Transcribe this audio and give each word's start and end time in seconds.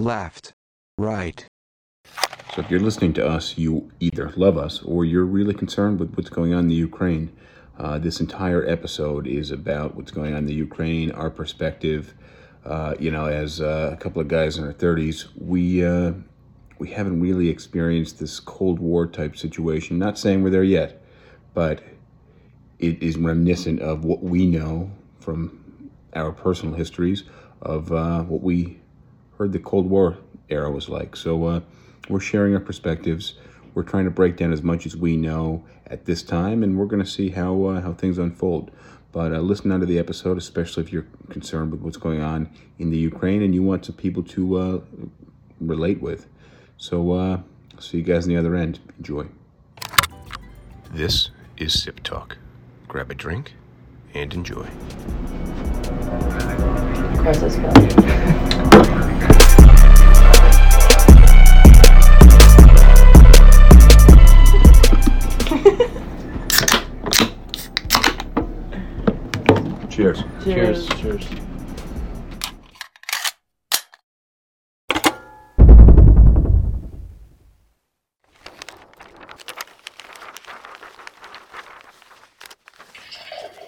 left, 0.00 0.52
right. 0.98 1.46
So 2.54 2.62
if 2.62 2.70
you're 2.70 2.80
listening 2.80 3.12
to 3.14 3.26
us, 3.26 3.56
you 3.56 3.90
either 4.00 4.32
love 4.36 4.58
us 4.58 4.82
or 4.82 5.04
you're 5.04 5.24
really 5.24 5.54
concerned 5.54 6.00
with 6.00 6.14
what's 6.16 6.30
going 6.30 6.52
on 6.52 6.60
in 6.60 6.68
the 6.68 6.74
Ukraine. 6.74 7.30
Uh, 7.78 7.98
this 7.98 8.20
entire 8.20 8.68
episode 8.68 9.26
is 9.26 9.50
about 9.50 9.94
what's 9.94 10.10
going 10.10 10.32
on 10.32 10.40
in 10.40 10.46
the 10.46 10.54
Ukraine, 10.54 11.12
our 11.12 11.30
perspective. 11.30 12.14
Uh, 12.64 12.94
you 12.98 13.10
know, 13.10 13.26
as 13.26 13.60
uh, 13.60 13.90
a 13.92 13.96
couple 13.96 14.20
of 14.20 14.28
guys 14.28 14.58
in 14.58 14.64
our 14.64 14.72
30s, 14.72 15.28
we 15.36 15.84
uh, 15.84 16.12
we 16.78 16.90
haven't 16.90 17.20
really 17.20 17.48
experienced 17.48 18.18
this 18.18 18.40
Cold 18.40 18.80
War 18.80 19.06
type 19.06 19.36
situation. 19.36 19.98
Not 19.98 20.18
saying 20.18 20.42
we're 20.42 20.50
there 20.50 20.64
yet, 20.64 21.02
but 21.54 21.82
it 22.78 23.02
is 23.02 23.16
reminiscent 23.16 23.80
of 23.80 24.04
what 24.04 24.22
we 24.22 24.46
know 24.46 24.90
from 25.20 25.90
our 26.14 26.32
personal 26.32 26.74
histories 26.74 27.24
of 27.62 27.92
uh, 27.92 28.22
what 28.22 28.42
we 28.42 28.79
heard 29.40 29.52
the 29.52 29.58
Cold 29.58 29.88
War 29.88 30.18
era 30.50 30.70
was 30.70 30.90
like. 30.90 31.16
So 31.16 31.46
uh, 31.46 31.60
we're 32.10 32.20
sharing 32.20 32.52
our 32.52 32.60
perspectives. 32.60 33.34
We're 33.74 33.84
trying 33.84 34.04
to 34.04 34.10
break 34.10 34.36
down 34.36 34.52
as 34.52 34.62
much 34.62 34.84
as 34.84 34.94
we 34.94 35.16
know 35.16 35.64
at 35.86 36.04
this 36.04 36.22
time, 36.22 36.62
and 36.62 36.76
we're 36.76 36.84
going 36.84 37.02
to 37.02 37.08
see 37.08 37.30
how 37.30 37.64
uh, 37.64 37.80
how 37.80 37.94
things 37.94 38.18
unfold. 38.18 38.70
But 39.12 39.32
uh, 39.32 39.38
listen 39.38 39.72
on 39.72 39.80
to 39.80 39.86
the 39.86 39.98
episode, 39.98 40.36
especially 40.36 40.82
if 40.82 40.92
you're 40.92 41.06
concerned 41.30 41.72
with 41.72 41.80
what's 41.80 41.96
going 41.96 42.20
on 42.20 42.50
in 42.78 42.90
the 42.90 42.98
Ukraine 42.98 43.42
and 43.42 43.54
you 43.54 43.62
want 43.62 43.86
some 43.86 43.96
people 43.96 44.22
to 44.24 44.56
uh, 44.56 44.80
relate 45.58 46.02
with. 46.02 46.26
So, 46.76 47.12
uh, 47.12 47.40
see 47.78 47.98
you 47.98 48.04
guys 48.04 48.24
on 48.24 48.28
the 48.28 48.36
other 48.36 48.54
end. 48.54 48.78
Enjoy. 48.98 49.26
This 50.92 51.30
is 51.56 51.82
Sip 51.82 52.00
Talk. 52.02 52.36
Grab 52.88 53.10
a 53.10 53.14
drink 53.14 53.54
and 54.12 54.32
enjoy. 54.34 54.68
Across 57.14 57.40
this 57.40 57.56
film. 57.56 58.59
Cheers. 70.00 70.24
Cheers. 70.42 70.88
Cheers. 70.98 71.26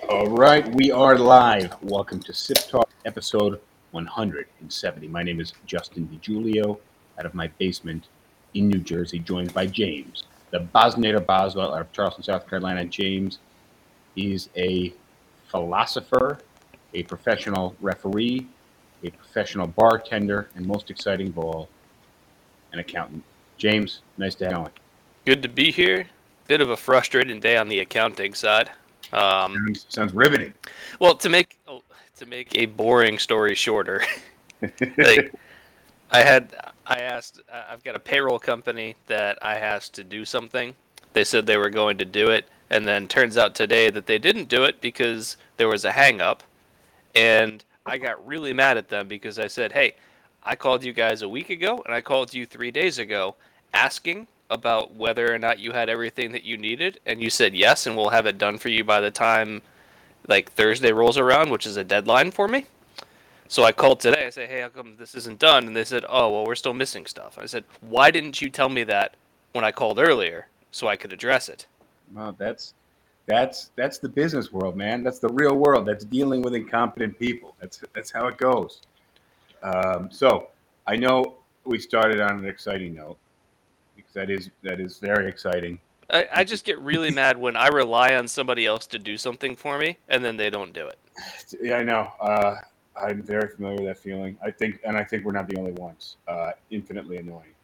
All 0.08 0.28
right, 0.28 0.66
we 0.74 0.90
are 0.90 1.18
live. 1.18 1.76
Welcome 1.82 2.20
to 2.20 2.32
Sip 2.32 2.56
Talk, 2.66 2.88
episode 3.04 3.60
170. 3.90 5.08
My 5.08 5.22
name 5.22 5.38
is 5.38 5.52
Justin 5.66 6.08
DiGiulio, 6.08 6.78
out 7.18 7.26
of 7.26 7.34
my 7.34 7.48
basement 7.58 8.06
in 8.54 8.68
New 8.68 8.78
Jersey, 8.78 9.18
joined 9.18 9.52
by 9.52 9.66
James, 9.66 10.24
the 10.50 10.60
Bosnator 10.74 11.26
Boswell 11.26 11.74
out 11.74 11.82
of 11.82 11.92
Charleston, 11.92 12.24
South 12.24 12.48
Carolina. 12.48 12.86
James 12.86 13.38
is 14.16 14.48
a 14.56 14.94
philosopher, 15.52 16.38
a 16.94 17.02
professional 17.04 17.76
referee, 17.80 18.48
a 19.04 19.10
professional 19.10 19.66
bartender, 19.68 20.48
and 20.56 20.66
most 20.66 20.90
exciting 20.90 21.28
of 21.28 21.38
all, 21.38 21.68
an 22.72 22.78
accountant. 22.80 23.22
James, 23.58 24.00
nice 24.16 24.34
to 24.36 24.44
have 24.46 24.52
you 24.52 24.58
on. 24.58 24.70
Good 25.26 25.42
to 25.42 25.48
be 25.48 25.70
here. 25.70 26.06
Bit 26.48 26.60
of 26.60 26.70
a 26.70 26.76
frustrating 26.76 27.38
day 27.38 27.56
on 27.56 27.68
the 27.68 27.78
accounting 27.80 28.34
side. 28.34 28.70
Um, 29.12 29.54
Sounds, 29.54 29.86
sounds 29.90 30.14
riveting. 30.14 30.54
well, 30.98 31.14
to 31.16 31.28
make 31.28 31.58
oh, 31.68 31.82
to 32.16 32.24
make 32.24 32.56
a 32.56 32.64
boring 32.64 33.18
story 33.18 33.54
shorter, 33.54 34.02
like 34.96 35.34
I 36.10 36.22
had 36.22 36.54
I 36.86 36.96
asked 36.96 37.40
I've 37.52 37.84
got 37.84 37.94
a 37.94 37.98
payroll 37.98 38.38
company 38.38 38.96
that 39.08 39.38
I 39.42 39.56
asked 39.56 39.92
to 39.94 40.04
do 40.04 40.24
something. 40.24 40.74
They 41.12 41.24
said 41.24 41.44
they 41.44 41.58
were 41.58 41.68
going 41.68 41.98
to 41.98 42.06
do 42.06 42.30
it, 42.30 42.48
and 42.72 42.88
then 42.88 43.06
turns 43.06 43.36
out 43.36 43.54
today 43.54 43.90
that 43.90 44.06
they 44.06 44.18
didn't 44.18 44.48
do 44.48 44.64
it 44.64 44.80
because 44.80 45.36
there 45.58 45.68
was 45.68 45.84
a 45.84 45.92
hang 45.92 46.20
up, 46.22 46.42
and 47.14 47.62
I 47.84 47.98
got 47.98 48.26
really 48.26 48.54
mad 48.54 48.78
at 48.78 48.88
them 48.88 49.06
because 49.08 49.38
I 49.38 49.46
said, 49.46 49.72
"Hey, 49.72 49.94
I 50.42 50.56
called 50.56 50.82
you 50.82 50.94
guys 50.94 51.22
a 51.22 51.28
week 51.28 51.50
ago, 51.50 51.82
and 51.84 51.94
I 51.94 52.00
called 52.00 52.32
you 52.32 52.46
three 52.46 52.70
days 52.70 52.98
ago, 52.98 53.36
asking 53.74 54.26
about 54.48 54.94
whether 54.94 55.32
or 55.32 55.38
not 55.38 55.58
you 55.58 55.72
had 55.72 55.88
everything 55.88 56.32
that 56.32 56.44
you 56.44 56.56
needed, 56.56 56.98
and 57.06 57.22
you 57.22 57.28
said 57.30 57.54
yes, 57.54 57.86
and 57.86 57.96
we'll 57.96 58.08
have 58.08 58.26
it 58.26 58.38
done 58.38 58.58
for 58.58 58.70
you 58.70 58.84
by 58.84 59.00
the 59.00 59.10
time 59.10 59.60
like 60.28 60.50
Thursday 60.52 60.92
rolls 60.92 61.18
around, 61.18 61.50
which 61.50 61.66
is 61.66 61.76
a 61.76 61.84
deadline 61.84 62.30
for 62.30 62.48
me." 62.48 62.64
So 63.48 63.64
I 63.64 63.72
called 63.72 64.00
today. 64.00 64.26
I 64.26 64.30
said, 64.30 64.48
"Hey, 64.48 64.62
how 64.62 64.70
come 64.70 64.96
this 64.96 65.14
isn't 65.14 65.38
done?" 65.38 65.66
And 65.66 65.76
they 65.76 65.84
said, 65.84 66.06
"Oh, 66.08 66.30
well, 66.30 66.46
we're 66.46 66.54
still 66.54 66.72
missing 66.72 67.04
stuff." 67.04 67.36
I 67.38 67.44
said, 67.44 67.64
"Why 67.82 68.10
didn't 68.10 68.40
you 68.40 68.48
tell 68.48 68.70
me 68.70 68.82
that 68.84 69.14
when 69.52 69.62
I 69.62 69.72
called 69.72 69.98
earlier 69.98 70.46
so 70.70 70.88
I 70.88 70.96
could 70.96 71.12
address 71.12 71.50
it?" 71.50 71.66
Well, 72.12 72.34
that's 72.38 72.74
that's 73.26 73.70
that's 73.76 73.98
the 73.98 74.08
business 74.08 74.52
world, 74.52 74.76
man. 74.76 75.02
That's 75.02 75.18
the 75.18 75.28
real 75.28 75.54
world. 75.56 75.86
That's 75.86 76.04
dealing 76.04 76.42
with 76.42 76.54
incompetent 76.54 77.18
people. 77.18 77.54
That's 77.60 77.82
that's 77.94 78.10
how 78.10 78.26
it 78.26 78.36
goes. 78.36 78.82
Um, 79.62 80.08
so 80.10 80.48
I 80.86 80.96
know 80.96 81.36
we 81.64 81.78
started 81.78 82.20
on 82.20 82.38
an 82.38 82.46
exciting 82.46 82.94
note 82.94 83.16
because 83.96 84.12
that 84.14 84.30
is 84.30 84.50
that 84.62 84.80
is 84.80 84.98
very 84.98 85.28
exciting. 85.28 85.78
I, 86.10 86.28
I 86.32 86.44
just 86.44 86.64
get 86.64 86.78
really 86.80 87.10
mad 87.22 87.38
when 87.38 87.56
I 87.56 87.68
rely 87.68 88.14
on 88.16 88.26
somebody 88.28 88.66
else 88.66 88.86
to 88.88 88.98
do 88.98 89.16
something 89.16 89.56
for 89.56 89.78
me 89.78 89.98
and 90.08 90.24
then 90.24 90.36
they 90.36 90.50
don't 90.50 90.72
do 90.72 90.88
it. 90.88 90.98
Yeah, 91.60 91.76
I 91.76 91.82
know. 91.82 92.10
Uh, 92.18 92.56
I'm 92.96 93.22
very 93.22 93.48
familiar 93.48 93.76
with 93.76 93.86
that 93.86 93.98
feeling. 93.98 94.38
I 94.42 94.50
think, 94.50 94.80
and 94.84 94.96
I 94.96 95.04
think 95.04 95.24
we're 95.24 95.32
not 95.32 95.48
the 95.48 95.58
only 95.58 95.72
ones. 95.72 96.16
Uh, 96.26 96.52
infinitely 96.70 97.18
annoying. 97.18 97.54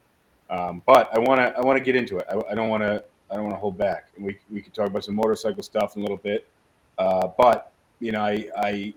Um, 0.51 0.83
but 0.87 1.09
I 1.13 1.19
want 1.19 1.41
to 1.41 1.57
I 1.57 1.61
want 1.63 1.79
to 1.79 1.85
get 1.85 1.97
into 1.97 2.19
it. 2.19 2.27
I, 2.31 2.53
I 2.53 2.55
don't 2.55 2.69
want 2.69 2.83
to 2.83 3.03
I 3.31 3.35
don't 3.35 3.45
want 3.45 3.57
to 3.57 3.61
hold 3.61 3.77
back. 3.77 4.09
And 4.17 4.25
we 4.25 4.39
we 4.51 4.61
could 4.63 4.75
talk 4.75 4.87
about 4.87 5.05
some 5.05 5.15
motorcycle 5.15 5.63
stuff 5.63 5.97
in 5.97 6.03
a 6.03 6.05
little 6.05 6.17
bit. 6.17 6.47
Uh, 6.99 7.29
but 7.37 7.73
you 8.01 8.13
know, 8.13 8.23
I 8.23 8.49
I 8.57 8.95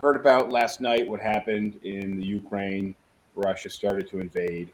heard 0.00 0.16
about 0.16 0.50
last 0.50 0.80
night 0.80 1.08
what 1.08 1.20
happened 1.20 1.78
in 1.82 2.18
the 2.18 2.24
Ukraine. 2.24 2.94
Russia 3.34 3.68
started 3.68 4.08
to 4.10 4.20
invade, 4.20 4.70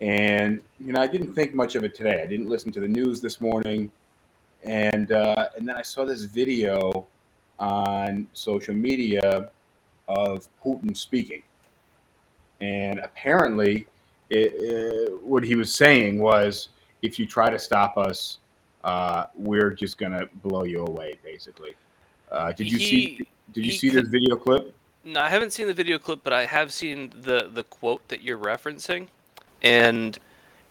and 0.00 0.60
you 0.78 0.92
know, 0.92 1.00
I 1.00 1.06
didn't 1.06 1.34
think 1.34 1.54
much 1.54 1.76
of 1.76 1.84
it 1.84 1.94
today. 1.94 2.22
I 2.22 2.26
didn't 2.26 2.48
listen 2.48 2.72
to 2.72 2.80
the 2.80 2.88
news 2.88 3.20
this 3.20 3.40
morning, 3.40 3.90
and 4.64 5.12
uh, 5.12 5.48
and 5.56 5.66
then 5.66 5.76
I 5.76 5.82
saw 5.82 6.04
this 6.04 6.22
video 6.22 7.06
on 7.58 8.26
social 8.32 8.74
media 8.74 9.50
of 10.08 10.48
Putin 10.62 10.96
speaking, 10.96 11.42
and 12.60 12.98
apparently, 12.98 13.86
it, 14.28 14.52
it, 14.56 15.22
what 15.22 15.42
he 15.42 15.54
was 15.54 15.74
saying 15.74 16.18
was, 16.18 16.68
if 17.02 17.18
you 17.18 17.26
try 17.26 17.50
to 17.50 17.58
stop 17.58 17.98
us, 17.98 18.38
uh, 18.84 19.26
we're 19.34 19.70
just 19.70 19.98
gonna 19.98 20.26
blow 20.42 20.64
you 20.64 20.84
away, 20.84 21.18
basically. 21.22 21.74
Uh, 22.30 22.52
did 22.52 22.70
you 22.70 22.78
see? 22.78 23.26
Did 23.52 23.66
you 23.66 23.72
he 23.72 23.78
see 23.78 23.90
this 23.90 24.08
video 24.08 24.36
clip? 24.36 24.74
No, 25.04 25.20
I 25.20 25.28
haven't 25.28 25.52
seen 25.52 25.66
the 25.66 25.74
video 25.74 25.98
clip, 25.98 26.20
but 26.22 26.32
I 26.32 26.46
have 26.46 26.72
seen 26.72 27.12
the 27.22 27.50
the 27.52 27.64
quote 27.64 28.06
that 28.08 28.22
you're 28.22 28.38
referencing, 28.38 29.08
and 29.62 30.18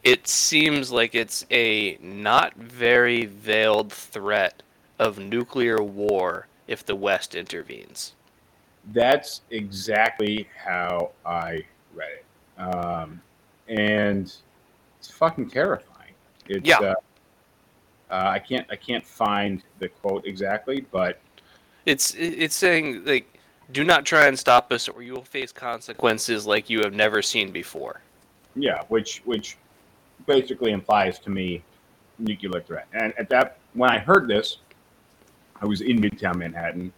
it 0.03 0.27
seems 0.27 0.91
like 0.91 1.13
it's 1.13 1.45
a 1.51 1.97
not 2.01 2.55
very 2.55 3.25
veiled 3.25 3.91
threat 3.91 4.63
of 4.97 5.19
nuclear 5.19 5.81
war 5.81 6.47
if 6.67 6.85
the 6.85 6.95
West 6.95 7.35
intervenes. 7.35 8.13
That's 8.93 9.41
exactly 9.51 10.47
how 10.57 11.11
I 11.25 11.65
read 11.93 12.09
it, 12.11 12.61
um, 12.61 13.21
and 13.67 14.33
it's 14.99 15.11
fucking 15.11 15.49
terrifying. 15.49 15.90
It's, 16.51 16.67
Yeah. 16.67 16.79
Uh, 16.79 16.95
uh, 18.09 18.29
I 18.31 18.39
can't 18.39 18.67
I 18.69 18.75
can't 18.75 19.05
find 19.05 19.63
the 19.79 19.87
quote 19.87 20.25
exactly, 20.25 20.85
but 20.91 21.21
It's 21.85 22.13
it's 22.15 22.55
saying 22.55 23.05
like, 23.05 23.25
do 23.71 23.83
not 23.85 24.05
try 24.05 24.27
and 24.27 24.37
stop 24.37 24.71
us, 24.73 24.89
or 24.89 25.01
you 25.01 25.13
will 25.13 25.23
face 25.23 25.53
consequences 25.53 26.45
like 26.45 26.69
you 26.69 26.81
have 26.81 26.93
never 26.93 27.21
seen 27.21 27.51
before. 27.51 28.01
yeah, 28.55 28.83
which 28.89 29.21
which 29.23 29.57
basically 30.27 30.71
implies 30.71 31.19
to 31.19 31.29
me 31.29 31.63
nuclear 32.19 32.61
threat. 32.61 32.87
And 32.93 33.13
at 33.17 33.29
that 33.29 33.57
when 33.73 33.89
I 33.89 33.97
heard 33.97 34.27
this, 34.27 34.57
I 35.61 35.65
was 35.65 35.79
in 35.79 36.01
Midtown 36.01 36.35
Manhattan, 36.35 36.91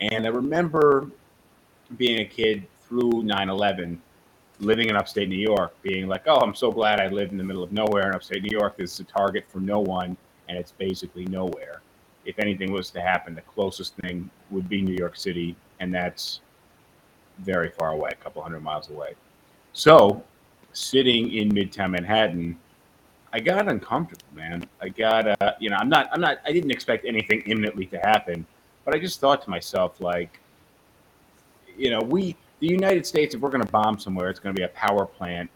and 0.00 0.26
I 0.26 0.30
remember 0.30 1.08
being 1.96 2.20
a 2.20 2.24
kid 2.24 2.66
through 2.88 3.22
9/11, 3.22 3.98
living 4.64 4.88
in 4.88 4.96
upstate 4.96 5.28
New 5.28 5.36
York, 5.36 5.74
being 5.82 6.08
like, 6.08 6.22
"Oh, 6.26 6.38
I'm 6.38 6.54
so 6.54 6.70
glad 6.70 7.00
I 7.00 7.08
live 7.08 7.30
in 7.30 7.38
the 7.38 7.44
middle 7.44 7.62
of 7.62 7.72
nowhere 7.72 8.08
in 8.08 8.14
upstate 8.14 8.42
New 8.42 8.56
York. 8.56 8.76
This 8.76 8.94
is 8.94 9.00
a 9.00 9.04
target 9.04 9.44
for 9.48 9.60
no 9.60 9.80
one, 9.80 10.16
and 10.48 10.58
it's 10.58 10.72
basically 10.72 11.24
nowhere. 11.26 11.80
If 12.24 12.38
anything 12.38 12.72
was 12.72 12.90
to 12.90 13.00
happen, 13.00 13.34
the 13.34 13.42
closest 13.42 13.96
thing 13.96 14.30
would 14.50 14.68
be 14.68 14.80
New 14.82 14.94
York 14.94 15.16
City, 15.16 15.56
and 15.80 15.94
that's 15.94 16.40
very 17.38 17.70
far 17.70 17.90
away, 17.90 18.10
a 18.12 18.16
couple 18.16 18.42
hundred 18.42 18.62
miles 18.62 18.90
away. 18.90 19.14
So, 19.72 20.22
sitting 20.72 21.34
in 21.34 21.50
Midtown 21.50 21.90
Manhattan, 21.90 22.58
I 23.32 23.40
got 23.40 23.68
uncomfortable, 23.68 24.24
man. 24.32 24.64
I 24.80 24.88
got, 24.88 25.42
uh, 25.42 25.54
you 25.58 25.68
know, 25.68 25.76
I'm 25.76 25.88
not, 25.88 26.08
I'm 26.12 26.20
not, 26.20 26.38
I 26.46 26.52
didn't 26.52 26.70
expect 26.70 27.04
anything 27.04 27.40
imminently 27.46 27.86
to 27.86 27.98
happen, 27.98 28.46
but 28.84 28.94
I 28.94 28.98
just 28.98 29.20
thought 29.20 29.42
to 29.42 29.50
myself, 29.50 30.00
like, 30.00 30.38
you 31.76 31.90
know, 31.90 32.00
we, 32.00 32.36
the 32.64 32.70
United 32.70 33.04
States, 33.04 33.34
if 33.34 33.42
we're 33.42 33.50
going 33.50 33.64
to 33.64 33.70
bomb 33.70 33.98
somewhere, 33.98 34.30
it's 34.30 34.40
going 34.40 34.54
to 34.54 34.58
be 34.58 34.64
a 34.64 34.68
power 34.68 35.04
plant 35.04 35.50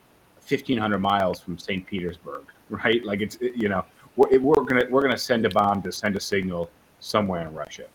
1,500 0.47 0.99
miles 0.99 1.41
from 1.41 1.59
St. 1.59 1.87
Petersburg, 1.87 2.45
right? 2.71 3.03
Like 3.03 3.23
it's, 3.23 3.39
you 3.41 3.71
know, 3.71 3.85
we're, 4.17 4.39
we're 4.39 4.55
going 4.57 4.83
to 4.83 4.87
we're 4.91 5.01
going 5.01 5.15
to 5.15 5.19
send 5.19 5.47
a 5.47 5.51
bomb 5.51 5.81
to 5.83 5.93
send 5.93 6.17
a 6.17 6.21
signal 6.21 6.71
somewhere 7.01 7.47
in 7.47 7.55
Russia. 7.55 7.87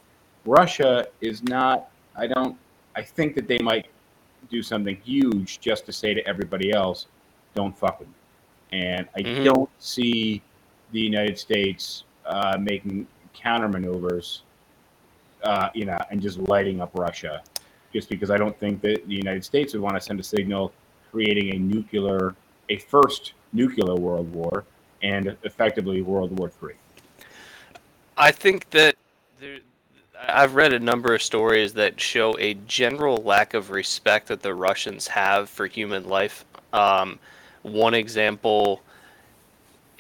Russia 0.46 1.08
is 1.22 1.44
not. 1.44 1.92
I 2.16 2.28
don't. 2.28 2.58
I 2.96 3.04
think 3.04 3.36
that 3.36 3.48
they 3.48 3.60
might 3.60 3.88
do 4.50 4.64
something 4.64 4.98
huge 5.04 5.60
just 5.60 5.86
to 5.86 5.94
say 5.94 6.14
to 6.14 6.28
everybody 6.28 6.72
else, 6.72 7.08
"Don't 7.54 7.78
fuck 7.78 8.00
with 8.00 8.10
me." 8.10 8.16
And 8.72 9.08
I 9.16 9.22
Mhm. 9.22 9.44
don't 9.44 9.70
see 9.80 10.42
the 10.92 11.00
United 11.00 11.38
States 11.38 12.04
uh, 12.26 12.58
making 12.60 13.06
counter 13.34 13.68
maneuvers, 13.68 14.44
uh, 15.44 15.70
you 15.74 15.86
know, 15.86 15.98
and 16.10 16.22
just 16.22 16.38
lighting 16.40 16.82
up 16.82 16.92
Russia, 16.94 17.44
just 17.94 18.10
because 18.10 18.32
I 18.32 18.38
don't 18.38 18.58
think 18.60 18.82
that 18.82 19.08
the 19.08 19.16
United 19.16 19.46
States 19.46 19.74
would 19.74 19.82
want 19.82 19.96
to 19.96 20.02
send 20.02 20.20
a 20.20 20.24
signal 20.24 20.74
creating 21.12 21.54
a 21.56 21.60
nuclear, 21.60 22.36
a 22.70 22.78
first 22.78 23.34
nuclear 23.54 23.96
world 23.96 24.32
war, 24.34 24.66
and 25.04 25.38
effectively 25.44 26.02
World 26.02 26.38
War 26.38 26.50
Three. 26.50 26.74
I 28.18 28.32
think 28.32 28.70
that 28.72 28.96
there, 29.40 29.60
I've 30.20 30.56
read 30.56 30.74
a 30.74 30.80
number 30.80 31.14
of 31.14 31.22
stories 31.22 31.74
that 31.74 32.00
show 32.00 32.38
a 32.40 32.56
general 32.68 33.18
lack 33.18 33.54
of 33.54 33.70
respect 33.70 34.28
that 34.28 34.42
the 34.42 34.54
Russians 34.54 35.08
have 35.08 35.50
for 35.50 35.68
human 35.68 36.08
life. 36.08 36.46
Um, 36.72 37.20
one 37.62 37.94
example 37.94 38.82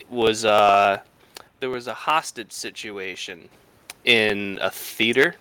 was 0.09 0.45
uh, 0.45 0.99
there 1.59 1.69
was 1.69 1.87
a 1.87 1.93
hostage 1.93 2.51
situation 2.51 3.49
in 4.05 4.57
a 4.61 4.69
theater. 4.69 5.35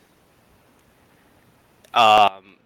Um, 1.95 2.57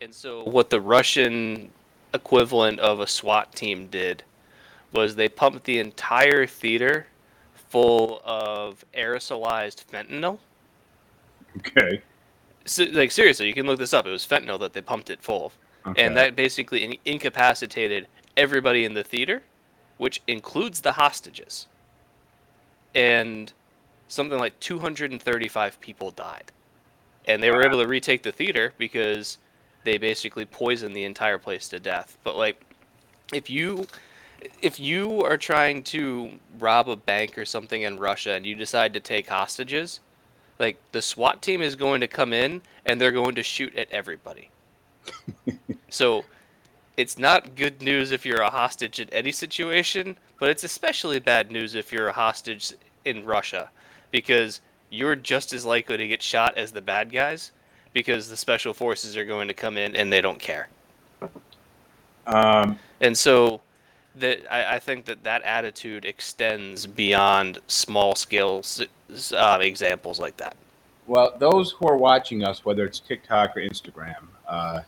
and 0.00 0.14
so, 0.14 0.44
what 0.44 0.70
the 0.70 0.80
Russian 0.80 1.70
equivalent 2.12 2.80
of 2.80 3.00
a 3.00 3.06
SWAT 3.06 3.54
team 3.54 3.88
did 3.88 4.22
was 4.92 5.16
they 5.16 5.28
pumped 5.28 5.64
the 5.64 5.78
entire 5.78 6.46
theater 6.46 7.06
full 7.68 8.22
of 8.24 8.84
aerosolized 8.96 9.84
fentanyl. 9.84 10.38
Okay. 11.58 12.00
So, 12.64 12.84
like 12.84 13.10
seriously, 13.10 13.48
you 13.48 13.54
can 13.54 13.66
look 13.66 13.78
this 13.78 13.92
up. 13.92 14.06
It 14.06 14.10
was 14.10 14.26
fentanyl 14.26 14.60
that 14.60 14.72
they 14.72 14.80
pumped 14.80 15.10
it 15.10 15.20
full 15.22 15.46
of, 15.46 15.58
okay. 15.88 16.04
and 16.04 16.16
that 16.16 16.36
basically 16.36 17.00
incapacitated 17.04 18.06
everybody 18.36 18.84
in 18.84 18.94
the 18.94 19.04
theater, 19.04 19.42
which 19.98 20.22
includes 20.26 20.80
the 20.80 20.92
hostages. 20.92 21.66
And 22.94 23.52
something 24.08 24.38
like 24.38 24.58
235 24.60 25.80
people 25.80 26.10
died, 26.12 26.52
and 27.26 27.42
they 27.42 27.50
were 27.50 27.64
able 27.64 27.80
to 27.80 27.88
retake 27.88 28.22
the 28.22 28.32
theater 28.32 28.72
because 28.78 29.38
they 29.84 29.98
basically 29.98 30.44
poisoned 30.44 30.94
the 30.94 31.04
entire 31.04 31.38
place 31.38 31.68
to 31.68 31.80
death. 31.80 32.16
But 32.24 32.36
like, 32.36 32.60
if 33.32 33.48
you 33.48 33.86
if 34.60 34.78
you 34.78 35.22
are 35.22 35.38
trying 35.38 35.82
to 35.82 36.30
rob 36.58 36.88
a 36.88 36.96
bank 36.96 37.38
or 37.38 37.44
something 37.44 37.82
in 37.82 37.98
Russia 37.98 38.32
and 38.32 38.44
you 38.44 38.54
decide 38.54 38.92
to 38.92 39.00
take 39.00 39.28
hostages, 39.28 40.00
like 40.58 40.76
the 40.92 41.00
SWAT 41.00 41.40
team 41.40 41.62
is 41.62 41.76
going 41.76 42.00
to 42.00 42.08
come 42.08 42.32
in 42.32 42.60
and 42.84 43.00
they're 43.00 43.12
going 43.12 43.34
to 43.36 43.42
shoot 43.42 43.74
at 43.76 43.90
everybody. 43.90 44.50
so 45.88 46.24
it's 46.96 47.18
not 47.18 47.54
good 47.56 47.82
news 47.82 48.12
if 48.12 48.24
you're 48.24 48.42
a 48.42 48.50
hostage 48.50 49.00
in 49.00 49.08
any 49.10 49.32
situation, 49.32 50.16
but 50.38 50.50
it's 50.50 50.64
especially 50.64 51.18
bad 51.18 51.50
news 51.50 51.74
if 51.74 51.92
you're 51.92 52.08
a 52.08 52.12
hostage 52.12 52.72
in 53.04 53.24
Russia 53.24 53.70
because 54.10 54.60
you're 54.90 55.16
just 55.16 55.52
as 55.52 55.64
likely 55.64 55.96
to 55.96 56.06
get 56.06 56.22
shot 56.22 56.56
as 56.56 56.72
the 56.72 56.80
bad 56.80 57.12
guys 57.12 57.52
because 57.92 58.28
the 58.28 58.36
special 58.36 58.74
forces 58.74 59.16
are 59.16 59.24
going 59.24 59.48
to 59.48 59.54
come 59.54 59.76
in 59.76 59.96
and 59.96 60.12
they 60.12 60.20
don't 60.20 60.38
care. 60.38 60.68
um, 62.26 62.78
And 63.00 63.16
so 63.16 63.60
that 64.16 64.40
I, 64.52 64.76
I 64.76 64.78
think 64.78 65.04
that 65.06 65.24
that 65.24 65.42
attitude 65.42 66.04
extends 66.04 66.86
beyond 66.86 67.58
small 67.66 68.14
scale 68.14 68.62
uh, 69.32 69.58
examples 69.60 70.20
like 70.20 70.36
that. 70.36 70.56
Well, 71.06 71.34
those 71.38 71.72
who 71.72 71.86
are 71.86 71.96
watching 71.96 72.44
us, 72.44 72.64
whether 72.64 72.84
it's 72.84 73.00
TikTok 73.00 73.56
or 73.56 73.60
Instagram, 73.60 74.26
uh, 74.48 74.80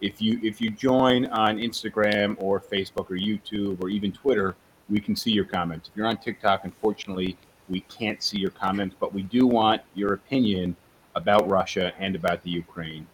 if 0.00 0.20
you 0.20 0.38
if 0.42 0.60
you 0.60 0.70
join 0.70 1.26
on 1.26 1.58
Instagram 1.58 2.36
or 2.38 2.60
Facebook 2.60 3.10
or 3.10 3.16
YouTube 3.16 3.82
or 3.82 3.88
even 3.88 4.12
Twitter, 4.12 4.54
we 4.88 5.00
can 5.00 5.16
see 5.16 5.32
your 5.32 5.44
comments. 5.44 5.88
If 5.88 5.96
you're 5.96 6.06
on 6.06 6.18
TikTok, 6.18 6.64
unfortunately, 6.64 7.36
we 7.68 7.80
can't 7.80 8.22
see 8.22 8.38
your 8.38 8.50
comments, 8.50 8.94
but 8.98 9.12
we 9.12 9.22
do 9.22 9.46
want 9.46 9.82
your 9.94 10.14
opinion 10.14 10.76
about 11.14 11.48
Russia 11.48 11.92
and 11.98 12.14
about 12.14 12.42
the 12.42 12.50
Ukraine. 12.50 13.06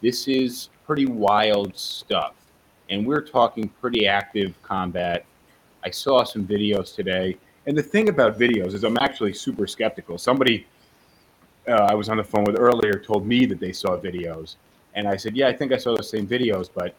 This 0.00 0.28
is 0.28 0.70
pretty 0.86 1.06
wild 1.06 1.76
stuff, 1.76 2.34
and 2.88 3.06
we're 3.06 3.20
talking 3.20 3.68
pretty 3.80 4.06
active 4.08 4.60
combat. 4.62 5.24
I 5.84 5.90
saw 5.90 6.24
some 6.24 6.46
videos 6.46 6.94
today, 6.94 7.36
and 7.66 7.76
the 7.76 7.82
thing 7.82 8.08
about 8.08 8.38
videos 8.38 8.74
is 8.74 8.84
I'm 8.84 8.98
actually 8.98 9.34
super 9.34 9.66
skeptical. 9.66 10.18
Somebody 10.18 10.66
uh, 11.68 11.86
I 11.90 11.94
was 11.94 12.08
on 12.08 12.16
the 12.16 12.24
phone 12.24 12.44
with 12.44 12.58
earlier 12.58 12.94
told 12.94 13.26
me 13.26 13.46
that 13.46 13.60
they 13.60 13.72
saw 13.72 13.96
videos, 13.96 14.56
and 14.94 15.06
I 15.06 15.16
said, 15.16 15.36
"Yeah, 15.36 15.48
I 15.48 15.52
think 15.52 15.72
I 15.72 15.76
saw 15.76 15.94
the 15.94 16.02
same 16.02 16.26
videos." 16.26 16.68
But 16.72 16.94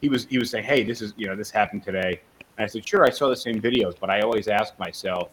he 0.00 0.08
was 0.08 0.26
he 0.26 0.38
was 0.38 0.50
saying, 0.50 0.64
"Hey, 0.64 0.82
this 0.82 1.02
is 1.02 1.12
you 1.16 1.26
know 1.26 1.36
this 1.36 1.50
happened 1.50 1.82
today," 1.82 2.20
and 2.56 2.64
I 2.64 2.66
said, 2.66 2.86
"Sure, 2.86 3.04
I 3.04 3.10
saw 3.10 3.28
the 3.28 3.36
same 3.36 3.60
videos." 3.60 3.94
But 3.98 4.10
I 4.10 4.20
always 4.20 4.48
ask 4.48 4.78
myself, 4.78 5.30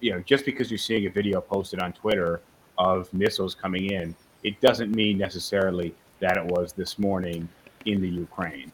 you 0.00 0.12
know, 0.12 0.20
just 0.20 0.44
because 0.44 0.70
you're 0.70 0.78
seeing 0.78 1.06
a 1.06 1.10
video 1.10 1.40
posted 1.40 1.80
on 1.80 1.92
Twitter 1.92 2.40
of 2.78 3.12
missiles 3.12 3.54
coming 3.54 3.90
in, 3.90 4.14
it 4.42 4.60
doesn't 4.60 4.94
mean 4.94 5.18
necessarily 5.18 5.94
that 6.20 6.36
it 6.36 6.44
was 6.44 6.72
this 6.72 6.98
morning 6.98 7.48
in 7.86 8.00
the 8.00 8.08
Ukraine. 8.08 8.70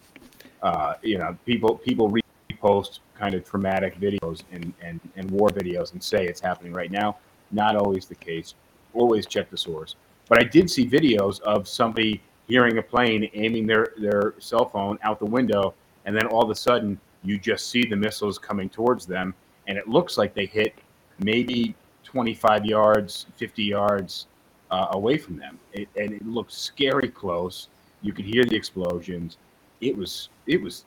Uh, 0.63 0.95
you 1.03 1.19
know, 1.19 1.37
people 1.45 1.77
people 1.77 2.13
repost 2.51 3.01
kind 3.19 3.35
of 3.35 3.49
traumatic 3.49 3.99
videos 4.01 4.43
and, 4.53 4.73
and, 4.83 5.01
and 5.17 5.31
war 5.31 5.49
videos 5.49 5.93
and 5.93 6.03
say 6.03 6.27
it's 6.27 6.41
happening 6.41 6.73
right 6.73 6.91
now. 6.91 7.17
Not 7.53 7.77
always 7.77 8.07
the 8.07 8.15
case. 8.15 8.55
Always 8.93 9.27
check 9.27 9.51
the 9.51 9.57
source. 9.57 9.97
But 10.29 10.41
I 10.41 10.45
did 10.45 10.71
see 10.71 10.87
videos 10.87 11.41
of 11.43 11.69
somebody 11.69 12.23
hearing 12.49 12.79
a 12.79 12.83
plane 12.83 13.29
aiming 13.35 13.67
their, 13.67 13.89
their 13.99 14.35
cell 14.39 14.67
phone 14.67 14.99
out 15.03 15.19
the 15.19 15.27
window, 15.27 15.75
and 16.05 16.17
then 16.17 16.27
all 16.27 16.43
of 16.43 16.51
a 16.51 16.55
sudden 16.55 16.99
you 17.23 17.39
just 17.39 17.71
see 17.71 17.85
the 17.87 17.97
missiles 17.97 18.39
coming 18.39 18.69
towards 18.69 19.07
them, 19.07 19.35
and 19.67 19.79
it 19.79 19.89
looks 19.89 20.19
like 20.19 20.35
they 20.35 20.47
hit 20.47 20.75
maybe 21.19 21.75
25 22.05 22.65
yards, 22.65 23.27
50 23.37 23.63
yards 23.63 24.27
uh, 24.71 24.89
away 24.93 25.19
from 25.19 25.37
them. 25.37 25.59
It, 25.73 25.89
and 25.97 26.13
it 26.13 26.27
looked 26.27 26.53
scary 26.53 27.09
close. 27.09 27.69
You 28.03 28.13
could 28.13 28.25
hear 28.25 28.45
the 28.45 28.57
explosions. 28.57 29.37
It 29.81 29.97
was 29.97 30.29
it 30.47 30.61
was 30.61 30.85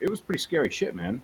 it 0.00 0.10
was 0.10 0.20
pretty 0.20 0.40
scary 0.40 0.70
shit, 0.70 0.94
man. 0.94 1.22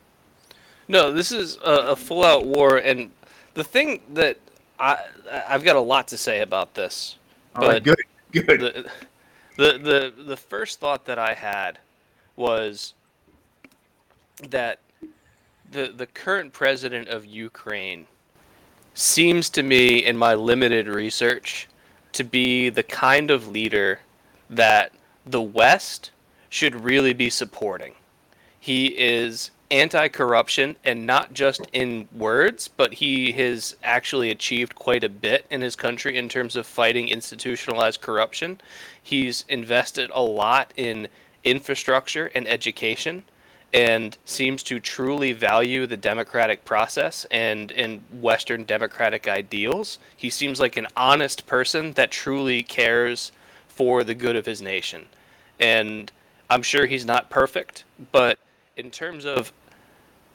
No, 0.88 1.12
this 1.12 1.30
is 1.30 1.56
a, 1.64 1.92
a 1.92 1.96
full 1.96 2.24
out 2.24 2.46
war, 2.46 2.78
and 2.78 3.10
the 3.54 3.64
thing 3.64 4.00
that 4.14 4.38
I 4.78 4.98
I've 5.48 5.64
got 5.64 5.76
a 5.76 5.80
lot 5.80 6.08
to 6.08 6.16
say 6.16 6.40
about 6.40 6.74
this. 6.74 7.16
All 7.54 7.68
right, 7.68 7.82
good, 7.82 7.98
good. 8.32 8.58
the, 8.58 8.90
the 9.56 9.78
the 9.78 10.22
the 10.24 10.36
first 10.36 10.80
thought 10.80 11.04
that 11.06 11.18
I 11.18 11.34
had 11.34 11.78
was 12.36 12.94
that 14.48 14.80
the 15.70 15.92
the 15.96 16.06
current 16.06 16.52
president 16.52 17.08
of 17.08 17.24
Ukraine 17.24 18.06
seems 18.94 19.50
to 19.50 19.62
me 19.62 20.04
in 20.04 20.16
my 20.16 20.34
limited 20.34 20.88
research 20.88 21.68
to 22.12 22.24
be 22.24 22.68
the 22.68 22.82
kind 22.82 23.30
of 23.30 23.48
leader 23.48 24.00
that 24.48 24.92
the 25.24 25.42
West 25.42 26.10
should 26.48 26.74
really 26.74 27.12
be 27.12 27.30
supporting. 27.30 27.94
He 28.58 28.86
is 28.86 29.50
anti-corruption 29.70 30.76
and 30.84 31.06
not 31.06 31.32
just 31.32 31.60
in 31.72 32.08
words, 32.12 32.66
but 32.66 32.94
he 32.94 33.30
has 33.32 33.76
actually 33.84 34.30
achieved 34.30 34.74
quite 34.74 35.04
a 35.04 35.08
bit 35.08 35.46
in 35.50 35.60
his 35.60 35.76
country 35.76 36.18
in 36.18 36.28
terms 36.28 36.56
of 36.56 36.66
fighting 36.66 37.08
institutionalized 37.08 38.00
corruption. 38.00 38.60
He's 39.00 39.44
invested 39.48 40.10
a 40.12 40.22
lot 40.22 40.72
in 40.76 41.06
infrastructure 41.44 42.26
and 42.34 42.48
education 42.48 43.22
and 43.72 44.16
seems 44.24 44.62
to 44.64 44.80
truly 44.80 45.32
value 45.32 45.86
the 45.86 45.96
democratic 45.96 46.64
process 46.64 47.24
and 47.30 47.70
in 47.70 48.02
western 48.12 48.64
democratic 48.64 49.28
ideals. 49.28 49.98
He 50.16 50.30
seems 50.30 50.58
like 50.58 50.76
an 50.76 50.88
honest 50.96 51.46
person 51.46 51.92
that 51.92 52.10
truly 52.10 52.62
cares 52.62 53.30
for 53.68 54.02
the 54.02 54.14
good 54.14 54.36
of 54.36 54.46
his 54.46 54.60
nation. 54.60 55.06
And 55.60 56.10
I'm 56.48 56.62
sure 56.62 56.86
he's 56.86 57.04
not 57.04 57.30
perfect, 57.30 57.84
but 58.10 58.38
in 58.76 58.90
terms 58.90 59.24
of 59.24 59.52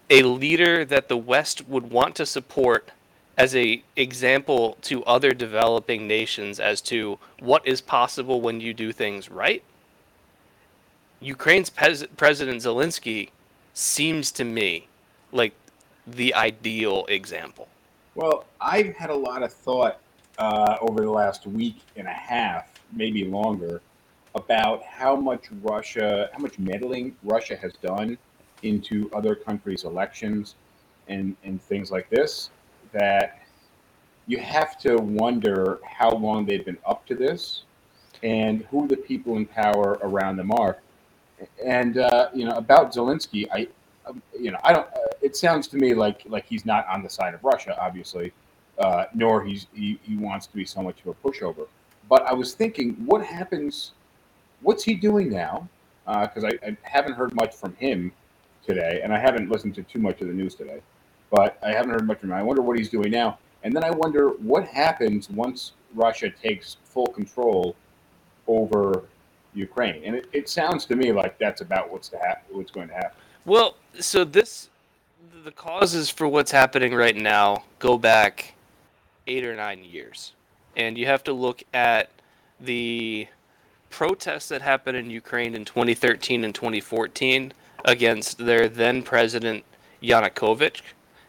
a 0.09 0.23
leader 0.23 0.85
that 0.85 1.09
the 1.09 1.17
West 1.17 1.67
would 1.67 1.89
want 1.89 2.15
to 2.15 2.25
support 2.25 2.91
as 3.37 3.55
a 3.55 3.83
example 3.95 4.77
to 4.81 5.03
other 5.03 5.31
developing 5.31 6.07
nations 6.07 6.59
as 6.59 6.79
to 6.79 7.19
what 7.39 7.67
is 7.67 7.81
possible 7.81 8.39
when 8.39 8.61
you 8.61 8.73
do 8.73 8.93
things 8.93 9.29
right. 9.29 9.63
Ukraine's 11.25 11.71
pres- 11.71 12.05
President 12.17 12.61
Zelensky 12.61 13.29
seems 13.73 14.31
to 14.33 14.43
me 14.43 14.87
like 15.31 15.53
the 16.05 16.35
ideal 16.35 17.05
example. 17.07 17.67
Well, 18.13 18.45
I've 18.61 18.95
had 18.95 19.09
a 19.09 19.15
lot 19.15 19.41
of 19.41 19.51
thought 19.51 19.99
uh, 20.37 20.77
over 20.81 21.01
the 21.01 21.09
last 21.09 21.47
week 21.47 21.77
and 21.95 22.07
a 22.07 22.13
half, 22.13 22.67
maybe 22.93 23.25
longer, 23.25 23.81
about 24.35 24.83
how 24.83 25.15
much 25.15 25.45
Russia, 25.63 26.29
how 26.31 26.39
much 26.39 26.59
meddling 26.59 27.15
Russia 27.23 27.55
has 27.55 27.73
done 27.81 28.19
into 28.61 29.09
other 29.11 29.33
countries' 29.33 29.83
elections 29.83 30.53
and, 31.07 31.35
and 31.43 31.59
things 31.59 31.89
like 31.89 32.07
this, 32.09 32.51
that 32.91 33.41
you 34.27 34.37
have 34.37 34.77
to 34.79 34.97
wonder 34.97 35.79
how 35.83 36.11
long 36.11 36.45
they've 36.45 36.65
been 36.65 36.77
up 36.85 37.03
to 37.07 37.15
this 37.15 37.63
and 38.21 38.63
who 38.65 38.87
the 38.87 38.97
people 38.97 39.37
in 39.37 39.45
power 39.45 39.97
around 40.03 40.37
them 40.37 40.51
are. 40.51 40.77
And, 41.63 41.97
uh, 41.97 42.29
you 42.33 42.45
know, 42.45 42.55
about 42.55 42.93
Zelensky, 42.93 43.47
I, 43.51 43.67
um, 44.05 44.21
you 44.39 44.51
know, 44.51 44.59
I 44.63 44.73
don't, 44.73 44.87
uh, 44.87 44.99
it 45.21 45.35
sounds 45.35 45.67
to 45.69 45.77
me 45.77 45.93
like, 45.93 46.23
like 46.27 46.45
he's 46.45 46.65
not 46.65 46.87
on 46.87 47.03
the 47.03 47.09
side 47.09 47.33
of 47.33 47.43
Russia, 47.43 47.77
obviously, 47.79 48.31
uh, 48.79 49.05
nor 49.13 49.43
he's, 49.43 49.67
he, 49.73 49.99
he 50.03 50.15
wants 50.15 50.47
to 50.47 50.55
be 50.55 50.65
so 50.65 50.81
much 50.81 51.01
of 51.01 51.07
a 51.07 51.13
pushover. 51.13 51.67
But 52.07 52.23
I 52.23 52.33
was 52.33 52.53
thinking, 52.53 52.93
what 53.05 53.25
happens 53.25 53.93
what's 54.65 54.83
he 54.83 54.95
doing 54.95 55.29
now? 55.29 55.69
Because 56.05 56.43
uh, 56.43 56.51
I, 56.63 56.67
I, 56.67 56.77
haven't 56.83 57.13
heard 57.13 57.33
much 57.35 57.55
from 57.55 57.75
him 57.75 58.11
today, 58.65 59.01
and 59.03 59.13
I 59.13 59.19
haven't 59.19 59.49
listened 59.49 59.75
to 59.75 59.83
too 59.83 59.99
much 59.99 60.21
of 60.21 60.27
the 60.27 60.33
news 60.33 60.55
today. 60.55 60.81
But 61.31 61.57
I 61.63 61.71
haven't 61.71 61.91
heard 61.91 62.05
much 62.05 62.19
from 62.19 62.31
him. 62.31 62.37
I 62.37 62.43
wonder 62.43 62.61
what 62.61 62.77
he's 62.77 62.89
doing 62.89 63.11
now, 63.11 63.39
and 63.63 63.75
then 63.75 63.83
I 63.83 63.91
wonder 63.91 64.29
what 64.29 64.67
happens 64.67 65.29
once 65.29 65.73
Russia 65.93 66.29
takes 66.29 66.77
full 66.83 67.07
control 67.07 67.75
over 68.47 69.03
Ukraine. 69.55 70.03
And 70.03 70.15
it, 70.15 70.27
it 70.33 70.49
sounds 70.49 70.85
to 70.85 70.95
me 70.95 71.11
like 71.11 71.37
that's 71.39 71.61
about 71.61 71.91
what's 71.91 72.09
to 72.09 72.17
happen. 72.17 72.55
What's 72.55 72.71
going 72.71 72.87
to 72.89 72.93
happen. 72.93 73.17
Well, 73.45 73.77
so 73.99 74.23
this 74.23 74.69
the 75.43 75.51
causes 75.51 76.09
for 76.09 76.27
what's 76.27 76.51
happening 76.51 76.93
right 76.93 77.15
now 77.15 77.63
go 77.77 77.97
back 77.97 78.55
eight 79.27 79.45
or 79.45 79.55
nine 79.55 79.83
years, 79.83 80.33
and 80.75 80.97
you 80.97 81.05
have 81.05 81.23
to 81.25 81.33
look 81.33 81.63
at 81.73 82.09
the 82.59 83.27
protests 83.89 84.49
that 84.49 84.61
happened 84.61 84.97
in 84.97 85.09
Ukraine 85.09 85.55
in 85.55 85.63
2013 85.63 86.43
and 86.43 86.53
2014 86.53 87.53
against 87.85 88.39
their 88.39 88.67
then 88.67 89.03
president 89.03 89.63
Yanukovych, 90.01 90.81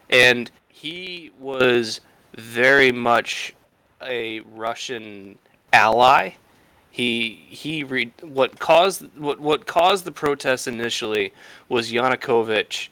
and 0.09 0.49
he 0.67 1.31
was 1.39 2.01
very 2.35 2.91
much 2.91 3.53
a 4.01 4.41
Russian 4.41 5.37
ally. 5.73 6.31
He 6.97 7.45
he 7.47 7.83
re, 7.83 8.11
what 8.21 8.57
caused 8.57 9.05
what 9.15 9.39
what 9.39 9.67
caused 9.67 10.03
the 10.03 10.11
protests 10.11 10.65
initially 10.65 11.31
was 11.69 11.91
Yanukovych 11.91 12.87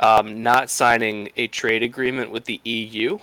um, 0.00 0.42
not 0.42 0.68
signing 0.70 1.28
a 1.36 1.46
trade 1.46 1.84
agreement 1.84 2.32
with 2.32 2.46
the 2.46 2.60
EU 2.64 3.20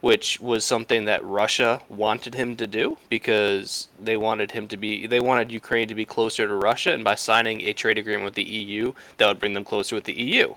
which 0.00 0.38
was 0.38 0.64
something 0.64 1.06
that 1.06 1.24
Russia 1.24 1.80
wanted 1.88 2.36
him 2.36 2.54
to 2.54 2.68
do 2.68 2.96
because 3.08 3.88
they 4.00 4.16
wanted 4.16 4.52
him 4.52 4.68
to 4.68 4.76
be 4.76 5.08
they 5.08 5.18
wanted 5.18 5.50
Ukraine 5.50 5.88
to 5.88 5.94
be 5.96 6.04
closer 6.04 6.46
to 6.46 6.54
Russia 6.54 6.92
and 6.92 7.02
by 7.02 7.16
signing 7.16 7.62
a 7.62 7.72
trade 7.72 7.98
agreement 7.98 8.26
with 8.26 8.34
the 8.34 8.44
EU 8.44 8.92
that 9.16 9.26
would 9.26 9.40
bring 9.40 9.54
them 9.54 9.64
closer 9.64 9.96
with 9.96 10.04
the 10.04 10.12
EU. 10.12 10.54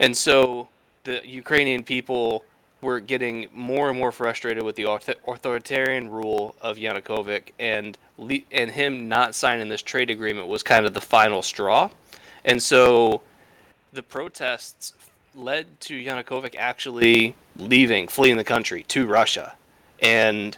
And 0.00 0.16
so 0.16 0.68
the 1.02 1.20
Ukrainian 1.22 1.82
people 1.82 2.46
were 2.84 3.00
getting 3.00 3.48
more 3.52 3.88
and 3.88 3.98
more 3.98 4.12
frustrated 4.12 4.62
with 4.62 4.76
the 4.76 4.84
authoritarian 5.26 6.08
rule 6.10 6.54
of 6.60 6.76
Yanukovych 6.76 7.50
and 7.58 7.98
and 8.52 8.70
him 8.70 9.08
not 9.08 9.34
signing 9.34 9.68
this 9.68 9.82
trade 9.82 10.10
agreement 10.10 10.46
was 10.46 10.62
kind 10.62 10.86
of 10.86 10.94
the 10.94 11.00
final 11.00 11.42
straw. 11.42 11.90
And 12.44 12.62
so 12.62 13.22
the 13.92 14.02
protests 14.02 14.92
led 15.34 15.80
to 15.80 16.00
Yanukovych 16.00 16.54
actually 16.56 17.34
leaving, 17.56 18.06
fleeing 18.06 18.36
the 18.36 18.44
country 18.44 18.84
to 18.84 19.06
Russia. 19.06 19.54
And 20.00 20.56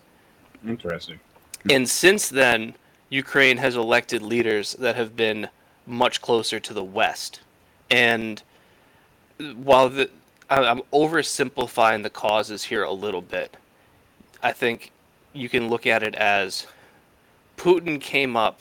interesting. 0.67 1.21
And 1.71 1.89
since 1.89 2.29
then, 2.29 2.75
Ukraine 3.09 3.57
has 3.59 3.77
elected 3.77 4.21
leaders 4.21 4.73
that 4.75 4.97
have 4.97 5.17
been 5.17 5.49
much 5.87 6.21
closer 6.21 6.59
to 6.61 6.75
the 6.75 6.85
West. 6.85 7.41
And 7.91 8.43
while 9.39 9.89
the, 9.89 10.11
I'm 10.49 10.83
oversimplifying 10.93 12.03
the 12.03 12.11
causes 12.11 12.65
here 12.65 12.85
a 12.85 12.93
little 12.93 13.23
bit, 13.23 13.57
I 14.43 14.53
think 14.53 14.93
you 15.33 15.49
can 15.49 15.69
look 15.69 15.87
at 15.87 16.03
it 16.03 16.15
as 16.15 16.67
Putin 17.57 18.01
came 18.01 18.37
up 18.37 18.61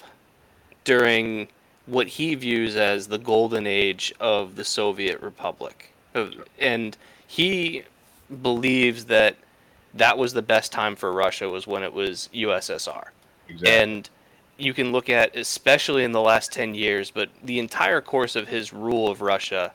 during 0.83 1.47
what 1.85 2.07
he 2.07 2.35
views 2.35 2.75
as 2.75 3.07
the 3.07 3.17
golden 3.17 3.67
age 3.67 4.13
of 4.19 4.55
the 4.55 4.63
Soviet 4.63 5.21
Republic 5.21 5.91
and 6.59 6.97
he 7.27 7.83
believes 8.41 9.05
that 9.05 9.35
that 9.93 10.17
was 10.17 10.33
the 10.33 10.41
best 10.41 10.71
time 10.71 10.95
for 10.95 11.11
Russia 11.11 11.49
was 11.49 11.67
when 11.67 11.83
it 11.83 11.93
was 11.93 12.29
USSR. 12.33 13.05
Exactly. 13.47 13.69
And 13.69 14.09
you 14.57 14.73
can 14.73 14.91
look 14.91 15.09
at 15.09 15.35
especially 15.35 16.03
in 16.03 16.11
the 16.11 16.21
last 16.21 16.51
10 16.51 16.75
years, 16.75 17.11
but 17.11 17.29
the 17.43 17.59
entire 17.59 18.01
course 18.01 18.35
of 18.35 18.47
his 18.47 18.73
rule 18.73 19.09
of 19.09 19.21
Russia 19.21 19.73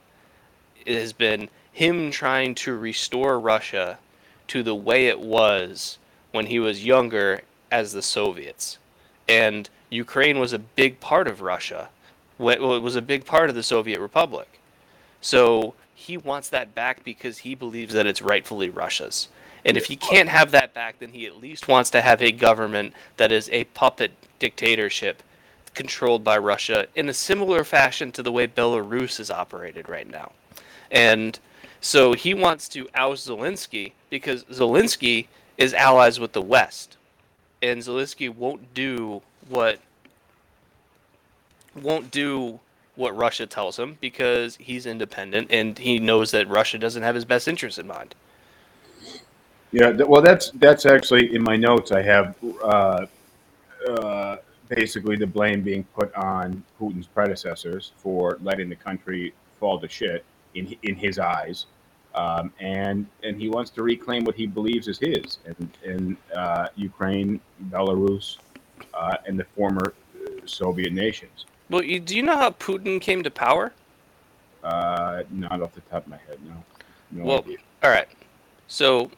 has 0.87 1.13
been 1.13 1.49
him 1.73 2.11
trying 2.11 2.55
to 2.57 2.77
restore 2.77 3.39
Russia 3.39 3.99
to 4.49 4.63
the 4.63 4.75
way 4.75 5.07
it 5.07 5.21
was 5.21 5.99
when 6.33 6.47
he 6.47 6.59
was 6.59 6.85
younger 6.85 7.43
as 7.71 7.93
the 7.93 8.03
Soviets. 8.03 8.79
And 9.29 9.69
Ukraine 9.91 10.39
was 10.39 10.53
a 10.53 10.59
big 10.59 11.01
part 11.01 11.29
of 11.29 11.41
Russia. 11.41 11.89
Well, 12.39 12.75
it 12.75 12.83
was 12.83 12.97
a 12.97 13.03
big 13.03 13.25
part 13.25 13.49
of 13.49 13.55
the 13.55 13.63
Soviet 13.63 14.01
Republic. 14.01 14.61
So 15.21 15.75
he 15.95 16.17
wants 16.17 16.49
that 16.49 16.75
back 16.75 17.05
because 17.05 17.39
he 17.39 17.55
believes 17.55 17.93
that 17.95 18.07
it's 18.07 18.23
rightfully 18.23 18.71
Russia's. 18.71 19.29
And 19.65 19.77
if 19.77 19.85
he 19.87 19.97
can't 19.97 20.29
have 20.29 20.51
that 20.53 20.73
back, 20.73 20.99
then 20.99 21.11
he 21.11 21.27
at 21.27 21.41
least 21.41 21.69
wants 21.69 21.91
to 21.91 22.01
have 22.01 22.23
a 22.23 22.33
government 22.33 22.95
that 23.19 23.31
is 23.31 23.51
a 23.51 23.65
puppet 23.65 24.13
dictatorship 24.39 25.23
controlled 25.75 26.25
by 26.25 26.39
Russia 26.39 26.87
in 26.95 27.09
a 27.09 27.15
similar 27.15 27.63
fashion 27.63 28.11
to 28.13 28.23
the 28.23 28.33
way 28.33 28.47
Belarus 28.47 29.21
is 29.21 29.31
operated 29.31 29.89
right 29.89 30.09
now. 30.11 30.33
And 30.91 31.39
so 31.81 32.13
he 32.13 32.35
wants 32.35 32.69
to 32.71 32.89
oust 32.95 33.29
Zelensky 33.29 33.93
because 34.11 34.45
Zelensky 34.45 35.27
is 35.57 35.73
allies 35.75 36.21
with 36.21 36.33
the 36.33 36.43
West. 36.43 36.97
And 37.63 37.81
Zelensky 37.81 38.35
won't 38.35 38.73
do 38.75 39.23
what 39.49 39.79
won't 41.81 42.11
do 42.11 42.61
what 42.97 43.17
Russia 43.17 43.47
tells 43.47 43.79
him 43.79 43.97
because 44.01 44.57
he's 44.57 44.87
independent 44.87 45.49
and 45.51 45.79
he 45.79 45.99
knows 45.99 46.31
that 46.33 46.49
Russia 46.49 46.79
doesn't 46.79 47.03
have 47.03 47.15
his 47.15 47.25
best 47.25 47.49
interests 47.49 47.79
in 47.79 47.87
mind. 47.87 48.15
Yeah, 49.73 49.91
well, 49.91 50.21
that's 50.21 50.51
that's 50.53 50.85
actually 50.85 51.35
in 51.35 51.43
my 51.43 51.57
notes. 51.57 51.93
I 51.93 52.03
have 52.03 52.35
uh, 52.63 53.07
uh, 53.89 54.37
basically 54.69 55.17
the 55.17 55.27
blame 55.27 55.63
being 55.63 55.85
put 55.95 56.13
on 56.15 56.63
Putin's 56.81 57.07
predecessors 57.07 57.93
for 57.97 58.39
letting 58.43 58.69
the 58.69 58.77
country 58.77 59.33
fall 59.61 59.79
to 59.79 59.89
shit 59.89 60.25
in 60.55 60.77
in 60.83 60.97
his 60.97 61.19
eyes, 61.19 61.67
um, 62.15 62.53
and 62.61 63.07
and 63.23 63.41
he 63.41 63.49
wants 63.49 63.71
to 63.73 63.83
reclaim 63.83 64.25
what 64.25 64.35
he 64.35 64.47
believes 64.47 64.89
is 64.89 64.99
his 64.99 65.39
in, 65.45 65.71
in 65.85 66.17
uh, 66.35 66.69
Ukraine, 66.77 67.41
Belarus, 67.71 68.39
uh, 68.95 69.17
and 69.27 69.39
the 69.39 69.45
former 69.57 69.95
Soviet 70.47 70.93
nations. 70.93 71.47
Well, 71.69 71.85
you, 71.85 72.01
do 72.01 72.17
you 72.17 72.23
know 72.23 72.37
how 72.37 72.51
Putin 72.51 73.01
came 73.01 73.23
to 73.23 73.31
power? 73.31 73.73
Uh, 74.63 75.23
not 75.31 75.63
off 75.63 75.73
the 75.73 75.81
top 75.83 76.05
of 76.05 76.09
my 76.09 76.19
head, 76.29 76.39
no. 76.45 76.65
no 77.13 77.25
well, 77.25 77.39
idea. 77.39 77.59
all 77.83 77.91
right. 77.91 78.09
So 78.67 79.11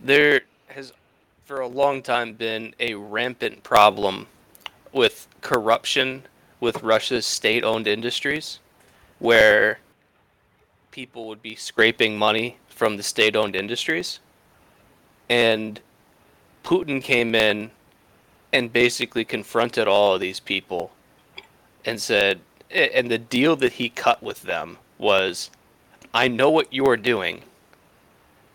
there 0.00 0.42
has, 0.68 0.92
for 1.44 1.60
a 1.60 1.66
long 1.66 2.02
time, 2.02 2.32
been 2.32 2.74
a 2.80 2.94
rampant 2.94 3.62
problem 3.62 4.26
with 4.92 5.28
corruption 5.40 6.22
with 6.60 6.82
Russia's 6.82 7.26
state-owned 7.26 7.86
industries, 7.86 8.60
where 9.18 9.78
people 10.92 11.26
would 11.26 11.42
be 11.42 11.56
scraping 11.56 12.16
money 12.16 12.58
from 12.68 12.96
the 12.96 13.02
state-owned 13.02 13.56
industries, 13.56 14.20
and 15.28 15.80
Putin 16.62 17.02
came 17.02 17.34
in 17.34 17.70
and 18.52 18.72
basically 18.72 19.24
confronted 19.24 19.88
all 19.88 20.14
of 20.14 20.20
these 20.20 20.38
people 20.38 20.92
and 21.84 22.00
said, 22.00 22.40
and 22.70 23.10
the 23.10 23.18
deal 23.18 23.56
that 23.56 23.72
he 23.72 23.88
cut 23.88 24.22
with 24.22 24.42
them 24.42 24.78
was, 24.98 25.50
I 26.14 26.28
know 26.28 26.50
what 26.50 26.72
you're 26.72 26.96
doing, 26.96 27.42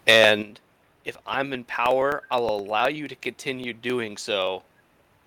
and 0.06 0.60
if 1.04 1.18
I'm 1.26 1.54
in 1.54 1.64
power, 1.64 2.24
I'll 2.30 2.46
allow 2.46 2.88
you 2.88 3.08
to 3.08 3.16
continue 3.16 3.74
doing 3.74 4.18
so, 4.18 4.64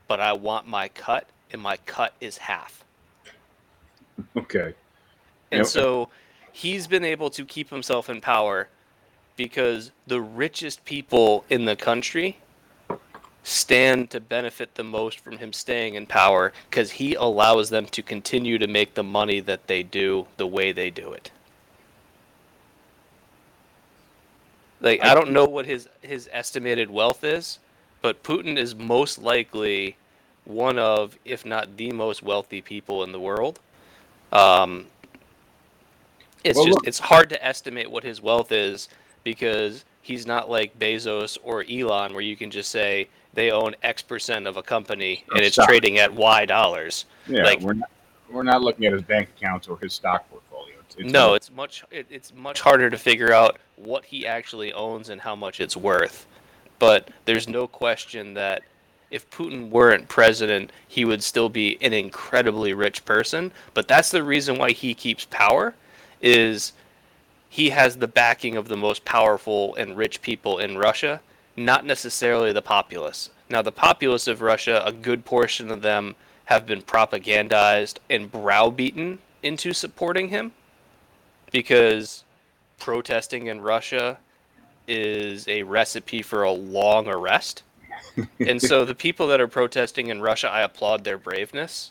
but 0.09 0.21
I 0.21 0.33
want 0.33 0.67
my 0.67 0.89
cut, 0.89 1.27
and 1.53 1.61
my 1.61 1.77
cut 1.87 2.15
is 2.21 2.37
half. 2.37 2.85
Okay. 4.37 4.75
And 5.51 5.61
yep. 5.61 5.67
so 5.67 6.11
he's 6.53 6.87
been 6.87 7.05
able 7.05 7.31
to 7.31 7.45
keep 7.45 7.71
himself 7.71 8.09
in 8.09 8.21
power 8.21 8.69
because 9.37 9.91
the 10.07 10.21
richest 10.21 10.85
people 10.85 11.45
in 11.49 11.65
the 11.65 11.77
country 11.77 12.39
stand 13.43 14.11
to 14.11 14.21
benefit 14.21 14.75
the 14.75 14.85
most 14.85 15.19
from 15.21 15.39
him 15.39 15.53
staying 15.53 15.95
in 15.95 16.07
power 16.07 16.53
because 16.69 16.93
he 16.93 17.15
allows 17.15 17.71
them 17.71 17.87
to 17.87 18.03
continue 18.03 18.59
to 18.59 18.67
make 18.67 18.95
the 18.95 19.03
money 19.03 19.41
that 19.41 19.67
they 19.67 19.83
do 19.83 20.27
the 20.37 20.47
way 20.47 20.73
they 20.73 20.91
do 20.91 21.13
it. 21.13 21.31
Like 24.81 25.03
I 25.05 25.15
don't 25.15 25.33
know 25.33 25.45
what 25.45 25.67
his 25.67 25.89
his 26.01 26.29
estimated 26.33 26.91
wealth 26.91 27.23
is, 27.25 27.59
but 28.01 28.23
Putin 28.23 28.57
is 28.57 28.75
most 28.75 29.19
likely 29.19 29.97
one 30.45 30.79
of, 30.79 31.19
if 31.25 31.45
not 31.45 31.77
the 31.77 31.93
most 31.93 32.23
wealthy 32.23 32.61
people 32.61 33.05
in 33.05 33.13
the 33.13 33.21
world. 33.21 33.61
Um, 34.33 34.87
it's 36.45 36.57
Well, 36.57 36.67
just 36.67 36.77
look- 36.79 36.87
it's 36.87 36.99
hard 36.99 37.29
to 37.31 37.45
estimate 37.45 37.91
what 37.91 38.05
his 38.05 38.21
wealth 38.21 38.53
is 38.53 38.89
because 39.25 39.85
he's 40.03 40.27
not 40.27 40.49
like 40.51 40.79
Bezos 40.79 41.39
or 41.43 41.65
Elon, 41.71 42.13
where 42.13 42.23
you 42.23 42.37
can 42.37 42.51
just 42.51 42.71
say 42.71 43.09
they 43.35 43.51
own 43.51 43.75
X 43.83 44.03
percent 44.03 44.47
of 44.47 44.57
a 44.57 44.63
company 44.63 45.25
and 45.35 45.41
it's 45.45 45.55
Stock. 45.55 45.69
trading 45.69 45.99
at 45.99 46.13
Y 46.13 46.47
dollars. 46.47 47.05
Yeah, 47.27 47.43
Like- 47.45 47.61
we're 47.61 47.75
not 47.75 47.91
we're 48.31 48.43
not 48.45 48.63
looking 48.63 48.87
at 48.87 48.93
his 48.93 49.03
bank 49.03 49.29
accounts 49.37 49.67
or 49.67 49.77
his 49.79 49.93
stock 49.93 50.29
portfolio. 50.31 50.75
It's, 50.87 50.95
it's 50.97 51.13
no, 51.13 51.35
it's 51.35 51.51
much 51.51 51.85
it, 51.91 52.07
it's 52.11 52.33
much 52.33 52.61
harder 52.61 52.89
to 52.89 52.97
figure 52.97 53.33
out 53.33 53.59
what 53.77 54.05
he 54.05 54.25
actually 54.27 54.73
owns 54.73 55.09
and 55.09 55.21
how 55.21 55.35
much 55.35 55.61
it's 55.61 55.77
worth. 55.77 56.27
But 56.79 57.09
there's 57.25 57.49
no 57.49 57.67
question 57.67 58.35
that 58.35 58.63
if 59.11 59.29
Putin 59.31 59.69
weren't 59.71 60.09
president, 60.09 60.71
he 60.87 61.05
would 61.05 61.23
still 61.25 61.49
be 61.49 61.77
an 61.83 61.93
incredibly 61.93 62.73
rich 62.73 63.05
person. 63.05 63.51
But 63.75 63.89
that's 63.89 64.11
the 64.13 64.23
reason 64.23 64.57
why 64.59 64.71
he 64.71 64.95
keeps 64.95 65.25
power, 65.25 65.75
is 66.21 66.73
he 67.49 67.71
has 67.71 67.97
the 67.97 68.09
backing 68.09 68.57
of 68.57 68.69
the 68.69 68.77
most 68.77 69.05
powerful 69.05 69.75
and 69.75 69.97
rich 69.97 70.23
people 70.23 70.59
in 70.59 70.79
Russia, 70.79 71.21
not 71.57 71.85
necessarily 71.85 72.53
the 72.53 72.63
populace. 72.63 73.31
Now, 73.49 73.63
the 73.63 73.73
populace 73.73 74.29
of 74.29 74.41
Russia, 74.41 74.83
a 74.87 74.93
good 74.93 75.25
portion 75.25 75.71
of 75.71 75.83
them 75.83 76.15
have 76.45 76.67
been 76.67 76.83
propagandized 76.83 77.99
and 78.09 78.31
browbeaten 78.31 79.19
into 79.43 79.73
supporting 79.73 80.29
him 80.29 80.53
because 81.51 82.25
protesting 82.79 83.49
in 83.49 83.61
Russia 83.61 84.19
is 84.87 85.47
a 85.49 85.63
recipe 85.65 86.23
for 86.23 86.43
a 86.45 86.53
long 86.53 87.09
arrest. 87.09 87.63
and 88.41 88.61
so 88.61 88.85
the 88.85 88.95
people 88.95 89.27
that 89.29 89.41
are 89.41 89.49
protesting 89.49 90.09
in 90.09 90.21
Russia, 90.21 90.49
I 90.49 90.63
applaud 90.63 91.05
their 91.05 91.19
braveness. 91.19 91.91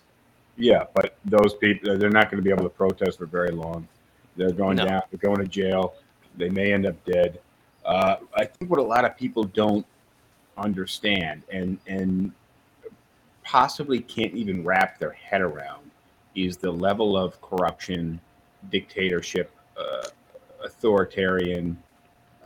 Yeah, 0.58 0.86
but 0.94 1.16
those 1.24 1.54
people, 1.56 1.98
they're 1.98 2.10
not 2.10 2.30
going 2.30 2.38
to 2.38 2.44
be 2.44 2.50
able 2.50 2.64
to 2.64 2.70
protest 2.70 3.18
for 3.18 3.26
very 3.26 3.52
long. 3.52 3.88
They're 4.40 4.52
going 4.54 4.78
No. 4.78 4.86
down, 4.88 5.02
they're 5.12 5.20
going 5.20 5.42
to 5.42 5.48
jail. 5.48 5.96
They 6.38 6.50
may 6.50 6.72
end 6.72 6.86
up 6.86 6.96
dead. 7.04 7.42
Uh, 7.84 8.16
I 8.34 8.46
think 8.46 8.72
what 8.72 8.80
a 8.80 8.84
lot 8.84 9.04
of 9.04 9.18
people 9.18 9.44
don't 9.44 9.86
understand 10.58 11.44
and, 11.52 11.78
and 11.88 12.32
possibly 13.44 14.00
can't 14.00 14.34
even 14.34 14.64
wrap 14.64 14.98
their 14.98 15.12
head 15.12 15.42
around 15.42 15.92
is 16.36 16.56
the 16.56 16.72
level 16.72 17.18
of 17.18 17.42
corruption, 17.42 18.22
dictatorship, 18.72 19.52
uh, 19.78 20.08
authoritarian 20.64 21.78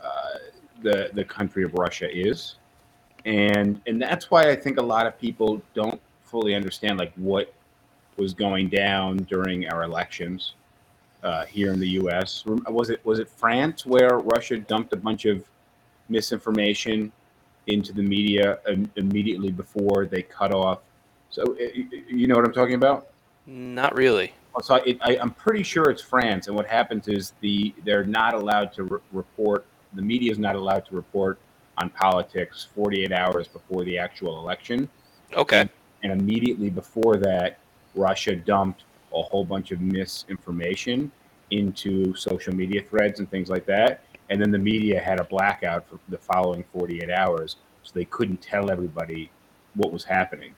uh, 0.02 0.38
the, 0.82 1.10
the 1.14 1.24
country 1.24 1.62
of 1.62 1.74
Russia 1.74 2.08
is. 2.10 2.56
And, 3.24 3.80
and 3.86 4.02
that's 4.02 4.32
why 4.32 4.50
I 4.50 4.56
think 4.56 4.78
a 4.78 4.82
lot 4.82 5.06
of 5.06 5.16
people 5.16 5.62
don't 5.74 6.00
fully 6.24 6.56
understand 6.56 6.98
like 6.98 7.12
what 7.14 7.54
was 8.16 8.34
going 8.34 8.68
down 8.68 9.18
during 9.18 9.68
our 9.68 9.84
elections 9.84 10.54
uh, 11.24 11.44
here 11.46 11.72
in 11.72 11.80
the 11.80 11.88
U.S. 11.90 12.44
Was 12.46 12.90
it 12.90 13.04
was 13.04 13.18
it 13.18 13.28
France 13.28 13.84
where 13.86 14.18
Russia 14.18 14.58
dumped 14.58 14.92
a 14.92 14.96
bunch 14.96 15.24
of 15.24 15.42
misinformation 16.08 17.10
into 17.66 17.92
the 17.92 18.02
media 18.02 18.58
im- 18.68 18.90
immediately 18.96 19.50
before 19.50 20.06
they 20.06 20.22
cut 20.22 20.52
off? 20.52 20.80
So 21.30 21.42
uh, 21.42 21.56
you 22.08 22.26
know 22.26 22.36
what 22.36 22.44
I'm 22.44 22.52
talking 22.52 22.74
about? 22.74 23.08
Not 23.46 23.94
really. 23.96 24.32
So 24.62 24.76
it, 24.76 24.98
I, 25.00 25.16
I'm 25.18 25.32
pretty 25.32 25.64
sure 25.64 25.90
it's 25.90 26.02
France, 26.02 26.46
and 26.46 26.54
what 26.54 26.66
happens 26.66 27.08
is 27.08 27.32
the 27.40 27.74
they're 27.84 28.04
not 28.04 28.34
allowed 28.34 28.72
to 28.74 28.84
re- 28.84 29.00
report. 29.12 29.64
The 29.94 30.02
media 30.02 30.30
is 30.30 30.38
not 30.38 30.54
allowed 30.56 30.84
to 30.86 30.94
report 30.94 31.38
on 31.78 31.88
politics 31.90 32.68
48 32.74 33.10
hours 33.12 33.48
before 33.48 33.82
the 33.84 33.98
actual 33.98 34.38
election 34.38 34.88
Okay. 35.36 35.68
and 36.04 36.12
immediately 36.12 36.70
before 36.70 37.16
that, 37.16 37.58
Russia 37.96 38.36
dumped 38.36 38.84
a 39.14 39.22
whole 39.22 39.44
bunch 39.44 39.70
of 39.70 39.80
misinformation 39.80 41.10
into 41.50 42.14
social 42.14 42.54
media 42.54 42.82
threads 42.82 43.20
and 43.20 43.30
things 43.30 43.48
like 43.48 43.66
that. 43.66 44.02
And 44.30 44.40
then 44.40 44.50
the 44.50 44.58
media 44.58 45.00
had 45.00 45.20
a 45.20 45.24
blackout 45.24 45.88
for 45.88 45.98
the 46.08 46.18
following 46.18 46.64
48 46.72 47.10
hours, 47.10 47.56
so 47.82 47.92
they 47.94 48.06
couldn't 48.06 48.38
tell 48.40 48.70
everybody 48.70 49.30
what 49.74 49.92
was 49.92 50.04
happening. 50.04 50.54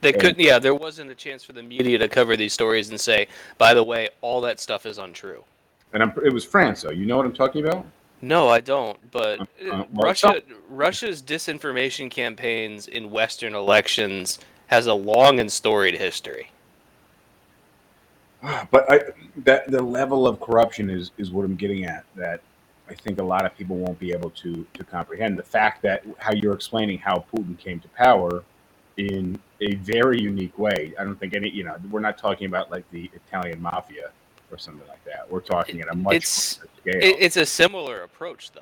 They 0.00 0.12
And- 0.12 0.20
couldn't. 0.20 0.40
Yeah, 0.40 0.58
there 0.58 0.74
wasn't 0.74 1.10
a 1.10 1.14
chance 1.14 1.44
for 1.44 1.52
the 1.52 1.62
media 1.62 1.98
to 1.98 2.08
cover 2.08 2.36
these 2.36 2.52
stories 2.52 2.88
and 2.90 3.00
say, 3.00 3.28
"By 3.58 3.74
the 3.74 3.84
way, 3.84 4.08
all 4.22 4.40
that 4.42 4.58
stuff 4.60 4.86
is 4.86 4.98
untrue." 4.98 5.44
And 5.92 6.02
I'm, 6.02 6.12
it 6.24 6.32
was 6.32 6.44
France, 6.44 6.82
though. 6.82 6.90
You 6.90 7.06
know 7.06 7.16
what 7.16 7.26
I'm 7.26 7.32
talking 7.34 7.64
about? 7.66 7.86
No, 8.20 8.48
I 8.48 8.60
don't. 8.60 8.98
But 9.10 9.40
Uh, 9.40 9.44
uh, 9.62 9.70
uh, 9.70 9.84
well, 9.92 10.06
Russia, 10.08 10.42
Russia's 10.68 11.22
disinformation 11.22 12.10
campaigns 12.10 12.88
in 12.88 13.10
Western 13.10 13.54
elections 13.54 14.38
has 14.68 14.86
a 14.86 14.94
long 14.94 15.38
and 15.40 15.52
storied 15.52 15.98
history. 15.98 16.50
But 18.70 18.90
I, 18.90 19.00
that 19.38 19.70
the 19.70 19.82
level 19.82 20.26
of 20.26 20.40
corruption 20.40 20.90
is 20.90 21.10
is 21.18 21.30
what 21.30 21.44
I'm 21.44 21.56
getting 21.56 21.84
at. 21.86 22.04
That 22.16 22.40
I 22.90 22.94
think 22.94 23.18
a 23.18 23.22
lot 23.24 23.46
of 23.46 23.56
people 23.56 23.76
won't 23.76 23.98
be 23.98 24.12
able 24.12 24.30
to 24.30 24.66
to 24.74 24.84
comprehend 24.84 25.38
the 25.38 25.42
fact 25.42 25.82
that 25.82 26.04
how 26.18 26.32
you're 26.32 26.54
explaining 26.54 26.98
how 26.98 27.24
Putin 27.34 27.58
came 27.58 27.80
to 27.80 27.88
power 27.88 28.42
in 28.96 29.38
a 29.60 29.74
very 29.76 30.20
unique 30.20 30.56
way. 30.58 30.92
I 30.98 31.04
don't 31.04 31.18
think 31.18 31.34
any, 31.34 31.48
you 31.50 31.64
know, 31.64 31.76
we're 31.90 32.00
not 32.00 32.16
talking 32.18 32.46
about 32.46 32.70
like 32.70 32.88
the 32.90 33.10
Italian 33.14 33.60
mafia 33.60 34.10
or 34.52 34.58
something 34.58 34.86
like 34.88 35.02
that. 35.04 35.28
We're 35.30 35.40
talking 35.40 35.80
at 35.80 35.88
a 35.90 35.96
much 35.96 36.14
It's- 36.14 36.60
scale. 36.80 37.00
It's 37.02 37.36
a 37.36 37.46
similar 37.46 38.02
approach, 38.02 38.52
though. 38.52 38.60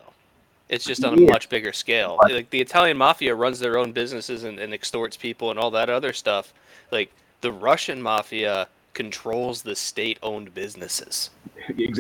It's 0.71 0.87
just 0.87 1.05
on 1.05 1.18
a 1.18 1.21
Yeah. 1.21 1.29
much 1.29 1.51
bigger 1.51 1.73
scale. 1.75 2.18
But- 2.23 2.33
Like 2.33 2.49
the 2.51 2.61
Italian 2.62 2.97
mafia 2.97 3.35
runs 3.35 3.59
their 3.59 3.77
own 3.77 3.92
businesses 3.92 4.45
and, 4.45 4.59
and 4.59 4.73
extorts 4.73 5.16
people 5.18 5.51
and 5.51 5.59
all 5.59 5.71
that 5.73 5.90
other 5.90 6.12
stuff. 6.14 6.55
Like 6.90 7.11
the 7.42 7.53
Russian 7.53 8.01
mafia 8.01 8.68
controls 8.94 9.62
the 9.62 9.74
state-owned 9.74 10.55
businesses. 10.55 11.31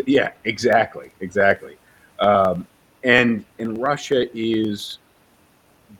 Yeah, 0.06 0.32
exactly, 0.44 1.10
exactly. 1.20 1.76
Um, 2.18 2.66
and 3.04 3.44
and 3.58 3.78
Russia 3.78 4.26
is 4.36 4.98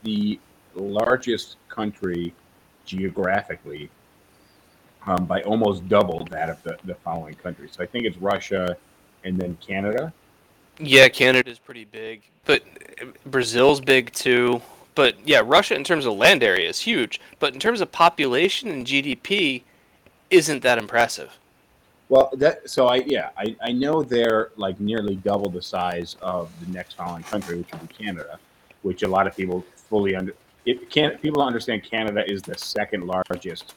the 0.02 0.38
largest 0.74 1.56
country 1.68 2.34
geographically 2.84 3.90
um, 5.06 5.24
by 5.24 5.42
almost 5.42 5.88
double 5.88 6.24
that 6.30 6.48
of 6.48 6.62
the, 6.62 6.78
the 6.84 6.94
following 6.94 7.34
countries. 7.34 7.70
So 7.76 7.82
I 7.82 7.86
think 7.86 8.06
it's 8.06 8.16
Russia 8.18 8.76
and 9.24 9.38
then 9.38 9.56
Canada. 9.60 10.12
Yeah, 10.78 11.08
Canada's 11.08 11.58
pretty 11.58 11.84
big, 11.84 12.22
but 12.44 12.62
Brazil's 13.26 13.80
big 13.80 14.12
too. 14.12 14.62
But 14.94 15.16
yeah, 15.24 15.42
Russia 15.44 15.74
in 15.74 15.84
terms 15.84 16.06
of 16.06 16.14
land 16.14 16.42
area 16.42 16.68
is 16.68 16.80
huge, 16.80 17.20
but 17.38 17.54
in 17.54 17.60
terms 17.60 17.80
of 17.80 17.90
population 17.92 18.68
and 18.68 18.86
GDP, 18.86 19.62
isn't 20.32 20.62
that 20.62 20.78
impressive. 20.78 21.38
Well, 22.08 22.30
that 22.34 22.68
so 22.68 22.88
I 22.88 22.96
yeah 22.96 23.30
I, 23.36 23.56
I 23.62 23.72
know 23.72 24.02
they're 24.02 24.50
like 24.56 24.80
nearly 24.80 25.16
double 25.16 25.50
the 25.50 25.62
size 25.62 26.16
of 26.20 26.50
the 26.60 26.70
next 26.72 26.94
following 26.94 27.22
country, 27.22 27.58
which 27.58 27.70
would 27.72 27.88
be 27.88 27.94
Canada, 27.94 28.38
which 28.82 29.02
a 29.02 29.08
lot 29.08 29.26
of 29.26 29.36
people 29.36 29.64
fully 29.76 30.16
under. 30.16 30.34
It 30.64 30.90
can 30.90 31.18
people 31.18 31.40
don't 31.40 31.46
understand 31.46 31.84
Canada 31.84 32.24
is 32.30 32.42
the 32.42 32.56
second 32.58 33.06
largest 33.06 33.74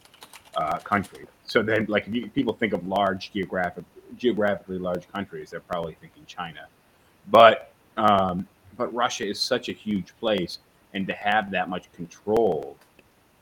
uh, 0.56 0.80
country. 0.80 1.26
So 1.46 1.62
then, 1.62 1.86
like, 1.88 2.08
if 2.08 2.14
you, 2.14 2.28
people 2.30 2.54
think 2.54 2.74
of 2.74 2.88
large 2.88 3.32
geographic 3.32 3.84
geographically 4.18 4.80
large 4.80 5.08
countries, 5.12 5.52
they're 5.52 5.60
probably 5.60 5.96
thinking 6.02 6.24
China, 6.26 6.68
but 7.30 7.72
um, 7.98 8.48
but 8.78 8.94
Russia 8.94 9.28
is 9.28 9.40
such 9.40 9.70
a 9.70 9.74
huge 9.74 10.14
place, 10.20 10.60
and 10.94 11.08
to 11.08 11.14
have 11.14 11.52
that 11.52 11.70
much 11.70 11.92
control 11.94 12.78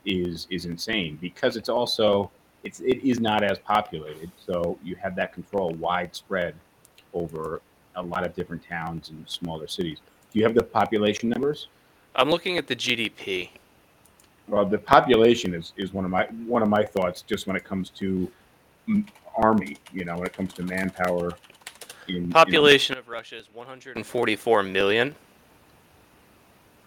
is 0.06 0.48
is 0.50 0.66
insane 0.66 1.18
because 1.22 1.56
it's 1.56 1.70
also 1.70 2.30
it's 2.64 2.80
it 2.80 3.04
is 3.04 3.20
not 3.20 3.44
as 3.44 3.60
populated, 3.60 4.32
so 4.46 4.78
you 4.84 4.96
have 4.96 5.16
that 5.16 5.34
control 5.34 5.72
widespread 5.74 6.56
over 7.14 7.62
a 7.96 8.02
lot 8.02 8.26
of 8.26 8.34
different 8.36 8.64
towns 8.68 9.10
and 9.10 9.28
smaller 9.30 9.68
cities. 9.68 10.00
Do 10.32 10.40
you 10.40 10.46
have 10.46 10.56
the 10.56 10.64
population 10.64 11.30
numbers? 11.30 11.68
I'm 12.16 12.30
looking 12.30 12.58
at 12.58 12.68
the 12.68 12.76
GDP. 12.76 13.50
Well, 14.48 14.66
the 14.66 14.78
population 14.78 15.54
is, 15.54 15.74
is 15.78 15.94
one 15.94 16.06
of 16.06 16.12
my 16.12 16.26
one 16.48 16.62
of 16.62 16.70
my 16.70 16.84
thoughts. 16.84 17.22
Just 17.22 17.48
when 17.48 17.56
it 17.56 17.64
comes 17.64 17.90
to 17.92 18.32
army, 19.38 19.78
you 19.92 20.06
know, 20.06 20.16
when 20.16 20.26
it 20.26 20.34
comes 20.34 20.54
to 20.54 20.64
manpower. 20.64 21.32
In, 22.08 22.16
in- 22.16 22.30
Population 22.30 22.98
of 22.98 23.08
Russia 23.08 23.38
is 23.38 23.48
144 23.54 24.64
million. 24.64 25.16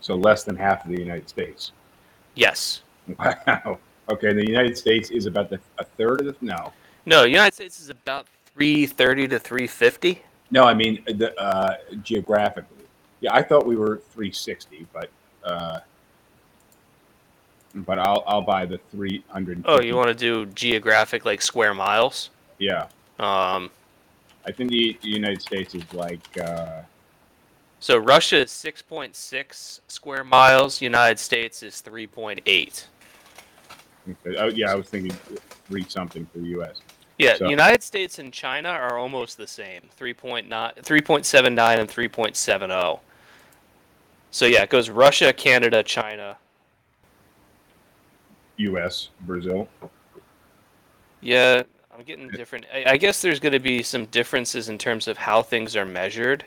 so 0.01 0.15
less 0.15 0.45
than 0.45 0.55
half 0.57 0.85
of 0.85 0.91
the 0.91 0.99
United 0.99 1.29
States. 1.29 1.73
Yes. 2.35 2.83
Wow. 3.19 3.79
Okay, 4.09 4.33
the 4.33 4.47
United 4.47 4.79
States 4.79 5.11
is 5.11 5.27
about 5.27 5.51
the, 5.51 5.59
a 5.79 5.85
third 5.85 6.21
of 6.21 6.27
the 6.27 6.37
no. 6.40 6.73
No, 7.05 7.25
United 7.25 7.55
States 7.55 7.81
is 7.81 7.90
about 7.90 8.27
330 8.55 9.29
to 9.29 9.38
350. 9.38 10.23
No, 10.51 10.64
I 10.64 10.75
mean 10.75 11.03
the 11.07 11.38
uh, 11.40 11.77
geographically. 12.03 12.85
Yeah, 13.21 13.35
I 13.35 13.42
thought 13.42 13.66
we 13.66 13.77
were 13.77 13.97
360, 14.12 14.87
but 14.92 15.11
uh, 15.45 15.81
but 17.75 17.99
I'll 17.99 18.23
I'll 18.27 18.42
buy 18.42 18.64
the 18.66 18.79
300. 18.92 19.62
Oh, 19.66 19.81
you 19.81 19.97
want 19.97 20.09
to 20.09 20.14
do 20.14 20.47
geographic 20.47 21.25
like 21.25 21.42
square 21.42 21.75
miles? 21.75 22.31
Yeah, 22.59 22.87
Um, 23.19 23.71
I 24.47 24.53
think 24.53 24.71
the, 24.71 24.97
the 25.03 25.09
United 25.09 25.42
States 25.42 25.75
is 25.75 25.92
like 25.92 26.27
uh, 26.40 26.83
so 27.81 27.99
Russia 27.99 28.38
is 28.38 28.51
6.6 28.51 29.81
square 29.88 30.25
miles. 30.25 30.81
United 30.81 31.19
States 31.19 31.62
is 31.62 31.83
3.8. 31.83 32.85
Okay. 34.09 34.37
Oh, 34.38 34.49
yeah, 34.49 34.71
I 34.71 34.75
was 34.75 34.88
thinking 34.88 35.12
three 35.69 35.85
something 35.88 36.27
for 36.33 36.38
the 36.38 36.49
U.S. 36.49 36.81
Yeah, 37.19 37.37
So- 37.37 37.49
United 37.49 37.83
States 37.83 38.19
and 38.19 38.33
China 38.33 38.69
are 38.69 38.99
almost 38.99 39.37
the 39.37 39.47
same 39.47 39.83
3.9, 39.99 40.49
3.79 40.49 41.79
and 41.79 41.88
3.70. 41.88 43.01
So 44.31 44.45
yeah, 44.45 44.62
it 44.62 44.71
goes 44.71 44.90
Russia, 44.90 45.33
Canada, 45.33 45.83
China. 45.83 46.37
U.S. 48.59 49.09
Brazil. 49.23 49.69
Yeah, 51.21 51.62
I'm 51.97 52.05
getting 52.05 52.29
different. 52.29 52.66
I, 52.73 52.85
I 52.92 52.97
guess 52.97 53.23
there's 53.23 53.40
going 53.40 53.53
to 53.53 53.59
be 53.59 53.83
some 53.83 54.07
differences 54.07 54.69
in 54.69 54.79
terms 54.79 55.09
of 55.09 55.16
how 55.16 55.42
things 55.42 55.75
are 55.77 55.87
measured. 55.87 56.45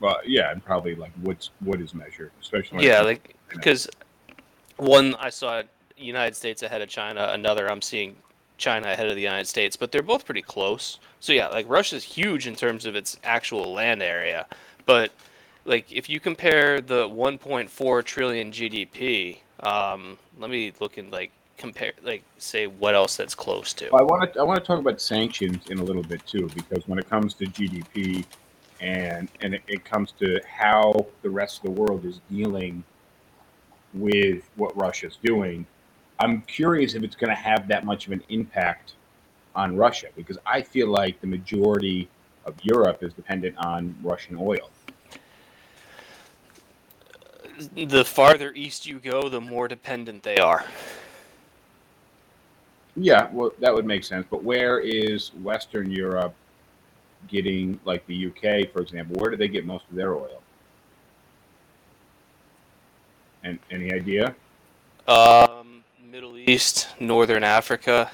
Well, 0.00 0.18
yeah, 0.24 0.50
and 0.50 0.64
probably 0.64 0.94
like 0.94 1.12
what's 1.20 1.50
what 1.60 1.80
is 1.80 1.94
measured, 1.94 2.32
especially 2.40 2.86
Yeah, 2.86 3.02
like 3.02 3.36
because 3.50 3.88
one 4.78 5.14
I 5.16 5.28
saw 5.28 5.62
United 6.04 6.36
States 6.36 6.62
ahead 6.62 6.82
of 6.82 6.88
China, 6.88 7.30
another 7.32 7.70
I'm 7.70 7.82
seeing 7.82 8.16
China 8.58 8.90
ahead 8.90 9.08
of 9.08 9.14
the 9.14 9.22
United 9.22 9.46
States, 9.46 9.76
but 9.76 9.90
they're 9.90 10.02
both 10.02 10.24
pretty 10.24 10.42
close. 10.42 10.98
So 11.20 11.32
yeah, 11.32 11.48
like 11.48 11.68
Russia's 11.68 12.04
huge 12.04 12.46
in 12.46 12.54
terms 12.54 12.86
of 12.86 12.94
its 12.94 13.18
actual 13.24 13.72
land 13.72 14.02
area, 14.02 14.46
but 14.86 15.12
like 15.64 15.90
if 15.92 16.08
you 16.08 16.20
compare 16.20 16.80
the 16.80 17.08
1.4 17.08 18.04
trillion 18.04 18.50
GDP, 18.50 19.38
um, 19.60 20.18
let 20.38 20.50
me 20.50 20.72
look 20.80 20.98
and 20.98 21.10
like 21.10 21.30
compare, 21.56 21.92
like 22.02 22.22
say 22.38 22.66
what 22.66 22.94
else 22.94 23.16
that's 23.16 23.34
close 23.34 23.72
to. 23.74 23.86
I 23.94 24.02
want 24.02 24.32
to 24.32 24.40
I 24.40 24.42
want 24.42 24.58
to 24.60 24.66
talk 24.66 24.78
about 24.78 25.00
sanctions 25.00 25.70
in 25.70 25.78
a 25.78 25.84
little 25.84 26.02
bit 26.02 26.26
too, 26.26 26.48
because 26.54 26.86
when 26.88 26.98
it 26.98 27.08
comes 27.08 27.34
to 27.34 27.46
GDP, 27.46 28.24
and 28.80 29.28
and 29.40 29.54
it, 29.54 29.62
it 29.68 29.84
comes 29.84 30.12
to 30.20 30.40
how 30.48 31.06
the 31.22 31.30
rest 31.30 31.58
of 31.58 31.64
the 31.64 31.70
world 31.70 32.04
is 32.04 32.20
dealing 32.30 32.82
with 33.92 34.48
what 34.56 34.76
Russia's 34.76 35.18
doing, 35.22 35.66
I'm 36.20 36.42
curious 36.42 36.94
if 36.94 37.02
it's 37.02 37.16
going 37.16 37.30
to 37.30 37.42
have 37.42 37.66
that 37.68 37.84
much 37.84 38.06
of 38.06 38.12
an 38.12 38.22
impact 38.28 38.92
on 39.54 39.76
Russia, 39.76 40.08
because 40.14 40.38
I 40.46 40.60
feel 40.62 40.88
like 40.88 41.20
the 41.20 41.26
majority 41.26 42.08
of 42.44 42.54
Europe 42.62 43.02
is 43.02 43.14
dependent 43.14 43.56
on 43.58 43.96
Russian 44.02 44.36
oil. 44.38 44.70
The 47.74 48.04
farther 48.04 48.52
east 48.54 48.86
you 48.86 48.98
go, 48.98 49.28
the 49.28 49.40
more 49.40 49.66
dependent 49.66 50.22
they 50.22 50.36
are. 50.36 50.64
Yeah, 52.96 53.28
well, 53.32 53.52
that 53.60 53.74
would 53.74 53.86
make 53.86 54.04
sense. 54.04 54.26
But 54.30 54.42
where 54.42 54.78
is 54.78 55.32
Western 55.42 55.90
Europe 55.90 56.34
getting, 57.28 57.80
like 57.84 58.06
the 58.06 58.26
UK, 58.26 58.70
for 58.72 58.82
example? 58.82 59.16
Where 59.18 59.30
do 59.30 59.36
they 59.36 59.48
get 59.48 59.64
most 59.64 59.84
of 59.90 59.96
their 59.96 60.14
oil? 60.14 60.42
And 63.42 63.58
any 63.70 63.92
idea? 63.92 64.34
Middle 65.08 65.49
East, 66.50 66.88
Northern 66.98 67.44
Africa, 67.44 68.10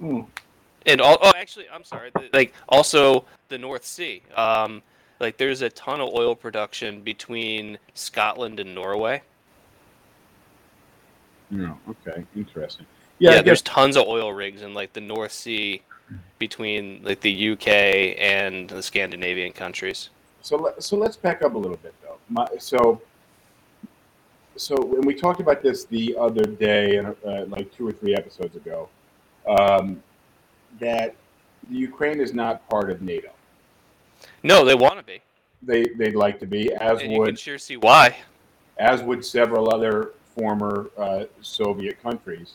and 0.00 1.00
all, 1.00 1.18
oh, 1.20 1.32
actually, 1.36 1.66
I'm 1.72 1.84
sorry. 1.84 2.10
Like 2.32 2.52
also 2.68 3.24
the 3.48 3.58
North 3.58 3.84
Sea. 3.84 4.22
Um, 4.36 4.82
like 5.20 5.36
there's 5.36 5.62
a 5.62 5.70
ton 5.70 6.00
of 6.00 6.08
oil 6.14 6.34
production 6.34 7.00
between 7.00 7.78
Scotland 7.94 8.60
and 8.60 8.74
Norway. 8.74 9.22
No. 11.50 11.78
Okay. 11.88 12.24
Interesting. 12.36 12.86
Yeah, 13.18 13.36
Yeah. 13.36 13.42
There's 13.42 13.62
tons 13.62 13.96
of 13.96 14.06
oil 14.06 14.32
rigs 14.32 14.62
in 14.62 14.74
like 14.74 14.92
the 14.92 15.00
North 15.00 15.32
Sea 15.32 15.82
between 16.38 17.02
like 17.02 17.20
the 17.20 17.50
UK 17.52 17.68
and 18.18 18.68
the 18.68 18.82
Scandinavian 18.82 19.52
countries. 19.52 20.10
so. 20.42 20.74
So 20.78 20.96
let's 20.96 21.16
back 21.16 21.42
up 21.42 21.54
a 21.54 21.58
little 21.58 21.76
bit, 21.78 21.94
though. 22.02 22.18
My, 22.28 22.48
so. 22.58 23.00
So 24.58 24.74
when 24.84 25.02
we 25.02 25.14
talked 25.14 25.40
about 25.40 25.62
this 25.62 25.84
the 25.84 26.16
other 26.18 26.42
day, 26.42 26.98
uh, 26.98 27.44
like 27.46 27.72
two 27.72 27.86
or 27.86 27.92
three 27.92 28.14
episodes 28.16 28.56
ago, 28.56 28.88
um, 29.46 30.02
that 30.80 31.14
the 31.70 31.76
Ukraine 31.76 32.20
is 32.20 32.34
not 32.34 32.68
part 32.68 32.90
of 32.90 33.00
NATO. 33.00 33.30
No, 34.42 34.64
they 34.64 34.74
want 34.74 34.98
to 34.98 35.04
be, 35.04 35.20
They 35.62 35.84
they'd 35.96 36.16
like 36.16 36.40
to 36.40 36.46
be, 36.46 36.72
as 36.74 37.00
and 37.00 37.12
you 37.12 37.18
would 37.20 37.26
can 37.28 37.36
sure 37.36 37.58
see 37.58 37.76
why. 37.76 38.16
as 38.78 39.02
would 39.02 39.24
several 39.24 39.72
other 39.72 40.12
former 40.36 40.90
uh, 40.98 41.24
Soviet 41.40 42.02
countries. 42.02 42.54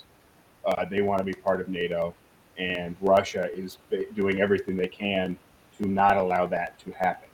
Uh, 0.65 0.85
they 0.85 1.01
want 1.01 1.19
to 1.19 1.25
be 1.25 1.33
part 1.33 1.61
of 1.61 1.69
NATO, 1.69 2.13
and 2.57 2.95
Russia 3.01 3.49
is 3.53 3.77
doing 4.13 4.41
everything 4.41 4.75
they 4.75 4.87
can 4.87 5.37
to 5.77 5.87
not 5.87 6.17
allow 6.17 6.45
that 6.47 6.77
to 6.79 6.91
happen. 6.91 7.29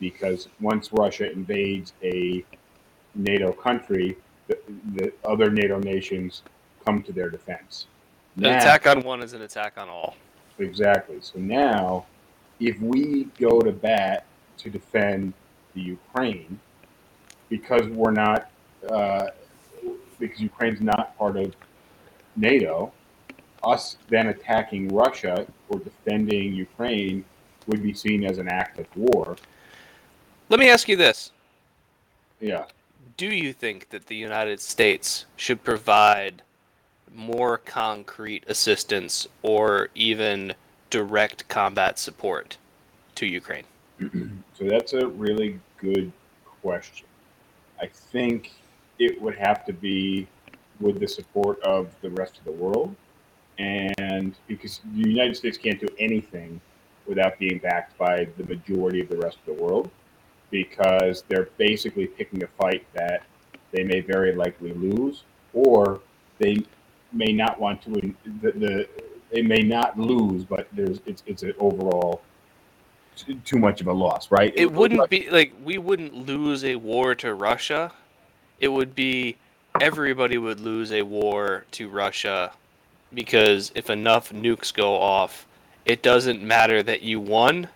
Because 0.00 0.48
once 0.60 0.92
Russia 0.92 1.30
invades 1.30 1.92
a 2.02 2.44
NATO 3.14 3.52
country, 3.52 4.16
the, 4.46 4.58
the 4.94 5.12
other 5.24 5.50
NATO 5.50 5.78
nations 5.78 6.42
come 6.84 7.02
to 7.02 7.12
their 7.12 7.30
defense. 7.30 7.86
An 8.36 8.44
attack 8.44 8.86
on 8.86 9.02
one 9.02 9.22
is 9.22 9.32
an 9.32 9.42
attack 9.42 9.74
on 9.76 9.88
all. 9.88 10.16
Exactly. 10.58 11.18
So 11.20 11.38
now, 11.38 12.06
if 12.60 12.80
we 12.80 13.24
go 13.38 13.60
to 13.60 13.72
bat 13.72 14.24
to 14.58 14.70
defend 14.70 15.32
the 15.74 15.80
Ukraine, 15.80 16.58
because 17.48 17.86
we're 17.88 18.12
not, 18.12 18.50
uh, 18.90 19.28
because 20.18 20.40
Ukraine's 20.40 20.80
not 20.80 21.16
part 21.18 21.36
of 21.36 21.54
NATO, 22.36 22.92
us 23.62 23.96
then 24.08 24.28
attacking 24.28 24.88
Russia 24.88 25.46
or 25.68 25.78
defending 25.80 26.54
Ukraine 26.54 27.24
would 27.66 27.82
be 27.82 27.92
seen 27.92 28.24
as 28.24 28.38
an 28.38 28.48
act 28.48 28.78
of 28.78 28.86
war. 28.96 29.36
Let 30.48 30.60
me 30.60 30.68
ask 30.68 30.88
you 30.88 30.96
this. 30.96 31.32
Yeah. 32.40 32.64
Do 33.18 33.26
you 33.26 33.52
think 33.52 33.90
that 33.90 34.06
the 34.06 34.14
United 34.14 34.60
States 34.60 35.26
should 35.36 35.62
provide 35.64 36.40
more 37.12 37.58
concrete 37.58 38.44
assistance 38.46 39.26
or 39.42 39.88
even 39.94 40.54
direct 40.88 41.46
combat 41.48 41.98
support 41.98 42.56
to 43.16 43.26
Ukraine? 43.26 43.64
So 44.54 44.64
that's 44.64 44.92
a 44.92 45.06
really 45.06 45.60
good 45.76 46.10
question. 46.62 47.06
I 47.80 47.86
think 47.86 48.50
it 48.98 49.22
would 49.22 49.36
have 49.36 49.64
to 49.66 49.72
be 49.72 50.26
with 50.80 50.98
the 50.98 51.06
support 51.06 51.60
of 51.62 51.94
the 52.00 52.10
rest 52.10 52.38
of 52.38 52.44
the 52.44 52.50
world. 52.50 52.96
And 53.58 54.34
because 54.48 54.80
the 54.96 55.08
United 55.08 55.36
States 55.36 55.56
can't 55.56 55.78
do 55.78 55.86
anything 56.00 56.60
without 57.06 57.38
being 57.38 57.58
backed 57.58 57.96
by 57.98 58.26
the 58.36 58.44
majority 58.46 59.00
of 59.00 59.08
the 59.08 59.18
rest 59.18 59.38
of 59.38 59.56
the 59.56 59.62
world, 59.62 59.92
because 60.50 61.24
they're 61.28 61.48
basically 61.56 62.06
picking 62.06 62.42
a 62.42 62.46
fight 62.46 62.84
that 62.94 63.24
they 63.72 63.84
may 63.84 64.00
very 64.00 64.34
likely 64.34 64.72
lose, 64.72 65.24
or 65.52 66.00
they 66.38 66.64
may 67.12 67.32
not 67.32 67.60
want 67.60 67.82
to. 67.82 67.90
The, 68.40 68.52
the 68.52 68.88
they 69.30 69.42
may 69.42 69.60
not 69.60 69.98
lose, 69.98 70.44
but 70.44 70.68
there's 70.72 71.00
it's 71.06 71.22
it's 71.26 71.42
an 71.42 71.54
overall 71.58 72.22
too- 73.16 73.40
too 73.44 73.58
much 73.58 73.80
of 73.80 73.88
a 73.88 73.92
loss, 73.92 74.30
right? 74.30 74.52
It 74.56 74.72
wouldn't 74.72 75.10
be 75.10 75.28
like 75.30 75.52
we 75.62 75.78
wouldn't 75.78 76.14
lose 76.14 76.64
a 76.64 76.76
war 76.76 77.14
to 77.16 77.34
Russia. 77.34 77.92
It 78.60 78.68
would 78.68 78.94
be 78.94 79.36
everybody 79.80 80.38
would 80.38 80.60
lose 80.60 80.92
a 80.92 81.02
war 81.02 81.64
to 81.72 81.88
Russia 81.88 82.52
because 83.14 83.72
if 83.74 83.90
enough 83.90 84.32
nukes 84.32 84.72
go 84.72 84.94
off, 84.94 85.46
it 85.84 86.02
doesn't 86.02 86.42
matter 86.42 86.82
that 86.82 87.02
you 87.02 87.20
won. 87.20 87.68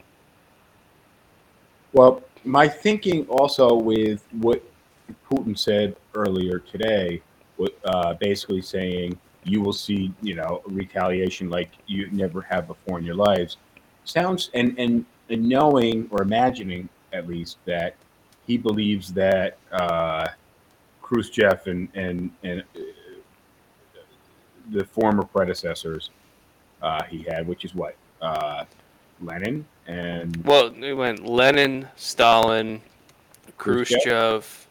Well, 1.92 2.22
my 2.44 2.68
thinking 2.68 3.26
also 3.26 3.74
with 3.74 4.26
what 4.32 4.62
Putin 5.30 5.58
said 5.58 5.96
earlier 6.14 6.58
today, 6.58 7.22
uh, 7.84 8.14
basically 8.14 8.62
saying 8.62 9.18
you 9.44 9.60
will 9.60 9.72
see, 9.72 10.12
you 10.22 10.34
know, 10.34 10.62
retaliation 10.66 11.50
like 11.50 11.70
you 11.86 12.08
never 12.10 12.40
have 12.42 12.66
before 12.66 12.98
in 12.98 13.04
your 13.04 13.14
lives, 13.14 13.56
sounds 14.04 14.50
and 14.54 14.78
and, 14.78 15.04
and 15.28 15.48
knowing 15.48 16.08
or 16.10 16.22
imagining 16.22 16.88
at 17.12 17.28
least 17.28 17.58
that 17.64 17.94
he 18.46 18.56
believes 18.56 19.12
that 19.12 19.58
uh, 19.72 20.28
Khrushchev 21.00 21.66
and 21.66 21.88
and 21.94 22.30
and 22.42 22.62
uh, 22.76 22.80
the 24.70 24.84
former 24.84 25.24
predecessors 25.24 26.10
uh, 26.80 27.02
he 27.04 27.22
had, 27.22 27.46
which 27.46 27.64
is 27.64 27.74
what 27.74 27.96
uh, 28.20 28.64
Lenin 29.20 29.64
and 29.86 30.36
Well, 30.44 30.72
it 30.82 30.92
went 30.92 31.26
Lenin, 31.26 31.88
Stalin, 31.96 32.80
Khrushchev? 33.58 33.98
Khrushchev, 34.02 34.66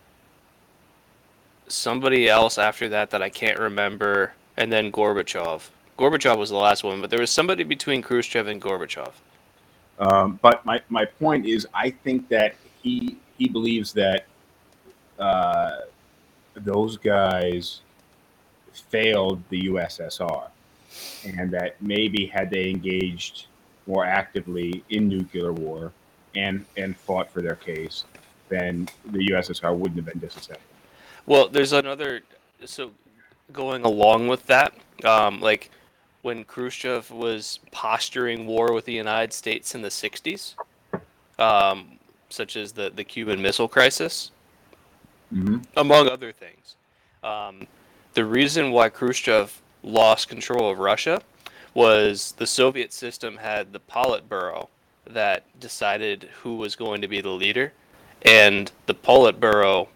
somebody 1.67 2.29
else 2.29 2.57
after 2.57 2.89
that 2.89 3.09
that 3.11 3.21
I 3.21 3.29
can't 3.29 3.59
remember, 3.59 4.33
and 4.57 4.71
then 4.71 4.91
Gorbachev. 4.91 5.69
Gorbachev 5.97 6.37
was 6.37 6.49
the 6.49 6.57
last 6.57 6.83
one, 6.83 7.01
but 7.01 7.09
there 7.09 7.19
was 7.19 7.29
somebody 7.29 7.63
between 7.63 8.01
Khrushchev 8.01 8.47
and 8.47 8.61
Gorbachev. 8.61 9.11
Um, 9.99 10.39
but 10.41 10.65
my, 10.65 10.81
my 10.89 11.05
point 11.05 11.45
is, 11.45 11.67
I 11.73 11.91
think 11.91 12.27
that 12.29 12.55
he 12.81 13.17
he 13.37 13.47
believes 13.47 13.93
that 13.93 14.25
uh, 15.19 15.77
those 16.55 16.97
guys 16.97 17.81
failed 18.73 19.41
the 19.49 19.63
USSR, 19.63 20.47
and 21.25 21.51
that 21.51 21.81
maybe 21.81 22.25
had 22.25 22.49
they 22.49 22.69
engaged 22.69 23.47
more 23.87 24.05
actively 24.05 24.83
in 24.89 25.07
nuclear 25.07 25.51
war 25.53 25.91
and 26.35 26.65
and 26.77 26.95
fought 26.95 27.29
for 27.31 27.41
their 27.41 27.55
case, 27.55 28.05
then 28.49 28.87
the 29.11 29.27
USSR 29.29 29.75
wouldn't 29.75 29.97
have 29.97 30.05
been 30.05 30.19
disassembled. 30.19 30.63
Well, 31.25 31.49
there's 31.49 31.73
another. 31.73 32.21
So 32.65 32.91
going 33.51 33.83
along 33.83 34.27
with 34.27 34.45
that, 34.47 34.73
um, 35.03 35.41
like 35.41 35.69
when 36.21 36.43
Khrushchev 36.43 37.09
was 37.11 37.59
posturing 37.71 38.45
war 38.45 38.73
with 38.73 38.85
the 38.85 38.93
United 38.93 39.33
States 39.33 39.73
in 39.73 39.81
the 39.81 39.89
60s, 39.89 40.53
um, 41.39 41.97
such 42.29 42.55
as 42.55 42.71
the, 42.71 42.91
the 42.93 43.03
Cuban 43.03 43.41
Missile 43.41 43.67
Crisis, 43.67 44.31
hmm 45.29 45.59
among 45.77 46.07
other 46.07 46.31
things. 46.31 46.75
Um, 47.23 47.67
the 48.13 48.25
reason 48.25 48.71
why 48.71 48.89
Khrushchev 48.89 49.61
lost 49.83 50.27
control 50.27 50.69
of 50.69 50.79
Russia 50.79 51.21
was 51.73 52.33
the 52.37 52.47
Soviet 52.47 52.91
system 52.93 53.37
had 53.37 53.73
the 53.73 53.79
Politburo 53.79 54.67
that 55.05 55.43
decided 55.59 56.29
who 56.41 56.55
was 56.57 56.75
going 56.75 57.01
to 57.01 57.07
be 57.07 57.21
the 57.21 57.29
leader, 57.29 57.73
and 58.23 58.71
the 58.85 58.93
Politburo 58.93 59.87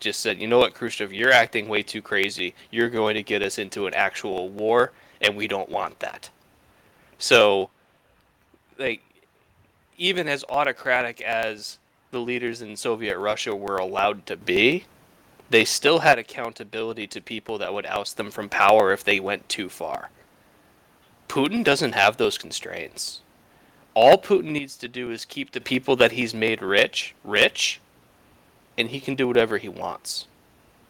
just 0.00 0.20
said, 0.20 0.38
"You 0.38 0.46
know 0.46 0.58
what, 0.58 0.74
Khrushchev, 0.74 1.12
you're 1.12 1.32
acting 1.32 1.68
way 1.68 1.82
too 1.82 2.02
crazy. 2.02 2.54
You're 2.70 2.88
going 2.88 3.14
to 3.14 3.22
get 3.22 3.42
us 3.42 3.58
into 3.58 3.86
an 3.86 3.94
actual 3.94 4.48
war, 4.48 4.92
and 5.20 5.36
we 5.36 5.48
don't 5.48 5.68
want 5.68 5.98
that." 6.00 6.30
So, 7.18 7.70
like, 8.78 9.02
even 9.96 10.28
as 10.28 10.44
autocratic 10.48 11.20
as 11.20 11.78
the 12.12 12.20
leaders 12.20 12.62
in 12.62 12.76
Soviet 12.76 13.18
Russia 13.18 13.54
were 13.54 13.76
allowed 13.76 14.24
to 14.26 14.36
be, 14.36 14.84
they 15.50 15.64
still 15.64 15.98
had 15.98 16.18
accountability 16.18 17.06
to 17.08 17.20
people 17.20 17.58
that 17.58 17.74
would 17.74 17.86
oust 17.86 18.16
them 18.16 18.30
from 18.30 18.48
power 18.48 18.92
if 18.92 19.02
they 19.02 19.18
went 19.18 19.48
too 19.48 19.68
far. 19.68 20.10
Putin 21.28 21.62
doesn't 21.62 21.92
have 21.92 22.16
those 22.16 22.38
constraints. 22.38 23.20
All 23.94 24.16
Putin 24.16 24.50
needs 24.52 24.76
to 24.78 24.88
do 24.88 25.10
is 25.10 25.24
keep 25.24 25.52
the 25.52 25.60
people 25.60 25.96
that 25.96 26.12
he's 26.12 26.34
made 26.34 26.62
rich, 26.62 27.14
rich, 27.24 27.80
and 28.76 28.88
he 28.88 29.00
can 29.00 29.14
do 29.14 29.26
whatever 29.26 29.58
he 29.58 29.68
wants. 29.68 30.26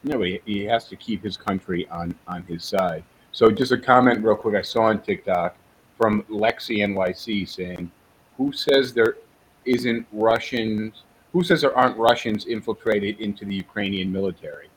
No, 0.04 0.22
he, 0.22 0.40
he 0.44 0.64
has 0.64 0.84
to 0.88 0.96
keep 0.96 1.24
his 1.24 1.36
country 1.36 1.88
on 1.88 2.14
on 2.28 2.42
his 2.44 2.64
side. 2.64 3.02
So 3.32 3.50
just 3.50 3.72
a 3.72 3.78
comment 3.78 4.24
real 4.24 4.36
quick 4.36 4.54
I 4.54 4.62
saw 4.62 4.82
on 4.82 5.00
TikTok 5.00 5.56
from 5.96 6.22
Lexi 6.24 6.78
NYC 6.78 7.48
saying, 7.48 7.90
"Who 8.36 8.52
says 8.52 8.92
there 8.92 9.16
isn't 9.64 10.06
Russians? 10.12 11.02
Who 11.32 11.42
says 11.42 11.62
there 11.62 11.76
aren't 11.76 11.96
Russians 11.96 12.46
infiltrated 12.46 13.20
into 13.20 13.44
the 13.44 13.54
Ukrainian 13.54 14.12
military?" 14.12 14.68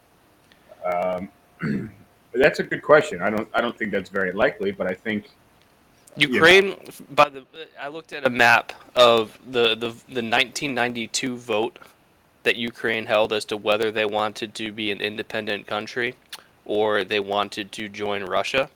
Um, 0.92 1.30
that's 2.34 2.60
a 2.60 2.64
good 2.64 2.82
question. 2.82 3.22
I 3.22 3.30
don't 3.30 3.48
I 3.54 3.62
don't 3.62 3.78
think 3.78 3.92
that's 3.92 4.10
very 4.10 4.32
likely, 4.32 4.72
but 4.72 4.88
I 4.88 4.94
think 4.94 5.30
Ukraine, 6.18 6.76
by 7.12 7.30
the, 7.30 7.46
I 7.80 7.88
looked 7.88 8.14
at 8.14 8.26
a 8.26 8.30
map 8.30 8.74
of 8.96 9.38
the, 9.46 9.70
the 9.70 9.90
the 10.10 10.22
1992 10.22 11.38
vote 11.38 11.80
that 12.44 12.56
Ukraine 12.56 13.06
held 13.06 13.32
as 13.32 13.46
to 13.46 13.58
whether 13.58 13.92
they 13.92 14.06
wanted 14.06 14.54
to 14.56 14.72
be 14.72 14.92
an 14.92 15.00
independent 15.00 15.68
country 15.68 16.16
or 16.66 17.04
they 17.04 17.20
wanted 17.20 17.72
to 17.74 17.88
join 17.90 18.24
Russia, 18.24 18.70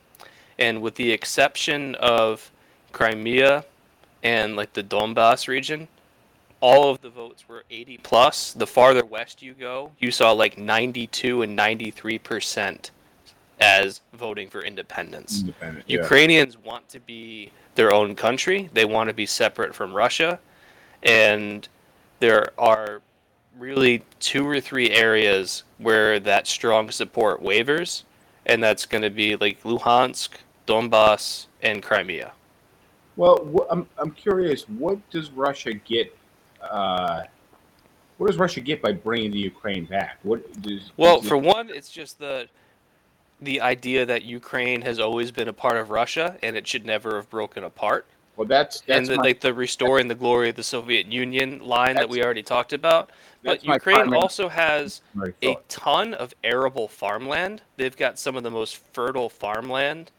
and 0.58 0.80
with 0.80 0.94
the 0.94 1.12
exception 1.12 1.94
of 1.96 2.50
Crimea 2.92 3.64
and 4.22 4.56
like 4.56 4.72
the 4.72 4.82
Donbass 4.82 5.46
region, 5.46 5.88
all 6.60 6.90
of 6.90 7.00
the 7.02 7.10
votes 7.10 7.48
were 7.48 7.64
80 7.70 7.98
plus. 7.98 8.52
The 8.52 8.66
farther 8.66 9.04
west 9.04 9.42
you 9.42 9.52
go, 9.52 9.92
you 9.98 10.10
saw 10.10 10.32
like 10.32 10.56
92 10.56 11.42
and 11.42 11.54
93 11.54 12.18
percent 12.18 12.90
as 13.60 14.00
voting 14.12 14.48
for 14.48 14.62
independence. 14.62 15.40
independent. 15.40 15.84
yeah. 15.88 16.00
Ukrainians 16.00 16.58
want 16.58 16.88
to 16.90 17.00
be 17.00 17.50
their 17.74 17.92
own 17.92 18.14
country. 18.14 18.70
They 18.72 18.84
want 18.84 19.08
to 19.08 19.14
be 19.14 19.26
separate 19.26 19.74
from 19.74 19.94
Russia. 19.94 20.38
And 21.02 21.66
there 22.20 22.52
are 22.58 23.00
really 23.58 24.02
two 24.20 24.46
or 24.46 24.60
three 24.60 24.90
areas 24.90 25.64
where 25.78 26.20
that 26.20 26.46
strong 26.46 26.90
support 26.90 27.40
wavers. 27.40 28.04
And 28.44 28.62
that's 28.62 28.86
going 28.86 29.02
to 29.02 29.10
be 29.10 29.36
like 29.36 29.62
Luhansk, 29.62 30.30
Donbass, 30.66 31.46
and 31.62 31.82
Crimea. 31.82 32.32
Well, 33.16 33.66
I'm 33.70 33.88
I'm 33.98 34.10
curious. 34.10 34.68
What 34.68 34.98
does 35.10 35.30
Russia 35.30 35.72
get? 35.72 36.14
Uh, 36.62 37.22
what 38.18 38.28
does 38.28 38.36
Russia 38.36 38.60
get 38.60 38.82
by 38.82 38.92
bringing 38.92 39.30
the 39.30 39.38
Ukraine 39.38 39.86
back? 39.86 40.18
What 40.22 40.60
does? 40.62 40.92
Well, 40.96 41.20
does 41.20 41.28
for 41.28 41.38
one, 41.38 41.70
it's 41.70 41.90
just 41.90 42.18
the 42.18 42.46
the 43.40 43.60
idea 43.60 44.06
that 44.06 44.22
Ukraine 44.22 44.82
has 44.82 44.98
always 44.98 45.30
been 45.30 45.48
a 45.48 45.52
part 45.52 45.76
of 45.76 45.90
Russia 45.90 46.36
and 46.42 46.56
it 46.56 46.66
should 46.66 46.84
never 46.84 47.16
have 47.16 47.28
broken 47.30 47.64
apart. 47.64 48.06
well, 48.36 48.46
that's 48.46 48.82
and 48.88 49.06
the, 49.06 49.16
my, 49.16 49.22
like 49.22 49.40
the 49.40 49.52
restoring 49.52 50.08
the 50.08 50.14
glory 50.14 50.50
of 50.50 50.56
the 50.56 50.62
Soviet 50.62 51.06
Union 51.06 51.60
line 51.60 51.96
that 51.96 52.08
we 52.08 52.22
already 52.22 52.42
talked 52.42 52.72
about. 52.72 53.10
But 53.42 53.64
Ukraine 53.64 54.12
also 54.12 54.48
has 54.48 55.02
a 55.42 55.56
ton 55.68 56.14
of 56.14 56.34
arable 56.42 56.88
farmland. 56.88 57.62
They've 57.76 57.96
got 57.96 58.18
some 58.18 58.36
of 58.36 58.42
the 58.42 58.50
most 58.50 58.76
fertile 58.92 59.28
farmland 59.28 60.10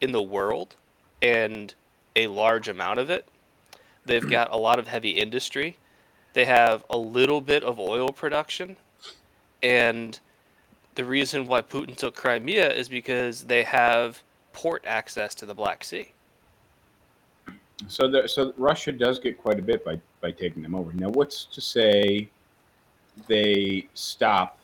in 0.00 0.12
the 0.12 0.22
world 0.22 0.76
and 1.20 1.74
a 2.16 2.26
large 2.28 2.68
amount 2.68 2.98
of 2.98 3.10
it. 3.10 3.28
They've 4.06 4.28
got 4.28 4.50
a 4.50 4.56
lot 4.56 4.78
of 4.78 4.88
heavy 4.88 5.10
industry. 5.10 5.76
They 6.32 6.46
have 6.46 6.84
a 6.88 6.96
little 6.96 7.40
bit 7.40 7.62
of 7.62 7.78
oil 7.78 8.10
production. 8.10 8.76
And 9.62 10.18
the 10.94 11.04
reason 11.04 11.46
why 11.46 11.62
Putin 11.62 11.96
took 11.96 12.14
Crimea 12.14 12.72
is 12.72 12.88
because 12.88 13.44
they 13.44 13.62
have 13.62 14.22
port 14.52 14.84
access 14.86 15.34
to 15.36 15.46
the 15.46 15.54
Black 15.54 15.84
Sea. 15.84 16.12
So, 17.88 18.10
there, 18.10 18.28
so 18.28 18.52
Russia 18.56 18.92
does 18.92 19.18
get 19.18 19.38
quite 19.38 19.58
a 19.58 19.62
bit 19.62 19.84
by 19.84 20.00
by 20.20 20.30
taking 20.30 20.62
them 20.62 20.74
over. 20.74 20.92
Now, 20.92 21.08
what's 21.08 21.46
to 21.46 21.60
say 21.60 22.28
they 23.26 23.88
stop 23.94 24.58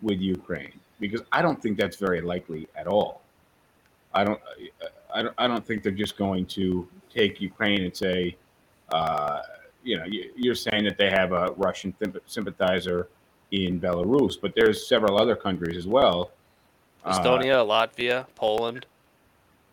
with 0.00 0.20
Ukraine? 0.20 0.72
Because 1.00 1.22
I 1.32 1.42
don't 1.42 1.60
think 1.60 1.76
that's 1.76 1.96
very 1.96 2.20
likely 2.20 2.68
at 2.76 2.86
all. 2.86 3.22
I 4.14 4.24
don't. 4.24 4.40
I 5.12 5.22
don't. 5.22 5.34
I 5.38 5.46
don't 5.48 5.66
think 5.66 5.82
they're 5.82 5.92
just 5.92 6.16
going 6.16 6.46
to 6.46 6.86
take 7.12 7.40
Ukraine 7.40 7.82
and 7.82 7.96
say, 7.96 8.36
uh, 8.92 9.40
you 9.82 9.98
know, 9.98 10.04
you- 10.04 10.30
you're 10.36 10.54
saying 10.54 10.84
that 10.84 10.96
they 10.98 11.10
have 11.10 11.32
a 11.32 11.52
Russian 11.56 11.92
sympathizer 12.26 13.08
in 13.64 13.80
Belarus, 13.80 14.34
but 14.40 14.52
there's 14.54 14.86
several 14.86 15.18
other 15.18 15.36
countries 15.36 15.76
as 15.76 15.86
well 15.86 16.30
uh, 17.04 17.18
Estonia, 17.18 17.64
Latvia, 17.64 18.26
Poland. 18.34 18.86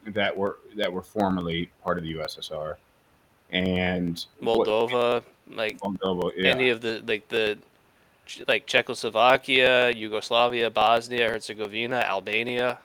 that 0.07 0.35
were 0.35 0.59
that 0.75 0.91
were 0.91 1.01
formerly 1.01 1.69
part 1.83 1.97
of 1.97 2.03
the 2.03 2.13
USSR, 2.15 2.75
and 3.51 4.25
what- 4.39 4.67
Moldova, 4.67 5.23
like 5.49 5.79
Moldova, 5.79 6.31
yeah. 6.35 6.51
any 6.51 6.69
of 6.69 6.81
the 6.81 7.03
like 7.05 7.27
the 7.29 7.57
like 8.47 8.65
Czechoslovakia, 8.65 9.91
Yugoslavia, 9.91 10.69
Bosnia, 10.69 11.29
Herzegovina, 11.29 11.97
Albania, 11.97 12.79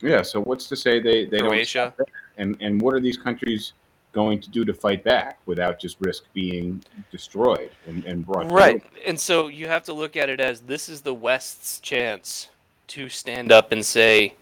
yeah. 0.00 0.22
So 0.22 0.40
what's 0.40 0.66
to 0.68 0.76
say 0.76 1.00
they 1.00 1.26
they 1.26 1.38
don't 1.38 1.48
Croatia. 1.48 1.94
And 2.36 2.56
and 2.60 2.80
what 2.80 2.94
are 2.94 3.00
these 3.00 3.16
countries 3.16 3.72
going 4.12 4.40
to 4.40 4.50
do 4.50 4.64
to 4.64 4.74
fight 4.74 5.04
back 5.04 5.38
without 5.46 5.78
just 5.78 5.96
risk 6.00 6.24
being 6.32 6.82
destroyed 7.10 7.70
and, 7.86 8.04
and 8.04 8.26
brought 8.26 8.50
Right. 8.50 8.82
And 9.06 9.18
so 9.18 9.48
you 9.48 9.68
have 9.68 9.84
to 9.84 9.92
look 9.92 10.16
at 10.16 10.28
it 10.28 10.40
as 10.40 10.60
this 10.62 10.88
is 10.88 11.02
the 11.02 11.14
West's 11.14 11.80
chance 11.80 12.48
to 12.88 13.08
stand 13.08 13.52
up 13.52 13.70
and 13.72 13.84
say 13.84 14.34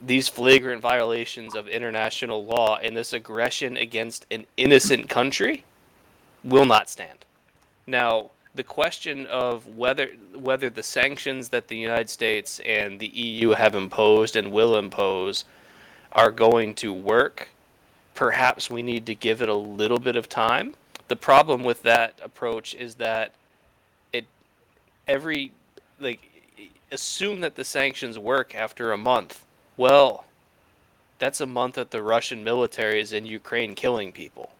these 0.00 0.28
flagrant 0.28 0.82
violations 0.82 1.54
of 1.54 1.66
international 1.68 2.44
law 2.44 2.76
and 2.76 2.96
this 2.96 3.12
aggression 3.12 3.76
against 3.76 4.26
an 4.30 4.46
innocent 4.56 5.08
country 5.08 5.64
will 6.44 6.66
not 6.66 6.88
stand. 6.88 7.24
Now, 7.86 8.30
the 8.54 8.62
question 8.62 9.26
of 9.26 9.66
whether 9.66 10.10
whether 10.34 10.68
the 10.68 10.82
sanctions 10.82 11.48
that 11.50 11.68
the 11.68 11.76
United 11.76 12.10
States 12.10 12.60
and 12.64 12.98
the 12.98 13.06
EU 13.06 13.50
have 13.50 13.74
imposed 13.74 14.36
and 14.36 14.52
will 14.52 14.76
impose 14.76 15.44
are 16.12 16.30
going 16.30 16.74
to 16.74 16.92
work, 16.92 17.48
perhaps 18.18 18.68
we 18.68 18.82
need 18.82 19.06
to 19.06 19.14
give 19.14 19.40
it 19.42 19.48
a 19.48 19.54
little 19.54 20.00
bit 20.00 20.16
of 20.16 20.28
time. 20.28 20.74
The 21.06 21.14
problem 21.14 21.62
with 21.62 21.84
that 21.84 22.18
approach 22.20 22.74
is 22.74 22.96
that 22.96 23.32
it 24.12 24.26
every 25.06 25.52
like 26.00 26.18
assume 26.90 27.40
that 27.42 27.54
the 27.54 27.62
sanctions 27.62 28.18
work 28.18 28.56
after 28.56 28.90
a 28.90 28.98
month. 28.98 29.44
Well, 29.76 30.24
that's 31.20 31.40
a 31.40 31.46
month 31.46 31.76
that 31.76 31.92
the 31.92 32.02
Russian 32.02 32.42
military 32.42 33.00
is 33.00 33.12
in 33.12 33.24
Ukraine 33.24 33.76
killing 33.76 34.10
people. 34.10 34.50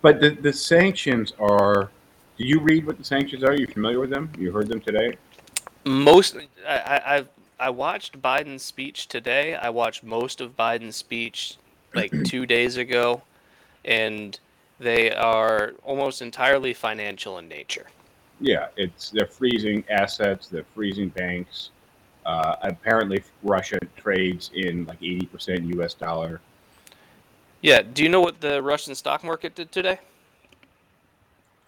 But 0.00 0.20
the, 0.20 0.30
the 0.30 0.52
sanctions 0.52 1.32
are. 1.40 1.90
Do 2.38 2.46
you 2.46 2.60
read 2.60 2.86
what 2.86 2.96
the 2.96 3.04
sanctions 3.04 3.42
are? 3.42 3.56
you 3.56 3.66
familiar 3.66 3.98
with 3.98 4.10
them? 4.10 4.30
You 4.38 4.52
heard 4.52 4.68
them 4.68 4.80
today? 4.80 5.16
Most 5.84 6.36
I 6.64 6.78
I 6.78 7.24
I 7.58 7.70
watched 7.70 8.22
Biden's 8.22 8.62
speech 8.62 9.08
today. 9.08 9.56
I 9.56 9.68
watched 9.70 10.04
most 10.04 10.40
of 10.40 10.56
Biden's 10.56 10.94
speech 10.94 11.56
like 11.96 12.24
2 12.24 12.46
days 12.46 12.76
ago 12.76 13.22
and 13.84 14.38
they 14.78 15.10
are 15.12 15.72
almost 15.84 16.20
entirely 16.22 16.74
financial 16.74 17.38
in 17.38 17.48
nature. 17.48 17.86
Yeah, 18.40 18.66
it's 18.76 19.10
they're 19.10 19.26
freezing 19.26 19.82
assets, 19.88 20.48
they're 20.48 20.66
freezing 20.74 21.08
banks. 21.08 21.70
Uh, 22.26 22.56
apparently, 22.62 23.22
Russia 23.42 23.78
trades 23.96 24.50
in 24.54 24.84
like 24.84 24.98
eighty 25.02 25.26
percent 25.26 25.64
U.S. 25.76 25.94
dollar. 25.94 26.40
Yeah, 27.62 27.80
do 27.82 28.02
you 28.02 28.10
know 28.10 28.20
what 28.20 28.40
the 28.40 28.60
Russian 28.62 28.94
stock 28.94 29.24
market 29.24 29.54
did 29.54 29.72
today? 29.72 30.00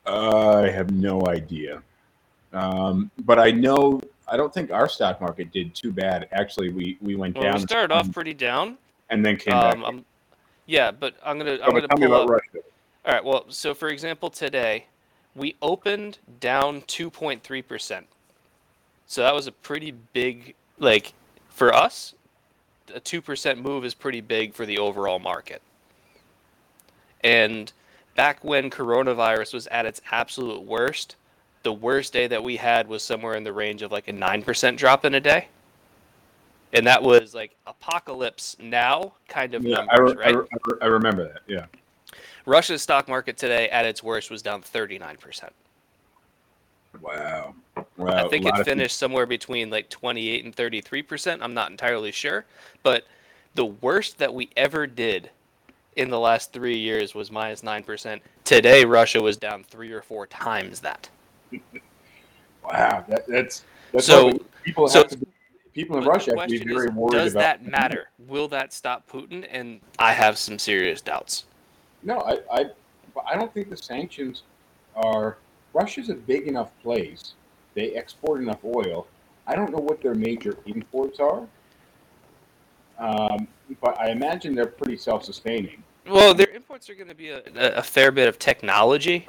I 0.04 0.68
have 0.68 0.90
no 0.90 1.26
idea, 1.26 1.82
um, 2.52 3.10
but 3.24 3.38
I 3.38 3.50
know 3.50 4.00
I 4.26 4.36
don't 4.36 4.52
think 4.52 4.70
our 4.70 4.88
stock 4.88 5.20
market 5.20 5.50
did 5.52 5.74
too 5.74 5.92
bad. 5.92 6.28
Actually, 6.32 6.70
we 6.70 6.98
we 7.00 7.14
went 7.14 7.34
Well, 7.36 7.44
down 7.44 7.54
we 7.54 7.60
started 7.60 7.92
off 7.94 8.12
pretty 8.12 8.34
down. 8.34 8.76
and 9.10 9.24
then 9.24 9.36
came 9.36 9.54
Um, 9.54 9.80
back. 9.80 9.88
I'm, 9.88 10.04
yeah, 10.68 10.90
but 10.92 11.16
I'm 11.24 11.38
gonna 11.38 11.59
I'm 11.64 11.72
gonna 11.72 11.88
pull 11.88 12.14
up. 12.14 12.28
Russia. 12.28 12.59
All 13.07 13.14
right. 13.14 13.24
Well, 13.24 13.46
so 13.48 13.74
for 13.74 13.88
example, 13.88 14.28
today 14.28 14.85
we 15.35 15.57
opened 15.62 16.18
down 16.40 16.83
2.3 16.83 17.66
percent. 17.66 18.07
So 19.07 19.22
that 19.22 19.35
was 19.35 19.46
a 19.46 19.52
pretty 19.52 19.92
big, 20.12 20.54
like, 20.78 21.14
for 21.48 21.74
us, 21.74 22.14
a 22.94 23.00
two 23.00 23.22
percent 23.22 23.61
move 23.61 23.85
is 23.87 23.94
pretty 23.94 24.20
big 24.20 24.52
for 24.52 24.66
the 24.66 24.78
overall 24.78 25.18
market. 25.18 25.62
And 27.24 27.72
back 28.14 28.44
when 28.44 28.68
coronavirus 28.68 29.54
was 29.54 29.66
at 29.68 29.87
its 29.87 30.02
absolute 30.11 30.62
worst, 30.62 31.16
the 31.62 31.72
worst 31.72 32.12
day 32.12 32.26
that 32.26 32.44
we 32.44 32.57
had 32.57 32.87
was 32.87 33.02
somewhere 33.02 33.35
in 33.35 33.44
the 33.44 33.52
range 33.54 33.81
of 33.81 33.90
like 33.90 34.09
a 34.09 34.12
nine 34.12 34.42
percent 34.42 34.78
drop 34.78 35.07
in 35.07 35.14
a 35.14 35.20
day. 35.20 35.48
And 36.72 36.87
that 36.87 37.02
was 37.02 37.35
like 37.35 37.57
apocalypse 37.66 38.57
now 38.61 39.14
kind 39.28 39.54
of 39.54 39.64
Yeah, 39.64 39.85
numbers, 39.85 39.90
I, 39.94 40.00
re- 40.00 40.14
right? 40.14 40.35
I, 40.35 40.38
re- 40.38 40.78
I, 40.83 40.87
remember 40.87 41.24
that. 41.24 41.40
Yeah. 41.46 41.66
Russia's 42.46 42.83
stock 42.83 43.09
market 43.09 43.37
today 43.37 43.68
at 43.70 43.85
its 43.87 44.02
worst 44.02 44.31
was 44.31 44.42
down 44.42 44.62
39%. 44.62 45.48
Wow. 47.00 47.54
Wow. 47.96 48.24
I 48.24 48.28
think 48.28 48.46
it 48.46 48.64
finished 48.64 48.96
somewhere 48.96 49.26
between 49.26 49.70
like 49.70 49.88
28 49.88 50.44
and 50.44 50.54
33%. 50.57 51.38
I'm 51.40 51.54
not 51.54 51.70
entirely 51.70 52.12
sure. 52.12 52.44
But 52.83 53.07
the 53.54 53.66
worst 53.66 54.18
that 54.18 54.33
we 54.33 54.50
ever 54.57 54.87
did 54.87 55.31
in 55.96 56.11
the 56.11 56.18
last 56.18 56.52
three 56.52 56.76
years 56.78 57.14
was 57.14 57.31
minus 57.31 57.62
9%. 57.62 58.20
Today, 58.44 58.85
Russia 58.85 59.20
was 59.20 59.37
down 59.37 59.64
three 59.64 59.92
or 59.92 60.02
four 60.02 60.26
times 60.26 60.81
that. 60.81 61.09
Wow. 62.64 63.02
That, 63.09 63.26
that's 63.26 63.64
that's 63.92 64.04
So- 64.04 64.38
people 64.62 64.88
so- 64.88 64.98
have 64.98 65.09
to. 65.09 65.16
Be, 65.16 65.26
people 65.78 65.96
in 65.98 66.04
But 66.04 66.10
Russia 66.10 66.30
the 66.32 66.40
have 66.40 66.48
to 66.48 66.58
be 66.58 66.74
very 66.74 66.88
is, 66.88 66.92
worried 66.92 67.12
does 67.12 67.32
about. 67.34 67.40
that 67.40 67.64
matter? 67.64 68.10
Will 68.26 68.48
that 68.48 68.72
stop 68.72 69.08
Putin? 69.08 69.46
And 69.48 69.80
I 69.98 70.12
have 70.12 70.36
some 70.36 70.58
serious 70.58 71.00
doubts. 71.00 71.44
No, 72.02 72.18
I, 72.18 72.38
I, 72.52 72.64
I 73.30 73.36
don't 73.36 73.52
think 73.54 73.70
the 73.70 73.76
sanctions 73.76 74.42
are. 74.96 75.38
Russia's 75.74 76.08
a 76.08 76.14
big 76.14 76.48
enough 76.48 76.70
place. 76.82 77.34
They 77.74 77.92
export 77.92 78.40
enough 78.40 78.64
oil. 78.64 79.06
I 79.46 79.54
don't 79.54 79.70
know 79.70 79.78
what 79.78 80.02
their 80.02 80.14
major 80.14 80.56
imports 80.66 81.20
are, 81.20 81.46
um, 82.98 83.46
but 83.80 83.98
I 84.00 84.10
imagine 84.10 84.54
they're 84.54 84.66
pretty 84.66 84.96
self-sustaining. 84.96 85.82
Well, 86.08 86.34
their 86.34 86.48
imports 86.48 86.90
are 86.90 86.94
going 86.94 87.08
to 87.08 87.14
be 87.14 87.28
a, 87.30 87.42
a 87.54 87.82
fair 87.82 88.10
bit 88.10 88.28
of 88.28 88.38
technology. 88.38 89.28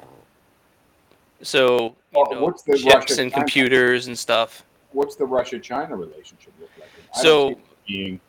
So, 1.42 1.94
Oh, 2.14 2.24
know, 2.24 2.74
chips 2.76 3.18
and 3.18 3.32
computers 3.32 4.08
and 4.08 4.18
stuff. 4.18 4.64
What's 4.92 5.16
the 5.16 5.26
Russia-China 5.26 5.96
relationship 5.96 6.52
look 6.60 6.70
like? 6.78 6.88
So, 7.14 7.50
don't 7.50 7.56
see 7.56 7.60
it 7.60 7.86
being 7.86 8.20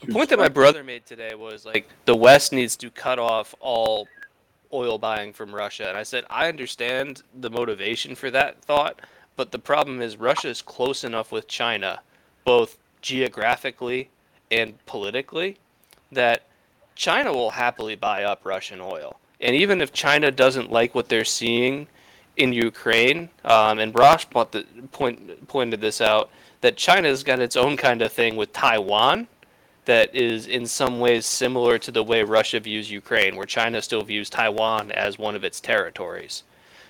The 0.00 0.12
point 0.12 0.30
that 0.30 0.38
my 0.38 0.48
brother 0.48 0.84
made 0.84 1.06
today 1.06 1.34
was 1.34 1.64
like 1.64 1.88
the 2.04 2.14
West 2.16 2.52
needs 2.52 2.76
to 2.76 2.90
cut 2.90 3.18
off 3.18 3.54
all 3.60 4.08
oil 4.72 4.98
buying 4.98 5.32
from 5.32 5.54
Russia. 5.54 5.88
And 5.88 5.96
I 5.96 6.02
said, 6.02 6.24
I 6.28 6.48
understand 6.48 7.22
the 7.34 7.50
motivation 7.50 8.14
for 8.14 8.30
that 8.30 8.62
thought, 8.62 9.00
but 9.36 9.52
the 9.52 9.58
problem 9.58 10.02
is 10.02 10.16
Russia 10.16 10.48
is 10.48 10.62
close 10.62 11.04
enough 11.04 11.32
with 11.32 11.48
China, 11.48 12.00
both 12.44 12.78
geographically 13.00 14.10
and 14.50 14.84
politically, 14.86 15.58
that 16.12 16.46
China 16.94 17.32
will 17.32 17.50
happily 17.50 17.94
buy 17.94 18.24
up 18.24 18.44
Russian 18.44 18.80
oil. 18.80 19.18
And 19.40 19.54
even 19.54 19.80
if 19.80 19.92
China 19.92 20.30
doesn't 20.30 20.70
like 20.70 20.94
what 20.94 21.08
they're 21.08 21.24
seeing 21.24 21.88
in 22.36 22.52
Ukraine, 22.52 23.28
um, 23.44 23.78
and 23.78 23.96
Rosh 23.98 24.26
point, 24.28 24.52
the, 24.52 24.64
point, 24.92 25.48
pointed 25.48 25.80
this 25.80 26.00
out, 26.00 26.30
that 26.60 26.76
China's 26.76 27.22
got 27.22 27.40
its 27.40 27.56
own 27.56 27.76
kind 27.76 28.02
of 28.02 28.12
thing 28.12 28.36
with 28.36 28.52
Taiwan 28.52 29.26
that 29.86 30.14
is 30.14 30.48
in 30.48 30.66
some 30.66 30.98
ways 30.98 31.24
similar 31.24 31.78
to 31.78 31.90
the 31.90 32.02
way 32.02 32.22
Russia 32.22 32.60
views 32.60 32.90
Ukraine, 32.90 33.36
where 33.36 33.46
China 33.46 33.80
still 33.80 34.02
views 34.02 34.28
Taiwan 34.28 34.90
as 34.92 35.18
one 35.18 35.34
of 35.34 35.44
its 35.44 35.60
territories. 35.60 36.42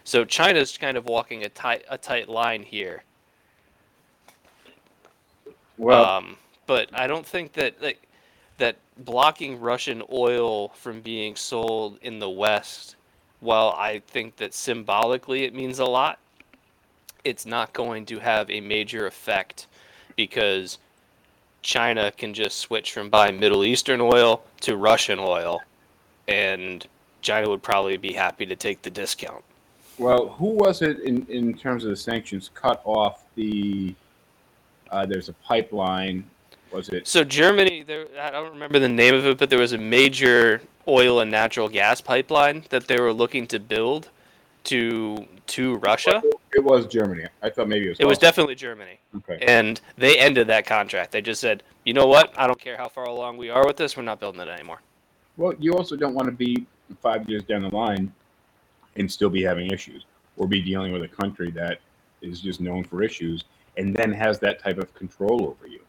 So 0.04 0.24
China's 0.24 0.76
kind 0.78 0.96
of 0.96 1.04
walking 1.04 1.44
a 1.44 1.48
tight 1.48 1.84
a 1.90 1.98
tight 1.98 2.28
line 2.28 2.62
here. 2.62 3.02
Well, 5.76 6.04
um, 6.04 6.36
but 6.66 6.88
I 6.94 7.06
don't 7.06 7.26
think 7.26 7.52
that 7.54 7.80
like 7.82 8.06
that 8.58 8.76
blocking 8.98 9.60
Russian 9.60 10.02
oil 10.10 10.68
from 10.70 11.00
being 11.00 11.36
sold 11.36 11.98
in 12.00 12.18
the 12.18 12.30
West, 12.30 12.95
while 13.46 13.74
I 13.78 14.00
think 14.00 14.36
that 14.36 14.52
symbolically 14.52 15.44
it 15.44 15.54
means 15.54 15.78
a 15.78 15.84
lot, 15.86 16.18
it's 17.24 17.46
not 17.46 17.72
going 17.72 18.04
to 18.06 18.18
have 18.18 18.50
a 18.50 18.60
major 18.60 19.06
effect 19.06 19.68
because 20.16 20.78
China 21.62 22.12
can 22.12 22.34
just 22.34 22.58
switch 22.58 22.92
from 22.92 23.08
buying 23.08 23.40
Middle 23.40 23.64
Eastern 23.64 24.00
oil 24.00 24.42
to 24.60 24.76
Russian 24.76 25.18
oil, 25.18 25.62
and 26.28 26.86
China 27.22 27.48
would 27.48 27.62
probably 27.62 27.96
be 27.96 28.12
happy 28.12 28.46
to 28.46 28.56
take 28.56 28.82
the 28.82 28.90
discount. 28.90 29.42
well, 29.98 30.28
who 30.28 30.50
was 30.50 30.82
it 30.82 31.00
in, 31.00 31.24
in 31.26 31.56
terms 31.56 31.84
of 31.84 31.90
the 31.90 31.96
sanctions 31.96 32.50
cut 32.52 32.82
off 32.84 33.24
the? 33.36 33.94
Uh, 34.90 35.06
there's 35.06 35.28
a 35.28 35.32
pipeline. 35.32 36.24
Was 36.72 36.88
it? 36.88 37.06
So 37.06 37.24
Germany, 37.24 37.82
there 37.82 38.06
I 38.20 38.30
don't 38.30 38.52
remember 38.52 38.78
the 38.78 38.88
name 38.88 39.14
of 39.14 39.26
it, 39.26 39.38
but 39.38 39.50
there 39.50 39.58
was 39.58 39.72
a 39.72 39.78
major 39.78 40.60
oil 40.88 41.20
and 41.20 41.30
natural 41.30 41.68
gas 41.68 42.00
pipeline 42.00 42.64
that 42.70 42.86
they 42.86 43.00
were 43.00 43.12
looking 43.12 43.46
to 43.48 43.58
build 43.58 44.08
to 44.64 45.26
to 45.46 45.76
Russia. 45.76 46.22
It 46.52 46.64
was 46.64 46.86
Germany. 46.86 47.26
I 47.42 47.50
thought 47.50 47.68
maybe 47.68 47.86
it 47.86 47.90
was. 47.90 48.00
It 48.00 48.04
was 48.06 48.18
definitely 48.18 48.56
Germany. 48.56 48.98
okay. 49.16 49.38
And 49.46 49.80
they 49.96 50.18
ended 50.18 50.48
that 50.48 50.66
contract. 50.66 51.12
They 51.12 51.22
just 51.22 51.40
said, 51.40 51.62
"You 51.84 51.94
know 51.94 52.06
what? 52.06 52.32
I 52.36 52.46
don't 52.46 52.60
care 52.60 52.76
how 52.76 52.88
far 52.88 53.04
along 53.04 53.36
we 53.36 53.48
are 53.50 53.66
with 53.66 53.76
this. 53.76 53.96
We're 53.96 54.02
not 54.02 54.20
building 54.20 54.40
it 54.40 54.48
anymore." 54.48 54.80
Well, 55.36 55.54
you 55.58 55.74
also 55.74 55.96
don't 55.96 56.14
want 56.14 56.26
to 56.26 56.32
be 56.32 56.66
five 57.00 57.28
years 57.28 57.42
down 57.44 57.62
the 57.62 57.74
line 57.74 58.12
and 58.96 59.10
still 59.10 59.30
be 59.30 59.42
having 59.42 59.70
issues, 59.70 60.04
or 60.36 60.46
be 60.48 60.62
dealing 60.62 60.92
with 60.92 61.02
a 61.02 61.08
country 61.08 61.50
that 61.52 61.80
is 62.22 62.40
just 62.40 62.60
known 62.60 62.82
for 62.82 63.02
issues 63.02 63.44
and 63.76 63.94
then 63.94 64.12
has 64.12 64.38
that 64.40 64.58
type 64.58 64.78
of 64.78 64.92
control 64.94 65.44
over 65.48 65.66
you. 65.66 65.80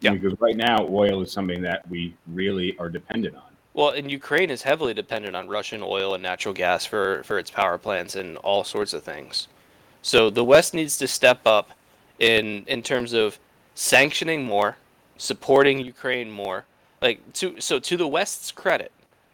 Yeah. 0.00 0.12
Because 0.12 0.38
right 0.40 0.56
now, 0.56 0.86
oil 0.88 1.22
is 1.22 1.30
something 1.30 1.60
that 1.62 1.88
we 1.88 2.14
really 2.26 2.76
are 2.78 2.88
dependent 2.88 3.36
on. 3.36 3.42
Well, 3.74 3.90
and 3.90 4.10
Ukraine 4.10 4.50
is 4.50 4.62
heavily 4.62 4.94
dependent 4.94 5.36
on 5.36 5.48
Russian 5.48 5.82
oil 5.82 6.14
and 6.14 6.22
natural 6.22 6.54
gas 6.54 6.84
for, 6.84 7.22
for 7.24 7.38
its 7.38 7.50
power 7.50 7.78
plants 7.78 8.16
and 8.16 8.36
all 8.38 8.64
sorts 8.64 8.92
of 8.92 9.04
things. 9.04 9.48
So 10.02 10.30
the 10.30 10.44
West 10.44 10.74
needs 10.74 10.96
to 10.98 11.06
step 11.06 11.46
up 11.46 11.70
in 12.18 12.64
in 12.66 12.82
terms 12.82 13.12
of 13.12 13.38
sanctioning 13.74 14.44
more, 14.44 14.76
supporting 15.18 15.78
Ukraine 15.80 16.30
more. 16.30 16.64
Like 17.02 17.20
to 17.34 17.60
so 17.60 17.78
to 17.78 17.96
the 17.96 18.08
West's 18.08 18.50
credit, 18.50 18.92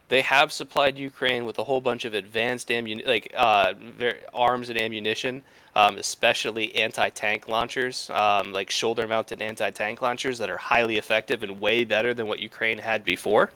they 0.08 0.22
have 0.22 0.52
supplied 0.52 0.98
Ukraine 0.98 1.44
with 1.46 1.58
a 1.58 1.64
whole 1.64 1.80
bunch 1.80 2.04
of 2.04 2.14
advanced 2.14 2.68
ammuni- 2.68 3.06
like 3.06 3.32
uh, 3.36 3.74
ver- 3.98 4.18
arms 4.34 4.68
and 4.70 4.80
ammunition, 4.80 5.42
um, 5.76 5.98
especially 5.98 6.74
anti-tank 6.74 7.48
launchers, 7.48 8.08
um, 8.10 8.52
like 8.52 8.70
shoulder-mounted 8.70 9.42
anti-tank 9.42 10.00
launchers 10.00 10.38
that 10.38 10.48
are 10.48 10.56
highly 10.56 10.96
effective 10.96 11.42
and 11.42 11.60
way 11.60 11.84
better 11.84 12.14
than 12.14 12.26
what 12.26 12.38
Ukraine 12.40 12.78
had 12.78 13.04
before. 13.04 13.52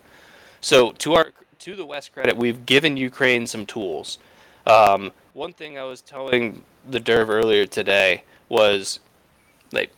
So 0.61 0.93
to 0.93 1.15
our 1.15 1.33
to 1.61 1.75
the 1.75 1.87
West 1.87 2.13
credit, 2.13 2.37
we've 2.37 2.65
given 2.67 2.97
Ukraine 2.97 3.47
some 3.47 3.65
tools. 3.65 4.19
Um, 4.67 5.13
one 5.33 5.55
thing 5.55 5.79
I 5.79 5.85
was 5.85 6.03
telling 6.03 6.63
the 6.91 7.01
Derv 7.01 7.29
earlier 7.31 7.67
today 7.67 8.25
was, 8.51 9.01
like, 9.73 9.91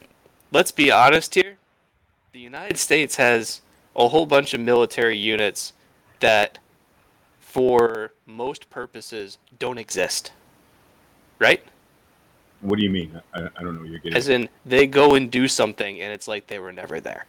let's 0.53 0.73
be 0.73 0.91
honest 0.93 1.35
here. 1.35 1.57
The 2.33 2.41
United 2.41 2.79
States 2.79 3.17
has 3.17 3.63
a 3.97 4.09
whole 4.09 4.27
bunch 4.27 4.55
of 4.55 4.61
military 4.61 5.19
units 5.19 5.73
that, 6.21 6.59
for 7.41 8.13
most 8.27 8.71
purposes, 8.71 9.39
don't 9.59 9.79
exist. 9.79 10.33
Right? 11.39 11.65
What 12.63 12.79
do 12.79 12.85
you 12.85 12.91
mean? 12.91 13.21
I, 13.35 13.41
I 13.57 13.63
don't 13.63 13.75
know 13.75 13.81
what 13.81 13.91
you're 13.91 13.99
getting. 13.99 14.17
As 14.17 14.29
in, 14.29 14.49
they 14.65 14.87
go 14.87 15.15
and 15.17 15.31
do 15.31 15.49
something, 15.49 16.01
and 16.01 16.13
it's 16.13 16.29
like 16.29 16.47
they 16.47 16.59
were 16.61 16.73
never 16.73 17.01
there. 17.01 17.27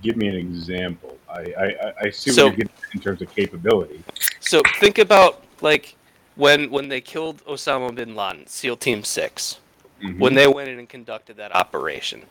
Give 0.00 0.16
me 0.16 0.28
an 0.28 0.36
example. 0.36 1.18
I, 1.28 1.40
I, 1.40 1.92
I- 2.06 2.10
see 2.10 2.30
So- 2.30 2.46
what 2.46 2.56
you're 2.56 2.66
getting 2.66 2.72
in 2.94 3.00
terms 3.00 3.20
of 3.22 3.34
capability. 3.34 4.02
So 4.40 4.62
think 4.78 4.98
about 4.98 5.42
like 5.60 5.96
when 6.36 6.70
when 6.70 6.88
they 6.88 7.00
killed 7.00 7.44
Osama 7.44 7.94
bin 7.94 8.14
Laden, 8.14 8.46
SEAL 8.46 8.76
Team 8.78 9.04
6 9.04 9.58
Mhm. 10.02 10.18
when 10.18 10.34
they 10.34 10.48
went 10.48 10.68
in 10.68 10.78
and 10.80 10.88
conducted 10.88 11.36
that 11.36 11.54
operation. 11.54 12.22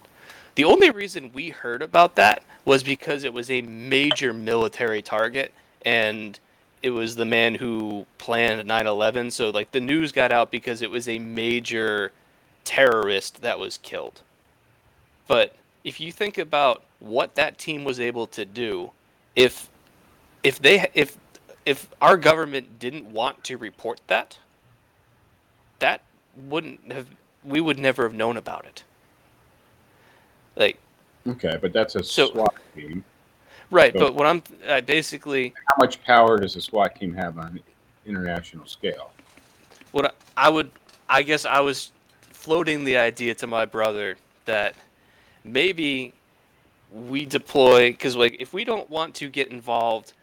The 0.55 0.63
only 0.65 0.89
reason 0.89 1.31
we 1.33 1.49
heard 1.49 1.81
about 1.81 2.15
that 2.15 2.43
was 2.65 2.83
because 2.83 3.23
it 3.23 3.33
was 3.33 3.49
a 3.49 3.61
major 3.61 4.33
military 4.33 5.01
target 5.01 5.53
and 5.85 6.37
it 6.83 6.89
was 6.89 7.15
the 7.15 7.25
man 7.25 7.55
who 7.55 8.05
planned 8.17 8.67
9/11 8.67 9.31
so 9.31 9.49
like 9.49 9.71
the 9.71 9.79
news 9.79 10.11
got 10.11 10.31
out 10.31 10.51
because 10.51 10.81
it 10.81 10.89
was 10.89 11.07
a 11.07 11.19
major 11.19 12.11
terrorist 12.63 13.41
that 13.41 13.57
was 13.59 13.77
killed. 13.79 14.21
But 15.27 15.55
if 15.83 15.99
you 15.99 16.11
think 16.11 16.37
about 16.37 16.83
what 16.99 17.35
that 17.35 17.57
team 17.57 17.83
was 17.83 17.99
able 17.99 18.27
to 18.27 18.45
do 18.45 18.91
if 19.35 19.69
if 20.43 20.59
they 20.59 20.87
if 20.93 21.17
if 21.65 21.87
our 22.01 22.17
government 22.17 22.79
didn't 22.79 23.05
want 23.05 23.43
to 23.45 23.57
report 23.57 23.99
that 24.07 24.37
that 25.79 26.01
wouldn't 26.47 26.91
have 26.91 27.07
we 27.43 27.59
would 27.61 27.79
never 27.79 28.03
have 28.03 28.13
known 28.13 28.37
about 28.37 28.65
it. 28.65 28.83
Like 30.55 30.77
Okay, 31.27 31.57
but 31.61 31.71
that's 31.73 31.93
a 31.95 32.03
So- 32.03 32.31
SWAT 32.31 32.55
team. 32.75 33.03
Right, 33.71 33.93
So- 33.93 33.99
but 33.99 34.15
what 34.15 34.27
I'm 34.27 34.43
I 34.69 34.81
basically 34.81 35.53
How 35.69 35.75
much 35.79 36.01
power 36.03 36.37
does 36.39 36.55
a 36.55 36.61
SWAT 36.61 36.95
team 36.95 37.13
have 37.15 37.37
on 37.37 37.59
international 38.05 38.65
scale? 38.65 39.11
what 39.91 40.05
I, 40.05 40.47
I 40.47 40.49
would 40.49 40.71
I 41.09 41.23
guess 41.23 41.45
I 41.45 41.59
was 41.59 41.91
floating 42.31 42.83
the 42.83 42.97
idea 42.97 43.33
to 43.35 43.47
my 43.47 43.65
brother 43.65 44.17
that 44.45 44.75
maybe 45.43 46.13
we 46.91 47.25
deploy 47.25 47.91
because 47.91 48.15
like 48.15 48.37
if 48.39 48.53
we 48.53 48.63
don't 48.63 48.89
want 48.89 49.15
to 49.15 49.29
get 49.29 49.47
involved 49.49 50.13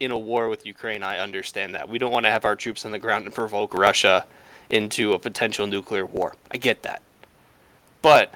in 0.00 0.10
a 0.10 0.18
war 0.18 0.48
with 0.48 0.66
Ukraine, 0.66 1.02
I 1.04 1.18
understand 1.18 1.74
that 1.76 1.88
we 1.88 1.96
don't 1.98 2.10
want 2.10 2.26
to 2.26 2.30
have 2.30 2.44
our 2.44 2.56
troops 2.56 2.84
on 2.84 2.90
the 2.90 2.98
ground 2.98 3.24
and 3.24 3.32
provoke 3.34 3.72
Russia 3.72 4.26
into 4.70 5.12
a 5.12 5.18
potential 5.18 5.66
nuclear 5.66 6.06
war. 6.06 6.34
I 6.50 6.56
get 6.56 6.82
that, 6.82 7.02
but 8.02 8.34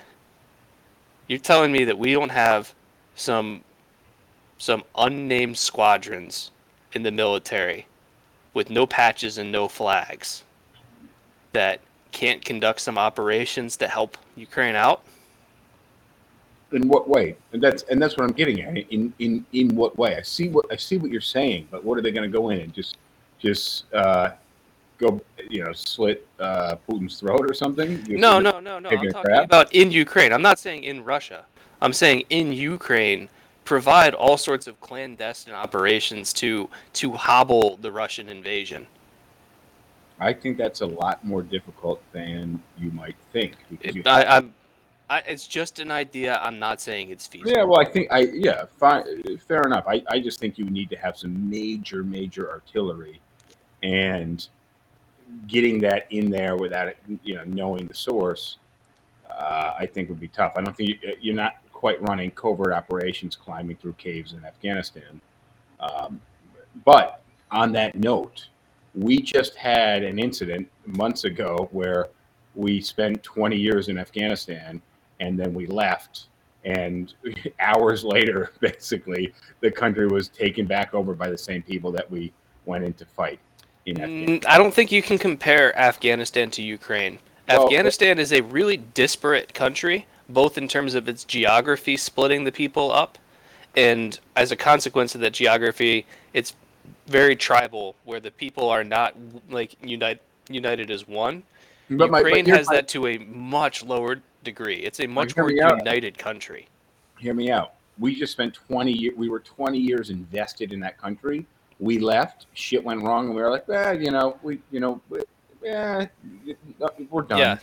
you're 1.26 1.40
telling 1.40 1.72
me 1.72 1.84
that 1.84 1.98
we 1.98 2.12
don't 2.12 2.28
have 2.30 2.72
some 3.16 3.62
some 4.58 4.82
unnamed 4.96 5.56
squadrons 5.56 6.50
in 6.92 7.02
the 7.02 7.10
military 7.10 7.86
with 8.54 8.70
no 8.70 8.86
patches 8.86 9.38
and 9.38 9.52
no 9.52 9.68
flags 9.68 10.42
that 11.52 11.80
can't 12.12 12.44
conduct 12.44 12.80
some 12.80 12.96
operations 12.98 13.76
to 13.76 13.88
help 13.88 14.16
Ukraine 14.36 14.74
out? 14.74 15.02
In 16.72 16.88
what 16.88 17.08
way? 17.08 17.36
And 17.52 17.62
that's 17.62 17.84
and 17.84 18.02
that's 18.02 18.16
what 18.16 18.24
I'm 18.24 18.32
getting 18.32 18.60
at. 18.62 18.76
In 18.90 19.12
in 19.18 19.46
in 19.52 19.76
what 19.76 19.96
way? 19.96 20.16
I 20.16 20.22
see 20.22 20.48
what 20.48 20.66
I 20.72 20.76
see 20.76 20.96
what 20.98 21.10
you're 21.10 21.20
saying, 21.20 21.68
but 21.70 21.84
what 21.84 21.96
are 21.98 22.02
they 22.02 22.10
going 22.10 22.30
to 22.30 22.36
go 22.38 22.48
in 22.50 22.60
and 22.60 22.74
just 22.74 22.96
just 23.38 23.92
uh, 23.94 24.30
go 24.98 25.20
you 25.48 25.62
know 25.62 25.72
slit 25.72 26.26
uh, 26.40 26.74
Putin's 26.88 27.20
throat 27.20 27.48
or 27.48 27.54
something? 27.54 28.04
You- 28.08 28.18
No, 28.18 28.40
no, 28.40 28.58
no, 28.58 28.78
no. 28.80 28.88
I'm 28.88 28.96
talking 28.96 29.12
crap? 29.12 29.44
about 29.44 29.72
in 29.74 29.92
Ukraine. 29.92 30.32
I'm 30.32 30.42
not 30.42 30.58
saying 30.58 30.82
in 30.82 31.04
Russia. 31.04 31.44
I'm 31.80 31.92
saying 31.92 32.24
in 32.30 32.52
Ukraine 32.52 33.28
provide 33.66 34.14
all 34.14 34.38
sorts 34.38 34.66
of 34.66 34.80
clandestine 34.80 35.54
operations 35.54 36.32
to 36.32 36.70
to 36.94 37.12
hobble 37.12 37.76
the 37.76 37.92
Russian 37.92 38.30
invasion. 38.30 38.86
I 40.18 40.32
think 40.32 40.56
that's 40.56 40.80
a 40.80 40.86
lot 40.86 41.22
more 41.22 41.42
difficult 41.42 42.00
than 42.12 42.62
you 42.78 42.90
might 42.92 43.16
think. 43.34 43.56
You 43.82 44.02
I, 44.06 44.24
I'm 44.24 44.54
I, 45.10 45.18
it's 45.20 45.46
just 45.46 45.78
an 45.78 45.90
idea. 45.90 46.38
I'm 46.42 46.58
not 46.58 46.80
saying 46.80 47.10
it's 47.10 47.26
feasible. 47.26 47.52
Yeah, 47.52 47.62
well, 47.64 47.80
I 47.80 47.84
think 47.84 48.08
I 48.10 48.20
yeah, 48.32 48.64
fine, 48.78 49.04
fair 49.46 49.62
enough. 49.62 49.84
I, 49.86 50.02
I 50.08 50.20
just 50.20 50.40
think 50.40 50.58
you 50.58 50.64
need 50.64 50.90
to 50.90 50.96
have 50.96 51.16
some 51.16 51.48
major, 51.48 52.02
major 52.02 52.50
artillery, 52.50 53.20
and 53.82 54.48
getting 55.46 55.80
that 55.80 56.06
in 56.10 56.30
there 56.30 56.56
without 56.56 56.88
it, 56.88 56.96
you 57.22 57.34
know, 57.34 57.44
knowing 57.44 57.86
the 57.86 57.94
source, 57.94 58.58
uh, 59.30 59.74
I 59.78 59.86
think 59.86 60.08
would 60.08 60.20
be 60.20 60.28
tough. 60.28 60.54
I 60.56 60.62
don't 60.62 60.76
think 60.76 60.90
you, 60.90 60.98
you're 61.20 61.34
not 61.34 61.56
quite 61.76 62.00
running 62.00 62.30
covert 62.30 62.72
operations 62.72 63.36
climbing 63.36 63.76
through 63.76 63.92
caves 63.98 64.32
in 64.32 64.42
Afghanistan. 64.46 65.20
Um, 65.78 66.22
but 66.86 67.20
on 67.50 67.70
that 67.72 67.94
note, 67.94 68.48
we 68.94 69.20
just 69.20 69.54
had 69.56 70.02
an 70.02 70.18
incident 70.18 70.70
months 70.86 71.24
ago 71.24 71.68
where 71.72 72.08
we 72.54 72.80
spent 72.80 73.22
20 73.22 73.56
years 73.56 73.88
in 73.88 73.98
Afghanistan 73.98 74.80
and 75.20 75.38
then 75.38 75.52
we 75.52 75.66
left 75.66 76.28
and 76.64 77.12
hours 77.60 78.04
later 78.04 78.52
basically 78.60 79.34
the 79.60 79.70
country 79.70 80.06
was 80.06 80.28
taken 80.28 80.64
back 80.64 80.94
over 80.94 81.12
by 81.14 81.28
the 81.28 81.36
same 81.36 81.62
people 81.62 81.92
that 81.92 82.10
we 82.10 82.32
went 82.64 82.84
in 82.84 82.94
to 82.94 83.04
fight 83.04 83.38
in 83.84 84.00
Afghanistan. 84.00 84.40
Mm, 84.40 84.46
I 84.48 84.56
don't 84.56 84.72
think 84.72 84.90
you 84.90 85.02
can 85.02 85.18
compare 85.18 85.78
Afghanistan 85.78 86.50
to 86.52 86.62
Ukraine. 86.62 87.18
Well, 87.48 87.64
Afghanistan 87.64 88.18
is 88.18 88.32
a 88.32 88.40
really 88.40 88.78
disparate 88.78 89.52
country, 89.52 90.06
both 90.28 90.58
in 90.58 90.68
terms 90.68 90.94
of 90.94 91.08
its 91.08 91.24
geography 91.24 91.96
splitting 91.96 92.44
the 92.44 92.52
people 92.52 92.90
up, 92.92 93.18
and 93.76 94.18
as 94.36 94.50
a 94.52 94.56
consequence 94.56 95.14
of 95.14 95.20
that 95.20 95.32
geography, 95.32 96.06
it's 96.32 96.54
very 97.06 97.36
tribal, 97.36 97.94
where 98.04 98.20
the 98.20 98.30
people 98.30 98.68
are 98.68 98.84
not 98.84 99.14
like 99.50 99.76
unite, 99.82 100.20
united 100.48 100.90
as 100.90 101.06
one. 101.06 101.42
But 101.88 102.10
my- 102.10 102.22
but 102.22 102.28
Ukraine 102.28 102.46
has 102.46 102.66
my- 102.66 102.76
that 102.76 102.88
to 102.88 103.06
a 103.06 103.18
much 103.18 103.84
lower 103.84 104.20
degree. 104.42 104.76
It's 104.76 105.00
a 105.00 105.06
much 105.06 105.36
more 105.36 105.46
me 105.48 105.60
out. 105.60 105.78
united 105.78 106.18
country. 106.18 106.68
hear 107.18 107.32
me 107.32 107.50
out. 107.50 107.72
We 107.98 108.14
just 108.14 108.32
spent 108.32 108.52
20 108.52 108.92
years, 108.92 109.16
we 109.16 109.30
were 109.30 109.40
20 109.40 109.78
years 109.78 110.10
invested 110.10 110.70
in 110.72 110.80
that 110.80 110.98
country. 110.98 111.46
We 111.80 111.98
left, 111.98 112.44
shit 112.52 112.84
went 112.84 113.02
wrong, 113.02 113.26
and 113.28 113.34
we 113.34 113.40
were 113.40 113.50
like, 113.50 113.66
eh, 113.70 113.92
you 113.92 114.10
know, 114.10 114.38
we, 114.42 114.60
you 114.70 114.80
know, 114.80 115.00
eh, 115.64 116.06
we're 117.10 117.22
done. 117.22 117.38
Yeah. 117.38 117.56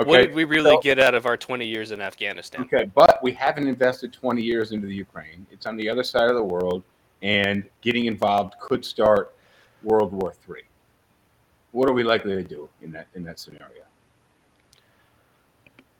Okay. 0.00 0.08
What 0.08 0.16
did 0.18 0.34
we 0.34 0.44
really 0.44 0.70
so- 0.70 0.80
get 0.80 0.98
out 0.98 1.14
of 1.14 1.26
our 1.26 1.36
20 1.36 1.66
years 1.66 1.90
in 1.90 2.00
Afghanistan? 2.00 2.62
Okay, 2.62 2.90
but 2.94 3.22
we 3.22 3.32
haven't 3.32 3.68
invested 3.68 4.14
20 4.14 4.40
years 4.40 4.72
into 4.72 4.86
the 4.86 4.94
Ukraine. 4.94 5.46
It's 5.50 5.66
on 5.66 5.76
the 5.76 5.90
other 5.90 6.02
side 6.02 6.30
of 6.30 6.36
the 6.36 6.42
world, 6.42 6.82
and 7.20 7.64
getting 7.82 8.06
involved 8.06 8.54
could 8.60 8.82
start 8.82 9.34
World 9.82 10.12
War 10.12 10.34
III. 10.48 10.62
What 11.72 11.90
are 11.90 11.92
we 11.92 12.02
likely 12.02 12.34
to 12.34 12.42
do 12.42 12.68
in 12.80 12.90
that 12.92 13.08
in 13.14 13.24
that 13.24 13.38
scenario? 13.38 13.82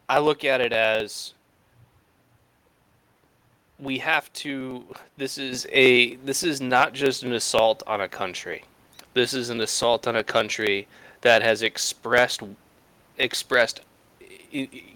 I 0.08 0.18
look 0.18 0.44
at 0.44 0.62
it 0.62 0.72
as 0.72 1.34
we 3.78 3.98
have 3.98 4.32
to 4.32 4.84
this 5.18 5.36
is 5.36 5.66
a 5.70 6.16
this 6.16 6.42
is 6.42 6.60
not 6.60 6.94
just 6.94 7.22
an 7.22 7.32
assault 7.32 7.82
on 7.86 8.00
a 8.00 8.08
country. 8.08 8.64
This 9.12 9.34
is 9.34 9.50
an 9.50 9.60
assault 9.60 10.06
on 10.06 10.16
a 10.16 10.24
country 10.24 10.88
that 11.20 11.42
has 11.42 11.62
expressed 11.62 12.42
expressed 13.18 13.80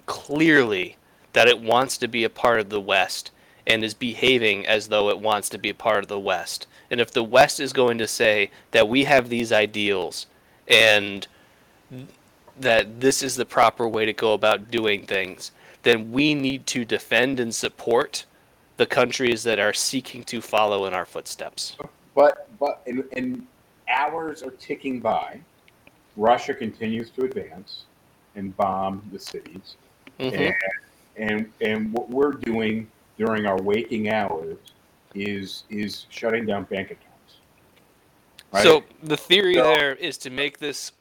clearly 0.07 0.97
that 1.33 1.49
it 1.49 1.61
wants 1.61 1.99
to 1.99 2.09
be 2.09 2.25
a 2.25 2.31
part 2.31 2.61
of 2.61 2.71
the 2.71 2.81
West 2.81 3.31
and 3.67 3.83
is 3.83 3.95
behaving 3.95 4.67
as 4.67 4.89
though 4.89 5.09
it 5.09 5.19
wants 5.19 5.49
to 5.51 5.59
be 5.59 5.71
a 5.71 5.75
part 5.75 6.05
of 6.05 6.09
the 6.09 6.21
West. 6.21 6.67
And 6.91 7.01
if 7.01 7.11
the 7.11 7.25
West 7.25 7.61
is 7.61 7.73
going 7.73 7.99
to 7.99 8.07
say 8.07 8.51
that 8.73 8.89
we 8.89 9.05
have 9.05 9.29
these 9.29 9.53
ideals 9.53 10.27
and 10.69 11.27
that 12.59 13.01
this 13.01 13.23
is 13.23 13.37
the 13.37 13.47
proper 13.47 13.89
way 13.89 14.05
to 14.05 14.13
go 14.13 14.33
about 14.33 14.71
doing 14.71 15.07
things, 15.07 15.51
then 15.83 16.13
we 16.13 16.35
need 16.35 16.67
to 16.67 16.85
defend 16.85 17.41
and 17.41 17.55
support 17.55 18.27
the 18.77 18.87
countries 18.87 19.43
that 19.45 19.59
are 19.59 19.73
seeking 19.73 20.25
to 20.25 20.41
follow 20.41 20.87
in 20.87 20.95
our 20.95 21.05
footsteps. 21.05 21.77
But 22.15 22.49
but 22.59 22.87
and 22.87 23.47
hours 23.89 24.43
are 24.43 24.51
ticking 24.53 25.01
by. 25.01 25.41
Russia 26.17 26.55
continues 26.55 27.11
to 27.11 27.25
advance 27.25 27.85
and 28.37 28.57
bomb 28.57 29.03
the 29.13 29.19
cities, 29.19 29.77
Mhm. 30.19 30.33
and, 30.39 30.55
and 31.17 31.53
and 31.61 31.93
what 31.93 32.09
we're 32.11 32.33
doing 32.33 32.89
during 33.19 33.47
our 33.47 33.61
waking 33.63 34.11
hours 34.11 34.57
is 35.15 35.65
is 35.71 36.07
shutting 36.11 36.47
down 36.47 36.65
bank 36.65 36.91
accounts. 36.91 37.37
Right? 38.53 38.63
So 38.63 38.85
the 39.03 39.17
theory 39.17 39.55
So- 39.55 39.63
there 39.63 39.95
is 39.95 40.19
to 40.19 40.31
make 40.31 40.59
this 40.59 40.93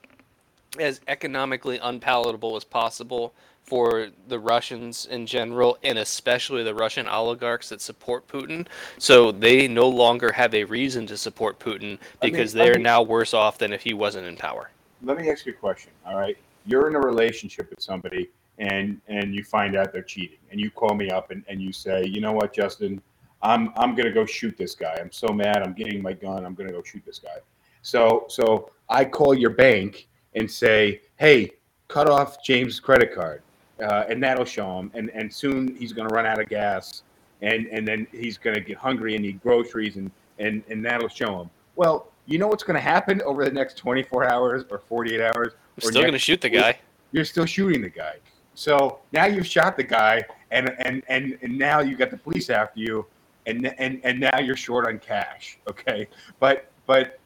as 0.79 1.01
economically 1.07 1.77
unpalatable 1.79 2.55
as 2.55 2.63
possible 2.63 3.33
for 3.63 4.09
the 4.27 4.37
Russians 4.39 5.05
in 5.05 5.25
general, 5.25 5.77
and 5.83 5.97
especially 5.97 6.63
the 6.63 6.73
Russian 6.75 7.07
oligarchs 7.07 7.69
that 7.69 7.79
support 7.79 8.27
Putin. 8.27 8.67
So 8.97 9.31
they 9.31 9.67
no 9.67 9.87
longer 9.87 10.31
have 10.33 10.53
a 10.53 10.63
reason 10.65 11.07
to 11.07 11.17
support 11.17 11.59
Putin 11.59 11.97
because 12.21 12.51
they're 12.53 12.77
now 12.77 13.01
worse 13.01 13.33
off 13.33 13.57
than 13.59 13.71
if 13.71 13.83
he 13.83 13.93
wasn't 13.93 14.27
in 14.27 14.35
power. 14.35 14.69
let 15.03 15.17
me 15.17 15.29
ask 15.29 15.45
you 15.45 15.51
a 15.53 15.55
question. 15.55 15.91
All 16.05 16.15
right, 16.17 16.37
you're 16.65 16.87
in 16.87 16.95
a 16.95 16.99
relationship 16.99 17.69
with 17.69 17.81
somebody, 17.81 18.29
and 18.57 18.99
and 19.07 19.33
you 19.33 19.43
find 19.43 19.75
out 19.75 19.91
they're 19.91 20.03
cheating, 20.03 20.39
and 20.51 20.59
you 20.59 20.69
call 20.71 20.95
me 20.95 21.09
up 21.09 21.31
and, 21.31 21.43
and 21.47 21.61
you 21.61 21.71
say, 21.71 22.05
you 22.05 22.21
know 22.21 22.31
what, 22.31 22.53
Justin, 22.53 23.01
I'm 23.41 23.71
I'm 23.75 23.95
gonna 23.95 24.11
go 24.11 24.25
shoot 24.25 24.57
this 24.57 24.75
guy. 24.75 24.97
I'm 24.99 25.11
so 25.11 25.27
mad. 25.29 25.63
I'm 25.63 25.73
getting 25.73 26.01
my 26.01 26.13
gun. 26.13 26.45
I'm 26.45 26.53
gonna 26.53 26.71
go 26.71 26.83
shoot 26.83 27.03
this 27.05 27.19
guy. 27.19 27.37
So 27.81 28.25
so 28.29 28.71
I 28.89 29.05
call 29.05 29.33
your 29.33 29.51
bank 29.51 30.07
and 30.35 30.49
say, 30.49 31.01
hey, 31.17 31.51
cut 31.87 32.09
off 32.09 32.43
James' 32.43 32.79
credit 32.79 33.13
card, 33.13 33.41
uh, 33.81 34.05
and 34.07 34.21
that'll 34.23 34.45
show 34.45 34.79
him. 34.79 34.91
And 34.93 35.09
and 35.11 35.31
soon 35.33 35.75
he's 35.75 35.93
gonna 35.93 36.13
run 36.13 36.25
out 36.25 36.39
of 36.39 36.49
gas, 36.49 37.03
and 37.41 37.67
and 37.67 37.87
then 37.87 38.07
he's 38.11 38.37
gonna 38.37 38.61
get 38.61 38.77
hungry 38.77 39.15
and 39.15 39.23
need 39.23 39.41
groceries, 39.41 39.97
and 39.97 40.11
and 40.39 40.63
and 40.69 40.85
that'll 40.85 41.09
show 41.09 41.41
him. 41.41 41.49
Well, 41.75 42.13
you 42.25 42.37
know 42.37 42.47
what's 42.47 42.63
going 42.63 42.75
to 42.75 42.81
happen 42.81 43.21
over 43.23 43.43
the 43.45 43.51
next 43.51 43.77
24 43.77 44.31
hours 44.31 44.63
or 44.69 44.79
48 44.79 45.21
hours? 45.21 45.53
Still 45.79 46.01
going 46.01 46.13
to 46.13 46.19
shoot 46.19 46.41
the 46.41 46.49
guy. 46.49 46.79
You're 47.11 47.25
still 47.25 47.45
shooting 47.45 47.81
the 47.81 47.89
guy. 47.89 48.15
So 48.55 48.99
now 49.11 49.25
you've 49.25 49.47
shot 49.47 49.77
the 49.77 49.83
guy, 49.83 50.23
and 50.51 50.75
and 50.79 51.03
and, 51.07 51.37
and 51.41 51.57
now 51.57 51.79
you 51.79 51.95
got 51.95 52.11
the 52.11 52.17
police 52.17 52.49
after 52.49 52.79
you, 52.79 53.05
and 53.47 53.73
and 53.79 53.99
and 54.03 54.19
now 54.19 54.39
you're 54.39 54.55
short 54.55 54.87
on 54.87 54.99
cash. 54.99 55.57
Okay, 55.67 56.07
but 56.39 56.71
but 56.85 57.19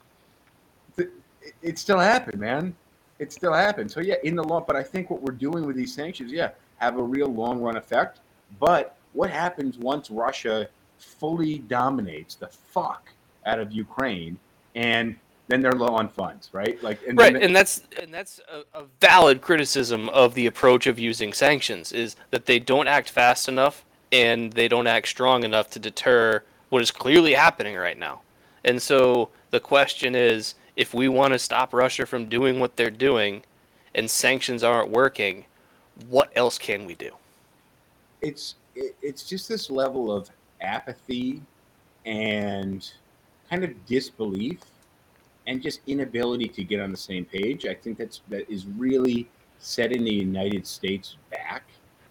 th- 0.95 1.09
it, 1.41 1.53
it 1.61 1.79
still 1.79 1.99
happened, 1.99 2.39
man. 2.39 2.75
It 3.19 3.33
still 3.33 3.53
happened. 3.53 3.91
So 3.91 3.99
yeah, 3.99 4.15
in 4.23 4.35
the 4.35 4.43
law. 4.43 4.61
But 4.61 4.75
I 4.75 4.83
think 4.83 5.09
what 5.09 5.21
we're 5.21 5.33
doing 5.33 5.65
with 5.65 5.75
these 5.75 5.93
sanctions, 5.93 6.31
yeah, 6.31 6.51
have 6.77 6.97
a 6.97 7.03
real 7.03 7.27
long 7.27 7.61
run 7.61 7.75
effect. 7.75 8.19
But 8.59 8.97
what 9.13 9.29
happens 9.29 9.77
once 9.77 10.09
Russia 10.09 10.69
fully 10.97 11.59
dominates 11.59 12.35
the 12.35 12.47
fuck 12.47 13.11
out 13.45 13.59
of 13.59 13.71
Ukraine 13.71 14.37
and 14.75 15.15
then 15.47 15.61
they're 15.61 15.71
low 15.73 15.95
on 15.95 16.09
funds, 16.09 16.49
right? 16.51 16.81
Like, 16.83 16.99
and 17.07 17.17
right 17.17 17.35
and 17.35 17.55
that's 17.55 17.81
and 18.01 18.13
that's 18.13 18.39
a, 18.51 18.79
a 18.79 18.83
valid 18.99 19.41
criticism 19.41 20.09
of 20.09 20.33
the 20.33 20.45
approach 20.45 20.87
of 20.87 20.99
using 20.99 21.33
sanctions 21.33 21.91
is 21.91 22.15
that 22.31 22.45
they 22.45 22.59
don't 22.59 22.87
act 22.87 23.09
fast 23.09 23.47
enough 23.47 23.85
and 24.11 24.53
they 24.53 24.67
don't 24.67 24.87
act 24.87 25.07
strong 25.07 25.43
enough 25.43 25.69
to 25.71 25.79
deter 25.79 26.43
what 26.69 26.81
is 26.81 26.91
clearly 26.91 27.33
happening 27.33 27.75
right 27.75 27.97
now 27.97 28.21
and 28.63 28.81
so 28.81 29.29
the 29.51 29.59
question 29.59 30.15
is 30.15 30.55
if 30.75 30.93
we 30.93 31.07
want 31.07 31.33
to 31.33 31.39
stop 31.39 31.73
russia 31.73 32.05
from 32.05 32.27
doing 32.27 32.59
what 32.59 32.75
they're 32.75 32.89
doing 32.89 33.41
and 33.95 34.09
sanctions 34.09 34.63
aren't 34.63 34.89
working 34.89 35.45
what 36.09 36.29
else 36.35 36.57
can 36.57 36.85
we 36.85 36.95
do 36.95 37.11
it's 38.21 38.55
it's 38.75 39.23
just 39.23 39.49
this 39.49 39.69
level 39.69 40.11
of 40.11 40.29
apathy 40.61 41.41
and 42.05 42.91
kind 43.49 43.63
of 43.63 43.85
disbelief 43.85 44.59
and 45.47 45.61
just 45.61 45.79
inability 45.87 46.49
to 46.49 46.63
get 46.63 46.79
on 46.79 46.91
the 46.91 46.97
same 46.97 47.25
page. 47.25 47.65
I 47.65 47.73
think 47.73 47.97
that's 47.97 48.21
that 48.27 48.49
is 48.51 48.65
really 48.65 49.27
setting 49.59 50.03
the 50.03 50.13
United 50.13 50.67
States 50.67 51.15
back 51.31 51.63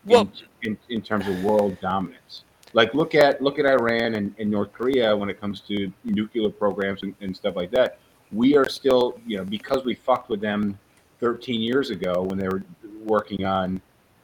Well- 0.05 0.30
in, 0.62 0.72
in, 0.72 0.97
in 0.97 1.03
terms 1.03 1.28
of 1.28 1.45
world 1.45 1.78
dominance. 1.80 2.43
Like 2.72 2.93
look 2.95 3.14
at 3.14 3.41
look 3.41 3.59
at 3.59 3.66
Iran 3.66 4.14
and, 4.14 4.34
and 4.39 4.51
North 4.51 4.72
Korea 4.72 5.16
when 5.16 5.30
it 5.30 5.41
comes 5.41 5.61
to 5.62 5.91
nuclear 6.05 6.51
programs 6.51 7.03
and, 7.05 7.14
and 7.20 7.34
stuff 7.34 7.55
like 7.55 7.70
that. 7.70 7.99
We 8.32 8.57
are 8.57 8.68
still, 8.68 9.20
you 9.24 9.37
know, 9.37 9.45
because 9.45 9.84
we 9.84 9.95
fucked 9.95 10.28
with 10.28 10.41
them 10.41 10.78
13 11.20 11.61
years 11.61 11.91
ago 11.91 12.22
when 12.22 12.39
they 12.39 12.49
were 12.49 12.64
working 13.05 13.47
on, 13.47 13.80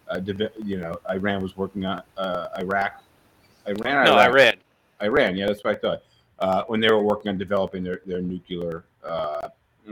uh, 0.08 0.20
you 0.64 0.78
know, 0.78 0.96
Iran 1.08 1.40
was 1.40 1.56
working 1.56 1.86
on 1.86 2.02
uh, 2.16 2.48
Iraq. 2.58 3.02
Iran, 3.66 4.04
no 4.06 4.18
Iraq? 4.18 4.28
iran 4.28 4.54
Iran, 5.02 5.36
yeah, 5.36 5.46
that's 5.46 5.62
what 5.62 5.76
I 5.76 5.78
thought. 5.78 6.02
Uh, 6.40 6.64
when 6.66 6.80
they 6.80 6.90
were 6.90 7.02
working 7.02 7.28
on 7.28 7.38
developing 7.38 7.84
their, 7.84 8.00
their 8.04 8.20
nuclear 8.20 8.84
uh, 9.04 9.48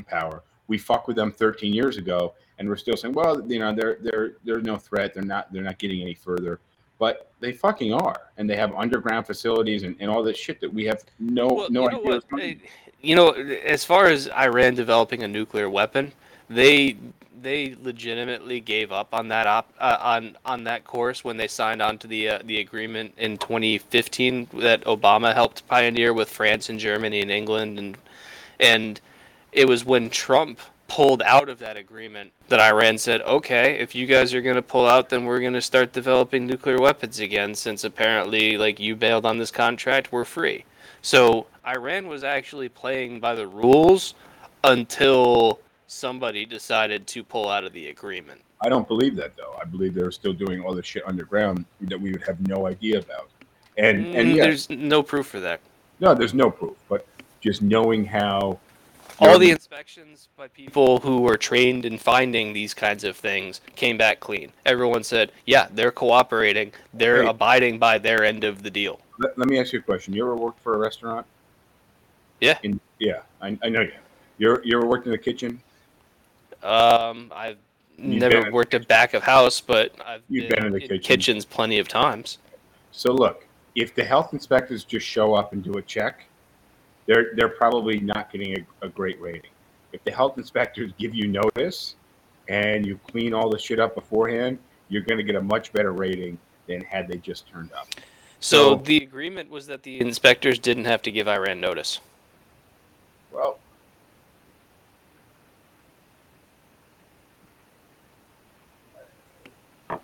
power, 0.07 0.43
we 0.69 0.79
fucked 0.79 1.07
with 1.09 1.17
them 1.17 1.33
13 1.33 1.73
years 1.73 1.97
ago, 1.97 2.35
and 2.59 2.69
we're 2.69 2.77
still 2.77 2.97
saying, 2.97 3.15
well, 3.15 3.41
you 3.51 3.59
know, 3.59 3.75
they're 3.75 3.99
they're 4.03 4.33
they're 4.45 4.61
no 4.61 4.77
threat. 4.77 5.15
They're 5.15 5.23
not 5.23 5.53
they're 5.53 5.63
not 5.63 5.79
getting 5.79 6.01
any 6.01 6.15
further, 6.15 6.61
but 6.99 7.33
they 7.41 7.53
fucking 7.53 7.93
are, 7.93 8.29
and 8.37 8.49
they 8.49 8.57
have 8.57 8.75
underground 8.75 9.27
facilities 9.27 9.83
and, 9.83 9.97
and 10.01 10.11
all 10.11 10.23
this 10.23 10.37
shit 10.37 10.61
that 10.61 10.73
we 10.73 10.85
have 10.85 11.03
no 11.19 11.49
Well, 11.49 11.71
no 11.71 11.83
you 11.85 11.91
know 11.91 11.99
idea. 11.99 12.21
what? 12.29 12.57
You 13.03 13.17
know, 13.17 13.31
as 13.31 13.85
far 13.85 14.07
as 14.07 14.29
Iran 14.29 14.75
developing 14.75 15.23
a 15.23 15.29
nuclear 15.29 15.71
weapon, 15.71 16.13
they 16.49 16.97
they 17.43 17.75
legitimately 17.83 18.61
gave 18.61 18.93
up 18.93 19.15
on 19.15 19.29
that 19.29 19.47
op, 19.47 19.73
uh, 19.79 19.97
on 20.01 20.37
on 20.45 20.65
that 20.65 20.85
course 20.85 21.25
when 21.25 21.37
they 21.37 21.49
signed 21.49 21.81
on 21.81 21.97
to 21.99 22.07
the 22.07 22.29
uh, 22.29 22.39
the 22.45 22.61
agreement 22.61 23.15
in 23.17 23.39
2015 23.39 24.49
that 24.55 24.85
Obama 24.85 25.33
helped 25.35 25.67
pioneer 25.67 26.13
with 26.13 26.29
France 26.29 26.69
and 26.69 26.79
Germany 26.79 27.23
and 27.23 27.31
England 27.31 27.79
and 27.79 27.97
and 28.61 29.01
it 29.53 29.67
was 29.69 29.85
when 29.85 30.11
Trump 30.11 30.61
pulled 30.89 31.23
out 31.23 31.49
of 31.49 31.61
that 31.61 31.77
agreement 31.77 32.33
that 32.49 32.61
Iran 32.61 32.99
said, 32.99 33.23
"Okay, 33.23 33.79
if 33.79 33.95
you 33.95 34.07
guys 34.07 34.35
are 34.35 34.43
going 34.43 34.57
to 34.57 34.63
pull 34.63 34.87
out, 34.87 35.09
then 35.11 35.25
we're 35.25 35.41
going 35.41 35.55
to 35.55 35.63
start 35.63 35.93
developing 35.93 36.47
nuclear 36.47 36.81
weapons 36.81 37.21
again 37.21 37.55
since 37.57 37.85
apparently 37.85 38.59
like 38.59 38.81
you 38.81 38.97
bailed 38.97 39.27
on 39.27 39.39
this 39.39 39.51
contract, 39.53 40.13
we're 40.13 40.25
free." 40.27 40.65
So, 41.03 41.47
Iran 41.67 42.09
was 42.09 42.25
actually 42.25 42.69
playing 42.69 43.21
by 43.21 43.35
the 43.35 43.47
rules 43.49 44.15
until 44.65 45.61
somebody 45.87 46.47
decided 46.47 47.07
to 47.09 47.25
pull 47.25 47.49
out 47.49 47.65
of 47.65 47.73
the 47.73 47.89
agreement. 47.89 48.43
I 48.63 48.69
don't 48.69 48.87
believe 48.89 49.17
that 49.17 49.37
though. 49.37 49.57
I 49.61 49.65
believe 49.65 49.95
they're 49.95 50.11
still 50.13 50.35
doing 50.35 50.61
all 50.63 50.75
this 50.75 50.87
shit 50.87 51.03
underground 51.07 51.65
that 51.83 52.01
we 52.01 52.13
would 52.13 52.23
have 52.25 52.47
no 52.47 52.67
idea 52.67 52.99
about. 52.99 53.31
And 53.79 54.09
and 54.13 54.29
Mm, 54.29 54.37
yeah, 54.37 54.45
there's 54.45 54.69
no 54.71 55.03
proof 55.03 55.27
for 55.29 55.41
that. 55.41 55.61
no, 56.01 56.15
there's 56.15 56.35
no 56.35 56.51
proof, 56.51 56.77
but 56.89 57.07
just 57.41 57.63
knowing 57.63 58.05
how 58.05 58.59
All 59.19 59.39
the 59.39 59.51
inspections 59.51 60.29
by 60.37 60.49
people 60.49 60.99
who 61.01 61.21
were 61.21 61.37
trained 61.37 61.85
in 61.85 61.99
finding 61.99 62.53
these 62.55 62.73
kinds 62.73 63.05
of 63.05 63.17
things 63.17 63.61
came 63.77 63.99
back 63.99 64.19
clean. 64.21 64.51
Everyone 64.65 65.05
said, 65.05 65.33
"Yeah, 65.45 65.69
they're 65.73 65.93
cooperating. 65.93 66.73
They're 66.95 67.25
Hey. 67.25 67.29
abiding 67.29 67.79
by 67.79 67.99
their 67.99 68.25
end 68.25 68.45
of 68.45 68.63
the 68.63 68.71
deal." 68.71 68.99
Let, 69.19 69.39
let 69.39 69.49
me 69.49 69.59
ask 69.59 69.73
you 69.75 69.81
a 69.81 69.83
question. 69.83 70.15
You 70.15 70.23
ever 70.25 70.37
worked 70.37 70.61
for 70.61 70.75
a 70.75 70.79
restaurant? 70.79 71.27
Yeah. 72.41 72.59
In, 72.63 72.81
yeah, 72.99 73.21
I, 73.43 73.59
I 73.63 73.69
know 73.69 73.83
you. 73.83 73.91
have. 73.91 74.01
You 74.39 74.53
ever, 74.53 74.63
you 74.65 74.79
ever 74.79 74.87
worked 74.87 75.05
in 75.05 75.13
the 75.13 75.19
kitchen? 75.19 75.61
Um, 76.63 77.31
I've 77.35 77.59
You've 77.99 78.21
never 78.21 78.39
been 78.39 78.47
in- 78.47 78.53
worked 78.55 78.73
at 78.73 78.89
back 78.89 79.13
of 79.13 79.23
house, 79.23 79.61
but 79.61 79.93
I've 80.07 80.23
You've 80.31 80.49
been 80.49 80.65
in 80.67 80.73
the 80.73 80.81
kitchen. 80.81 80.99
kitchens 81.01 81.45
plenty 81.45 81.79
of 81.79 81.87
times. 81.89 82.39
So 82.93 83.13
look, 83.13 83.47
if 83.75 83.95
the 83.95 84.03
health 84.05 84.33
inspectors 84.33 84.85
just 84.85 85.07
show 85.07 85.35
up 85.35 85.53
and 85.53 85.63
do 85.63 85.75
a 85.75 85.83
check, 85.83 86.25
they're 87.11 87.33
they're 87.35 87.49
probably 87.49 87.99
not 87.99 88.31
getting 88.31 88.57
a, 88.57 88.87
a 88.87 88.89
great 88.89 89.21
rating. 89.21 89.51
If 89.93 90.05
the 90.05 90.13
health 90.13 90.39
inspectors 90.39 90.93
give 90.97 91.13
you 91.13 91.27
notice 91.27 91.97
and 92.49 92.87
you 92.87 93.01
clean 93.11 93.35
all 93.35 93.51
the 93.51 93.59
shit 93.59 93.81
up 93.81 93.97
beforehand, 93.97 94.59
you're 94.89 95.03
going 95.03 95.19
to 95.19 95.25
get 95.25 95.35
a 95.35 95.43
much 95.43 95.73
better 95.73 95.93
rating 95.93 96.39
than 96.69 96.83
had 96.83 97.09
they 97.09 97.17
just 97.17 97.49
turned 97.49 97.73
up. 97.73 97.89
So 98.39 98.77
So- 98.77 98.83
the 98.85 98.99
agreement 98.99 99.51
was 99.51 99.67
that 99.67 99.83
the 99.83 100.01
inspectors 100.01 100.61
didn't 100.61 100.85
have 100.85 101.03
to 101.03 101.11
give 101.11 101.27
Iran 101.27 101.61
notice. 101.61 101.99
Well, 103.33 103.59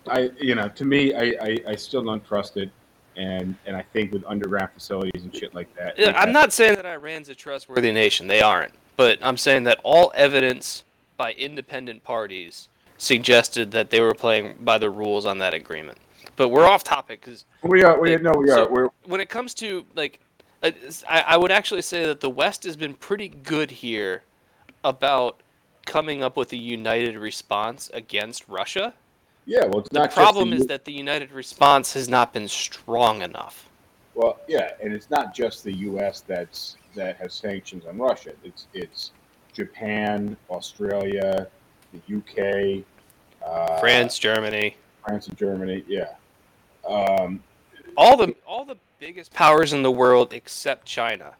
I 0.09 0.29
you 0.41 0.55
know 0.55 0.67
to 0.67 0.83
me 0.83 1.13
I, 1.13 1.23
I, 1.41 1.57
I 1.69 1.75
still 1.77 2.03
don't 2.03 2.25
trust 2.25 2.57
it, 2.57 2.69
and 3.17 3.55
and 3.65 3.75
I 3.75 3.81
think 3.81 4.13
with 4.13 4.23
underground 4.25 4.69
facilities 4.73 5.23
and 5.23 5.35
shit 5.35 5.53
like 5.53 5.73
that. 5.75 5.97
Yeah, 5.97 6.13
I'm 6.15 6.31
not 6.31 6.53
saying 6.53 6.75
that 6.75 6.85
Iran's 6.85 7.29
a 7.29 7.35
trustworthy 7.35 7.91
nation. 7.91 8.27
They 8.27 8.41
aren't. 8.41 8.73
But 8.95 9.19
I'm 9.21 9.37
saying 9.37 9.63
that 9.65 9.79
all 9.83 10.11
evidence 10.15 10.83
by 11.17 11.33
independent 11.33 12.03
parties 12.03 12.69
suggested 12.97 13.71
that 13.71 13.89
they 13.89 14.01
were 14.01 14.13
playing 14.13 14.55
by 14.61 14.77
the 14.77 14.89
rules 14.89 15.25
on 15.25 15.37
that 15.39 15.53
agreement. 15.53 15.97
But 16.35 16.49
we're 16.49 16.65
off 16.65 16.83
topic 16.83 17.21
because 17.21 17.45
We 17.63 17.83
are. 17.83 17.99
We 17.99 18.15
no. 18.17 18.31
We 18.37 18.49
are. 18.51 18.55
So- 18.65 18.69
We're 18.69 18.89
when 19.05 19.19
it 19.19 19.29
comes 19.29 19.53
to 19.55 19.85
like, 19.95 20.19
I, 20.63 20.73
I 21.09 21.37
would 21.37 21.51
actually 21.51 21.81
say 21.81 22.05
that 22.05 22.21
the 22.21 22.29
West 22.29 22.63
has 22.63 22.75
been 22.75 22.93
pretty 22.93 23.29
good 23.29 23.71
here 23.71 24.23
about 24.83 25.41
coming 25.85 26.21
up 26.21 26.37
with 26.37 26.51
a 26.53 26.57
united 26.57 27.17
response 27.17 27.89
against 27.93 28.47
Russia. 28.47 28.93
Yeah. 29.47 29.65
Well, 29.65 29.79
it's 29.79 29.89
The 29.89 30.07
problem 30.09 30.51
just 30.51 30.61
is 30.61 30.67
that 30.67 30.85
the 30.85 30.93
united 30.93 31.31
response 31.31 31.93
has 31.93 32.07
not 32.07 32.33
been 32.33 32.47
strong 32.47 33.23
enough. 33.23 33.67
well, 34.13 34.39
yeah, 34.47 34.73
and 34.83 34.93
it's 34.93 35.09
not 35.09 35.33
just 35.33 35.63
the 35.63 35.73
U.S. 35.73 36.21
that's 36.21 36.75
that 36.95 37.17
has 37.17 37.33
sanctions 37.33 37.85
on 37.85 37.97
Russia. 37.97 38.33
It's 38.43 38.67
it's 38.73 39.11
Japan, 39.53 40.37
Australia, 40.51 41.47
the 41.93 42.01
U.K., 42.07 42.83
uh, 43.43 43.79
France, 43.79 44.19
Germany, 44.19 44.75
France, 45.03 45.27
and 45.27 45.37
Germany. 45.37 45.83
Yeah. 45.87 46.09
Um, 46.87 47.41
all 47.95 48.17
the 48.17 48.35
all 48.45 48.65
the 48.65 48.77
biggest 48.99 49.33
powers 49.33 49.73
in 49.73 49.81
the 49.83 49.91
world 49.91 50.33
except 50.33 50.85
China 50.85 51.33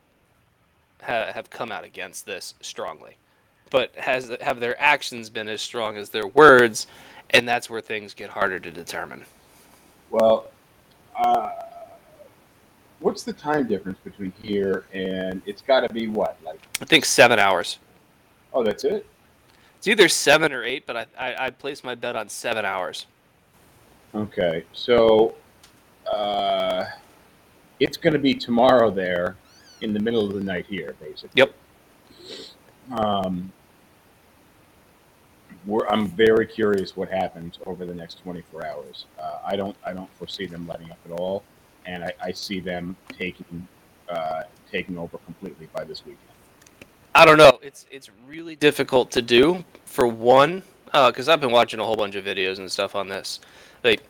ha, 1.02 1.32
have 1.34 1.50
come 1.50 1.72
out 1.72 1.84
against 1.84 2.26
this 2.26 2.54
strongly. 2.62 3.18
But 3.70 3.94
has 3.96 4.32
have 4.42 4.60
their 4.62 4.80
actions 4.82 5.30
been 5.30 5.50
as 5.50 5.62
strong 5.62 5.98
as 5.98 6.10
their 6.10 6.28
words? 6.28 6.88
And 7.32 7.48
that's 7.48 7.70
where 7.70 7.82
things 7.82 8.14
get 8.14 8.30
harder 8.30 8.60
to 8.60 8.72
determine. 8.72 9.26
Well, 10.10 10.48
uh, 11.18 11.50
what's 13.00 13.24
the 13.24 13.34
time 13.34 13.68
difference 13.68 14.00
between 14.04 14.34
here 14.42 14.86
and 14.94 15.42
it's 15.46 15.62
got 15.62 15.82
to 15.82 15.94
be 15.94 16.08
what? 16.08 16.38
Like, 16.44 16.60
I 16.82 16.86
think 16.86 17.06
seven 17.06 17.40
hours. 17.40 17.80
oh, 18.54 18.64
that's 18.64 18.84
it? 18.84 19.06
It's 19.78 19.88
either 19.88 20.08
seven 20.10 20.52
or 20.52 20.64
eight, 20.64 20.88
but 20.88 20.98
I 20.98 21.06
I, 21.20 21.46
I 21.46 21.50
place 21.52 21.84
my 21.84 21.94
bet 21.96 22.16
on 22.16 22.30
seven 22.30 22.66
hours. 22.66 23.06
Okay, 24.16 24.64
so 24.74 25.36
uh, 26.12 26.86
it's 27.80 27.98
going 27.98 28.14
to 28.14 28.20
be 28.20 28.34
tomorrow 28.34 28.90
there 28.90 29.36
in 29.82 29.94
the 29.94 30.00
middle 30.00 30.26
of 30.26 30.34
the 30.34 30.44
night 30.44 30.66
here, 30.68 30.96
basically. 31.00 31.30
Yep. 31.36 31.54
Um, 32.92 33.52
I'm 35.90 36.08
very 36.08 36.46
curious 36.46 36.96
what 36.96 37.10
happens 37.10 37.60
over 37.66 37.86
the 37.86 37.94
next 37.94 38.22
24 38.24 38.66
hours. 38.66 39.06
Uh, 39.20 39.40
I 39.46 39.56
don't 39.56 39.76
I 39.86 39.94
don't 39.94 40.12
foresee 40.16 40.46
them 40.46 40.68
letting 40.68 40.90
up 40.92 41.00
at 41.06 41.12
all, 41.12 41.44
and 41.86 42.04
I, 42.04 42.14
I 42.22 42.32
see 42.32 42.60
them 42.60 42.96
taking 43.18 43.68
uh, 44.10 44.44
taking 44.72 44.98
over 44.98 45.18
completely 45.20 45.68
by 45.74 45.84
this 45.84 46.06
weekend. 46.06 46.22
I 47.16 47.26
don't 47.26 47.38
know. 47.38 47.60
It's 47.62 47.86
it's 47.92 48.10
really 48.28 48.56
difficult 48.56 49.12
to 49.12 49.22
do. 49.22 49.64
For 49.86 50.08
one, 50.08 50.64
because 50.86 51.28
I've 51.28 51.42
been 51.42 51.52
watching 51.52 51.80
a 51.80 51.84
whole 51.84 51.96
bunch 51.96 52.16
of 52.16 52.24
videos 52.24 52.60
and 52.60 52.72
stuff 52.72 52.96
on 52.96 53.10
this. 53.10 53.40
Like, 53.84 54.04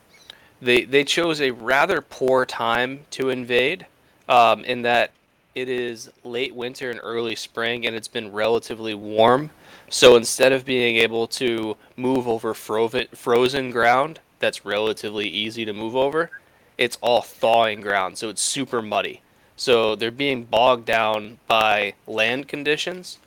they 0.61 0.83
they 0.83 1.03
chose 1.03 1.41
a 1.41 1.51
rather 1.51 2.01
poor 2.01 2.45
time 2.45 3.05
to 3.11 3.29
invade, 3.29 3.85
um, 4.27 4.63
in 4.65 4.81
that 4.83 5.11
it 5.57 5.69
is 5.69 6.11
late 6.23 6.53
winter 6.53 6.91
and 6.91 6.99
early 7.01 7.35
spring, 7.35 7.87
and 7.87 7.95
it's 7.95 8.07
been 8.07 8.31
relatively 8.31 8.93
warm. 8.93 9.49
So 9.89 10.15
instead 10.15 10.51
of 10.51 10.65
being 10.65 10.97
able 10.97 11.25
to 11.29 11.75
move 11.95 12.27
over 12.27 12.53
frozen 12.53 13.71
ground, 13.71 14.19
that's 14.37 14.65
relatively 14.65 15.27
easy 15.27 15.65
to 15.65 15.73
move 15.73 15.95
over. 15.95 16.29
It's 16.77 16.99
all 17.01 17.23
thawing 17.23 17.81
ground, 17.81 18.19
so 18.19 18.29
it's 18.29 18.41
super 18.41 18.83
muddy. 18.83 19.21
So 19.55 19.95
they're 19.95 20.11
being 20.11 20.43
bogged 20.43 20.85
down 20.85 21.39
by 21.47 21.95
land 22.05 22.47
conditions. 22.47 23.17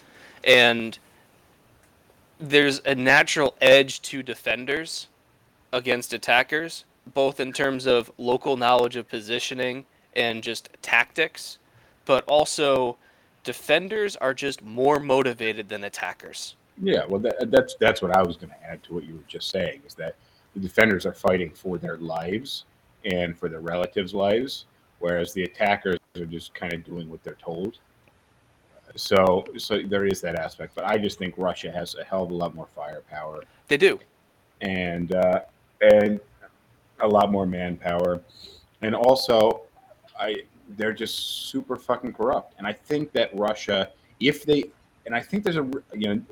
and 0.45 0.99
there's 2.41 2.81
a 2.87 2.95
natural 2.95 3.55
edge 3.61 4.01
to 4.01 4.23
defenders 4.23 5.09
against 5.73 6.15
attackers, 6.15 6.85
both 7.13 7.39
in 7.39 7.53
terms 7.53 7.87
of 7.87 8.11
local 8.17 8.57
knowledge 8.57 8.97
of 8.97 9.09
positioning 9.09 9.85
and 10.17 10.43
just 10.43 10.71
tactics, 10.81 11.59
but 12.05 12.25
also 12.27 12.97
defenders 13.45 14.17
are 14.17 14.35
just 14.35 14.63
more 14.63 14.99
motivated 15.01 15.69
than 15.69 15.85
attackers. 15.85 16.57
Yeah, 16.83 17.05
well, 17.07 17.21
that, 17.21 17.51
that's 17.51 17.75
that's 17.79 18.01
what 18.01 18.17
I 18.17 18.23
was 18.23 18.37
going 18.37 18.51
to 18.51 18.65
add 18.65 18.83
to 18.85 18.95
what 18.95 19.05
you 19.05 19.15
were 19.15 19.29
just 19.29 19.51
saying 19.51 19.83
is 19.87 19.95
that 19.95 20.17
the 20.55 20.61
defenders 20.61 21.05
are 21.07 21.13
fighting 21.13 21.51
for 21.51 21.79
their 21.79 21.99
lives 21.99 22.65
and 23.05 23.39
for 23.39 23.49
their 23.49 23.61
relatives' 23.61 24.15
lives, 24.15 24.67
whereas 24.99 25.33
the 25.33 25.45
attackers 25.45 25.99
are 26.17 26.25
just 26.27 26.55
kind 26.55 26.73
of 26.73 26.85
doing 26.85 27.09
what 27.11 27.23
they're 27.23 27.35
told. 27.43 27.79
So, 28.97 29.45
so 29.57 29.83
there 29.83 30.05
is 30.07 30.21
that 30.23 30.35
aspect, 30.35 30.75
but 30.75 30.85
I 30.85 30.99
just 30.99 31.19
think 31.19 31.35
Russia 31.39 31.71
has 31.71 31.95
a 31.95 32.03
hell 32.03 32.25
of 32.25 32.31
a 32.31 32.35
lot 32.35 32.57
more 32.57 32.67
firepower 32.75 33.45
They 33.69 33.77
do. 33.77 34.01
and 34.61 35.15
uh, 35.15 35.43
and 35.81 36.19
a 36.99 37.07
lot 37.07 37.31
more 37.31 37.47
manpower, 37.47 38.21
and 38.83 38.95
also, 38.95 39.63
I 40.19 40.43
they're 40.77 40.93
just 40.93 41.49
super 41.49 41.77
fucking 41.77 42.13
corrupt. 42.13 42.55
And 42.59 42.67
I 42.67 42.73
think 42.73 43.13
that 43.13 43.31
Russia, 43.37 43.91
if 44.21 44.45
they, 44.45 44.65
and 45.07 45.15
I 45.15 45.21
think 45.21 45.45
there's 45.45 45.57
a 45.57 45.69
you 45.95 46.15
know, 46.15 46.23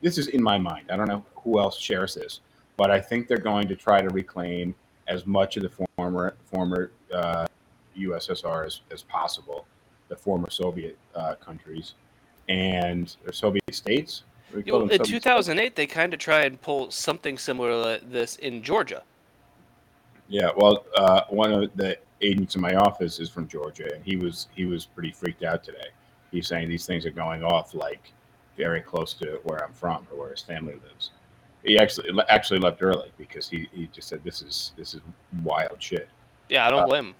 this 0.00 0.18
is 0.18 0.28
in 0.28 0.42
my 0.42 0.58
mind. 0.58 0.90
I 0.90 0.96
don't 0.96 1.08
know 1.08 1.24
who 1.36 1.58
else 1.58 1.78
shares 1.78 2.14
this, 2.14 2.40
but 2.76 2.90
I 2.90 3.00
think 3.00 3.28
they're 3.28 3.38
going 3.38 3.68
to 3.68 3.76
try 3.76 4.00
to 4.00 4.08
reclaim 4.08 4.74
as 5.08 5.26
much 5.26 5.56
of 5.56 5.62
the 5.62 5.86
former 5.96 6.34
former 6.44 6.92
uh, 7.12 7.46
USSR 7.96 8.66
as, 8.66 8.80
as 8.90 9.02
possible, 9.02 9.66
the 10.08 10.16
former 10.16 10.50
Soviet 10.50 10.98
uh, 11.14 11.34
countries, 11.36 11.94
and 12.48 13.16
or 13.26 13.32
Soviet 13.32 13.62
states. 13.74 14.24
We 14.52 14.58
You 14.58 14.64
call 14.64 14.80
know, 14.80 14.86
them 14.86 14.92
in 14.92 14.98
Soviet 14.98 15.22
states? 15.22 15.24
2008, 15.24 15.76
they 15.76 15.86
kind 15.86 16.12
of 16.12 16.20
try 16.20 16.42
and 16.42 16.60
pull 16.60 16.90
something 16.90 17.38
similar 17.38 17.98
to 17.98 18.04
this 18.04 18.36
in 18.36 18.62
Georgia. 18.62 19.02
Yeah, 20.28 20.50
well, 20.56 20.86
uh, 20.96 21.22
one 21.28 21.52
of 21.52 21.70
the 21.76 21.98
agents 22.24 22.54
in 22.56 22.60
my 22.60 22.74
office 22.74 23.20
is 23.20 23.28
from 23.30 23.46
Georgia, 23.46 23.88
and 23.94 24.04
he 24.04 24.16
was 24.16 24.48
he 24.54 24.64
was 24.64 24.86
pretty 24.86 25.12
freaked 25.12 25.42
out 25.44 25.62
today. 25.62 25.88
He's 26.30 26.48
saying 26.48 26.68
these 26.68 26.86
things 26.86 27.06
are 27.06 27.10
going 27.10 27.44
off 27.44 27.74
like 27.74 28.12
very 28.56 28.80
close 28.80 29.14
to 29.14 29.40
where 29.44 29.64
I'm 29.64 29.72
from 29.72 30.06
or 30.10 30.18
where 30.18 30.30
his 30.30 30.40
family 30.42 30.74
lives. 30.74 31.10
He 31.64 31.78
actually 31.78 32.10
actually 32.28 32.60
left 32.60 32.82
early 32.82 33.10
because 33.18 33.48
he, 33.48 33.68
he 33.72 33.88
just 33.92 34.08
said 34.08 34.22
this 34.24 34.42
is 34.42 34.72
this 34.76 34.94
is 34.94 35.00
wild 35.42 35.82
shit. 35.82 36.08
Yeah, 36.48 36.66
I 36.66 36.70
don't 36.70 36.80
Uh, 36.80 36.86
blame 36.86 37.06
'em. 37.08 37.14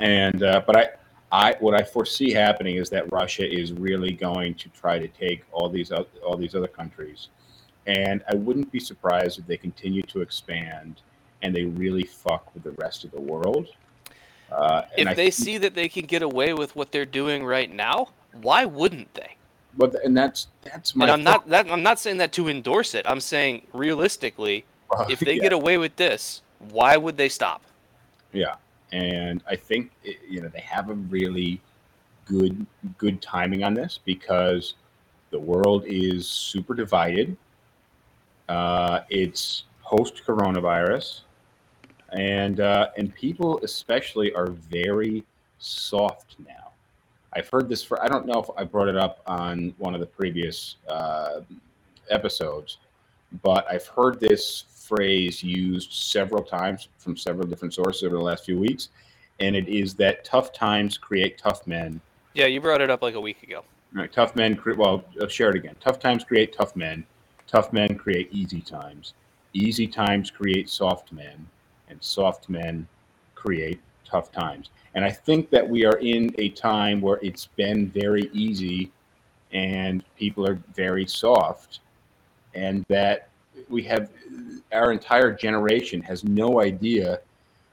And 0.00 0.42
uh, 0.42 0.62
but 0.66 0.76
I 0.76 0.88
I 1.32 1.56
what 1.60 1.74
I 1.74 1.82
foresee 1.82 2.32
happening 2.32 2.76
is 2.76 2.90
that 2.90 3.10
Russia 3.12 3.46
is 3.48 3.72
really 3.72 4.12
going 4.12 4.54
to 4.56 4.68
try 4.70 4.98
to 4.98 5.08
take 5.08 5.44
all 5.52 5.68
these 5.68 5.92
all 5.92 6.36
these 6.36 6.54
other 6.54 6.68
countries, 6.68 7.28
and 7.86 8.22
I 8.30 8.34
wouldn't 8.36 8.70
be 8.70 8.80
surprised 8.80 9.38
if 9.38 9.46
they 9.46 9.56
continue 9.56 10.02
to 10.02 10.20
expand 10.20 11.02
and 11.42 11.54
they 11.54 11.64
really 11.64 12.04
fuck 12.04 12.52
with 12.54 12.62
the 12.62 12.72
rest 12.72 13.04
of 13.04 13.10
the 13.12 13.20
world. 13.20 13.68
Uh, 14.50 14.82
If 14.96 15.16
they 15.16 15.30
see 15.30 15.58
that 15.58 15.74
they 15.74 15.88
can 15.88 16.06
get 16.06 16.22
away 16.22 16.52
with 16.54 16.76
what 16.76 16.92
they're 16.92 17.04
doing 17.04 17.44
right 17.44 17.72
now, 17.72 18.08
why 18.32 18.64
wouldn't 18.64 19.12
they? 19.14 19.36
but 19.78 19.94
and 20.04 20.16
that's 20.16 20.46
that's 20.64 20.96
my 20.96 21.04
and 21.04 21.12
I'm 21.12 21.22
not 21.22 21.46
that 21.50 21.70
I'm 21.70 21.82
not 21.82 21.98
saying 21.98 22.16
that 22.18 22.32
to 22.32 22.48
endorse 22.48 22.94
it. 22.94 23.04
I'm 23.06 23.20
saying 23.20 23.66
realistically, 23.74 24.64
thought. 24.88 25.10
if 25.10 25.20
they 25.20 25.34
Yeah. 25.36 25.42
get 25.42 25.52
away 25.52 25.76
with 25.76 25.96
this, 25.96 26.40
why 26.70 26.96
would 26.96 27.16
they 27.18 27.28
stop? 27.28 27.62
Yeah, 28.32 28.54
and 28.92 29.42
I 29.46 29.56
think 29.56 29.90
you 30.28 30.40
know 30.40 30.48
they 30.48 30.60
have 30.60 30.88
a 30.88 30.94
really 30.94 31.60
good 32.24 32.64
good 32.96 33.20
timing 33.20 33.64
on 33.64 33.74
this 33.74 34.00
because 34.04 34.74
the 35.30 35.38
world 35.38 35.84
is 35.86 36.26
super 36.26 36.74
divided. 36.74 37.36
Uh, 38.48 39.00
it's 39.10 39.64
post 39.82 40.22
coronavirus, 40.26 41.20
and 42.12 42.60
uh, 42.60 42.88
and 42.96 43.14
people 43.14 43.60
especially 43.62 44.34
are 44.34 44.48
very 44.48 45.24
soft 45.58 46.36
now. 46.46 46.72
I've 47.32 47.48
heard 47.48 47.68
this 47.68 47.82
for 47.82 48.02
I 48.02 48.08
don't 48.08 48.26
know 48.26 48.40
if 48.40 48.48
I 48.56 48.64
brought 48.64 48.88
it 48.88 48.96
up 48.96 49.20
on 49.26 49.74
one 49.78 49.94
of 49.94 50.00
the 50.00 50.06
previous 50.06 50.76
uh, 50.88 51.40
episodes, 52.10 52.78
but 53.42 53.66
I've 53.70 53.86
heard 53.86 54.20
this 54.20 54.64
phrase 54.70 55.42
used 55.42 55.92
several 55.92 56.42
times 56.42 56.88
from 56.98 57.16
several 57.16 57.46
different 57.46 57.74
sources 57.74 58.04
over 58.04 58.16
the 58.16 58.22
last 58.22 58.44
few 58.44 58.58
weeks, 58.58 58.90
and 59.40 59.56
it 59.56 59.68
is 59.68 59.94
that 59.94 60.24
tough 60.24 60.52
times 60.52 60.96
create 60.96 61.38
tough 61.38 61.66
men. 61.66 62.00
Yeah, 62.34 62.46
you 62.46 62.60
brought 62.60 62.80
it 62.80 62.90
up 62.90 63.02
like 63.02 63.14
a 63.14 63.20
week 63.20 63.42
ago. 63.42 63.64
Right, 63.92 64.12
tough 64.12 64.36
men. 64.36 64.56
Cre- 64.56 64.74
well, 64.74 65.04
I'll 65.20 65.28
share 65.28 65.50
it 65.50 65.56
again. 65.56 65.74
Tough 65.80 65.98
times 65.98 66.24
create 66.24 66.52
tough 66.52 66.76
men. 66.76 67.04
Tough 67.46 67.72
men 67.72 67.96
create 67.96 68.28
easy 68.32 68.60
times. 68.60 69.14
Easy 69.52 69.86
times 69.86 70.30
create 70.30 70.68
soft 70.68 71.12
men, 71.12 71.46
and 71.88 72.02
soft 72.02 72.48
men 72.48 72.86
create 73.34 73.80
tough 74.04 74.32
times. 74.32 74.70
And 74.94 75.04
I 75.04 75.10
think 75.10 75.50
that 75.50 75.68
we 75.68 75.84
are 75.84 75.98
in 75.98 76.34
a 76.38 76.48
time 76.50 77.00
where 77.00 77.18
it's 77.22 77.46
been 77.46 77.90
very 77.90 78.30
easy, 78.32 78.90
and 79.52 80.02
people 80.16 80.46
are 80.46 80.58
very 80.74 81.06
soft, 81.06 81.80
and 82.54 82.84
that 82.88 83.28
we 83.68 83.82
have 83.82 84.10
our 84.72 84.92
entire 84.92 85.32
generation 85.32 86.00
has 86.02 86.24
no 86.24 86.60
idea 86.60 87.20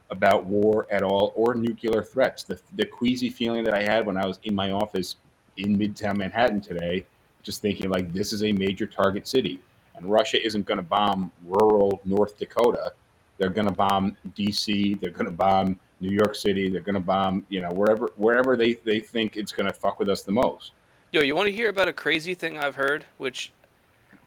about 0.09 0.45
war 0.45 0.87
at 0.91 1.01
all 1.01 1.33
or 1.35 1.55
nuclear 1.55 2.03
threats. 2.03 2.43
The, 2.43 2.59
the 2.75 2.85
queasy 2.85 3.29
feeling 3.29 3.63
that 3.63 3.73
I 3.73 3.83
had 3.83 4.05
when 4.05 4.17
I 4.17 4.25
was 4.25 4.39
in 4.43 4.53
my 4.53 4.71
office 4.71 5.15
in 5.57 5.77
Midtown 5.77 6.17
Manhattan 6.17 6.61
today, 6.61 7.05
just 7.41 7.61
thinking 7.61 7.89
like 7.89 8.13
this 8.13 8.33
is 8.33 8.43
a 8.43 8.51
major 8.51 8.85
target 8.85 9.27
city, 9.27 9.59
and 9.95 10.05
Russia 10.05 10.43
isn't 10.45 10.65
going 10.65 10.77
to 10.77 10.83
bomb 10.83 11.31
rural 11.45 12.01
North 12.05 12.37
Dakota. 12.37 12.93
They're 13.37 13.49
going 13.49 13.67
to 13.67 13.73
bomb 13.73 14.17
D.C. 14.35 14.95
They're 14.95 15.11
going 15.11 15.25
to 15.25 15.31
bomb 15.31 15.79
New 15.99 16.11
York 16.11 16.35
City. 16.35 16.69
They're 16.69 16.81
going 16.81 16.95
to 16.95 17.01
bomb 17.01 17.45
you 17.49 17.61
know 17.61 17.69
wherever 17.71 18.11
wherever 18.15 18.55
they 18.55 18.73
they 18.85 18.99
think 18.99 19.37
it's 19.37 19.51
going 19.51 19.67
to 19.67 19.73
fuck 19.73 19.99
with 19.99 20.09
us 20.09 20.23
the 20.23 20.31
most. 20.31 20.71
Yo, 21.11 21.21
you 21.21 21.35
want 21.35 21.47
to 21.47 21.53
hear 21.53 21.69
about 21.69 21.87
a 21.87 21.93
crazy 21.93 22.33
thing 22.33 22.57
I've 22.57 22.75
heard, 22.75 23.05
which 23.17 23.51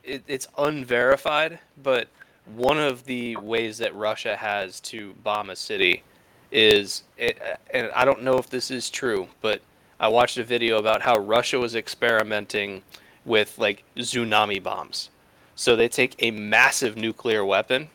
it, 0.04 0.22
it's 0.26 0.46
unverified, 0.56 1.58
but 1.82 2.08
one 2.54 2.78
of 2.78 3.04
the 3.04 3.36
ways 3.36 3.78
that 3.78 3.94
Russia 3.94 4.36
has 4.36 4.80
to 4.80 5.14
bomb 5.24 5.50
a 5.50 5.56
city 5.56 6.04
is, 6.52 7.02
it, 7.18 7.38
and 7.70 7.90
I 7.92 8.04
don't 8.04 8.22
know 8.22 8.38
if 8.38 8.48
this 8.48 8.70
is 8.70 8.88
true, 8.88 9.28
but 9.40 9.60
I 9.98 10.08
watched 10.08 10.38
a 10.38 10.44
video 10.44 10.78
about 10.78 11.02
how 11.02 11.18
Russia 11.18 11.58
was 11.58 11.74
experimenting 11.74 12.82
with 13.24 13.58
like 13.58 13.82
tsunami 13.96 14.62
bombs. 14.62 15.10
So 15.56 15.74
they 15.74 15.88
take 15.88 16.14
a 16.20 16.30
massive 16.30 16.96
nuclear 16.96 17.44
weapon 17.44 17.88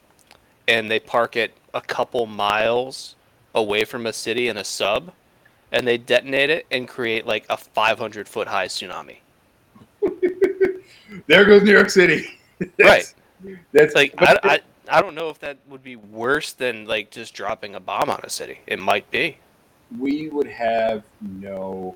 and 0.68 0.89
they 0.89 0.99
park 0.99 1.36
it 1.36 1.53
a 1.74 1.82
couple 1.82 2.26
miles 2.26 3.16
away 3.55 3.84
from 3.84 4.05
a 4.05 4.14
city 4.14 4.47
in 4.47 4.57
a 4.57 4.64
sub 4.64 5.12
and 5.72 5.88
they 5.88 5.97
detonate 5.97 6.49
it 6.49 6.66
and 6.72 6.88
create 6.88 7.26
like 7.26 7.45
a 7.49 7.57
500 7.57 8.28
foot 8.28 8.47
high 8.47 8.68
tsunami. 8.68 9.18
There 11.28 11.45
goes 11.45 11.62
New 11.64 11.72
York 11.72 11.89
City. 11.89 12.26
Right. 12.80 13.12
That's 13.74 13.95
Like 13.95 14.14
I, 14.20 14.38
I 14.43 14.59
I 14.88 15.01
don't 15.01 15.16
know 15.16 15.30
if 15.30 15.39
that 15.39 15.57
would 15.68 15.82
be 15.84 15.95
worse 15.95 16.53
than 16.53 16.86
like 16.86 17.09
just 17.09 17.34
dropping 17.34 17.74
a 17.76 17.80
bomb 17.80 18.09
on 18.09 18.20
a 18.24 18.30
city. 18.30 18.59
It 18.68 18.80
might 18.80 19.09
be. 19.09 19.38
we 19.99 20.30
would 20.30 20.47
have 20.47 21.03
no 21.22 21.95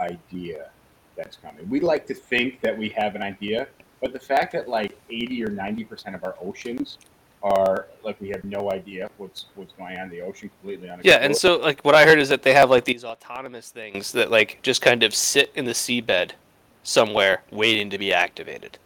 idea 0.00 0.70
that's 1.16 1.36
coming. 1.36 1.68
We 1.68 1.80
like 1.80 2.06
to 2.06 2.14
think 2.14 2.60
that 2.62 2.76
we 2.76 2.88
have 2.90 3.14
an 3.16 3.22
idea, 3.22 3.66
but 4.00 4.12
the 4.12 4.20
fact 4.20 4.52
that 4.52 4.68
like 4.68 4.96
80 5.10 5.44
or 5.44 5.48
90% 5.48 6.14
of 6.14 6.24
our 6.24 6.36
oceans 6.40 6.98
are 7.42 7.88
like 8.04 8.20
we 8.20 8.28
have 8.28 8.44
no 8.44 8.70
idea 8.70 9.10
what's 9.18 9.46
what's 9.56 9.72
going 9.72 9.96
on 9.96 10.04
in 10.04 10.10
the 10.10 10.20
ocean 10.20 10.48
completely 10.60 10.88
unexplored. 10.88 11.20
Yeah, 11.20 11.24
and 11.24 11.34
so 11.36 11.56
like 11.56 11.80
what 11.84 11.94
I 11.94 12.04
heard 12.04 12.18
is 12.18 12.28
that 12.28 12.42
they 12.42 12.54
have 12.54 12.70
like 12.70 12.84
these 12.84 13.04
autonomous 13.04 13.70
things 13.70 14.12
that 14.12 14.30
like 14.30 14.60
just 14.62 14.80
kind 14.80 15.02
of 15.02 15.14
sit 15.14 15.50
in 15.54 15.64
the 15.64 15.72
seabed 15.72 16.32
somewhere 16.84 17.42
waiting 17.50 17.90
to 17.90 17.98
be 17.98 18.12
activated. 18.12 18.78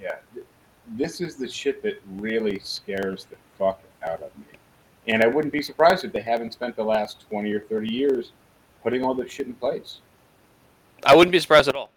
yeah, 0.00 0.16
this 0.96 1.20
is 1.20 1.36
the 1.36 1.48
shit 1.48 1.82
that 1.82 2.00
really 2.16 2.58
scares 2.62 3.24
the 3.26 3.36
fuck 3.58 3.80
out 4.02 4.22
of 4.22 4.36
me. 4.38 4.58
And 5.08 5.22
I 5.22 5.26
wouldn't 5.26 5.52
be 5.52 5.62
surprised 5.62 6.04
if 6.04 6.12
they 6.12 6.20
haven't 6.20 6.52
spent 6.52 6.76
the 6.76 6.84
last 6.84 7.28
20 7.28 7.52
or 7.52 7.60
30 7.60 7.92
years 7.92 8.32
putting 8.82 9.04
all 9.04 9.14
this 9.14 9.30
shit 9.30 9.46
in 9.46 9.54
place. 9.54 9.98
I 11.04 11.14
wouldn't 11.14 11.32
be 11.32 11.38
surprised 11.38 11.68
at 11.68 11.76
all. 11.76 11.90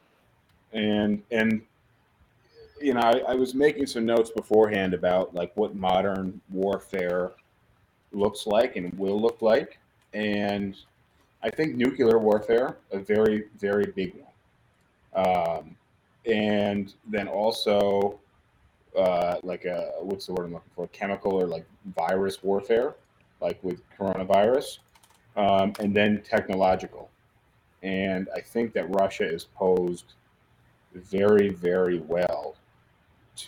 and 0.74 1.22
and 1.32 1.62
you 2.82 2.94
know 2.94 3.02
I, 3.02 3.32
I 3.32 3.36
was 3.36 3.54
making 3.54 3.88
some 3.88 4.06
notes 4.06 4.32
beforehand 4.32 4.94
about 4.94 5.34
like 5.34 5.56
what 5.56 5.76
modern 5.76 6.40
warfare 6.50 7.32
looks 8.12 8.48
like 8.48 8.76
and 8.76 8.98
will 8.98 9.20
look 9.22 9.42
like. 9.42 9.80
And 10.14 10.76
i 11.42 11.50
think 11.50 11.76
nuclear 11.76 12.18
warfare 12.20 12.78
a 12.92 13.00
very 13.00 13.46
very 13.58 13.86
big 13.96 14.14
one. 14.16 15.26
Um, 15.26 15.76
and 16.26 16.94
then 17.08 17.28
also 17.28 18.20
uh, 18.98 19.36
like 19.44 19.66
a 19.66 19.92
what's 20.02 20.26
the 20.26 20.34
word 20.34 20.46
i'm 20.46 20.54
looking 20.54 20.72
for? 20.76 20.88
Chemical 20.88 21.34
or 21.34 21.48
like 21.48 21.66
virus 21.96 22.44
warfare 22.44 22.96
like 23.42 23.64
with 23.64 23.82
coronavirus 23.98 24.80
um, 25.38 25.74
and 25.80 25.96
then 25.96 26.22
technological. 26.24 27.10
And 27.84 28.28
i 28.36 28.42
think 28.42 28.74
that 28.74 28.94
russia 28.96 29.24
is 29.24 29.46
posed 29.46 30.14
very, 30.94 31.50
very 31.50 32.00
well 32.00 32.49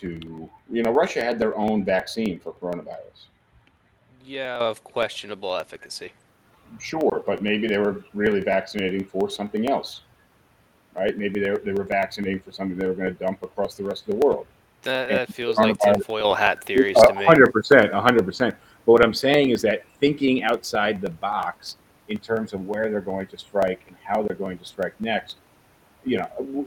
to, 0.00 0.48
you 0.70 0.82
know, 0.82 0.92
Russia 0.92 1.22
had 1.22 1.38
their 1.38 1.56
own 1.56 1.84
vaccine 1.84 2.38
for 2.38 2.52
coronavirus. 2.52 3.26
Yeah, 4.24 4.58
of 4.58 4.82
questionable 4.84 5.54
efficacy. 5.56 6.12
Sure, 6.78 7.22
but 7.26 7.42
maybe 7.42 7.66
they 7.66 7.78
were 7.78 8.04
really 8.14 8.40
vaccinating 8.40 9.04
for 9.04 9.28
something 9.28 9.68
else, 9.68 10.02
right? 10.96 11.16
Maybe 11.16 11.40
they 11.40 11.50
were, 11.50 11.58
they 11.58 11.72
were 11.72 11.84
vaccinating 11.84 12.40
for 12.40 12.52
something 12.52 12.78
they 12.78 12.86
were 12.86 12.94
going 12.94 13.14
to 13.14 13.24
dump 13.24 13.42
across 13.42 13.74
the 13.74 13.84
rest 13.84 14.08
of 14.08 14.18
the 14.18 14.26
world. 14.26 14.46
That, 14.82 15.08
that 15.10 15.32
feels 15.32 15.58
like 15.58 15.78
tinfoil 15.78 16.34
hat 16.34 16.64
theories 16.64 16.96
to 16.96 17.14
me. 17.14 17.24
hundred 17.24 17.52
percent, 17.52 17.92
hundred 17.92 18.24
percent. 18.24 18.54
But 18.84 18.92
what 18.92 19.04
I'm 19.04 19.14
saying 19.14 19.50
is 19.50 19.62
that 19.62 19.84
thinking 20.00 20.42
outside 20.42 21.00
the 21.00 21.10
box 21.10 21.76
in 22.08 22.18
terms 22.18 22.52
of 22.52 22.66
where 22.66 22.90
they're 22.90 23.00
going 23.00 23.28
to 23.28 23.38
strike 23.38 23.82
and 23.86 23.96
how 24.02 24.22
they're 24.22 24.36
going 24.36 24.58
to 24.58 24.64
strike 24.64 24.94
next, 25.00 25.36
you 26.04 26.18
know, 26.18 26.66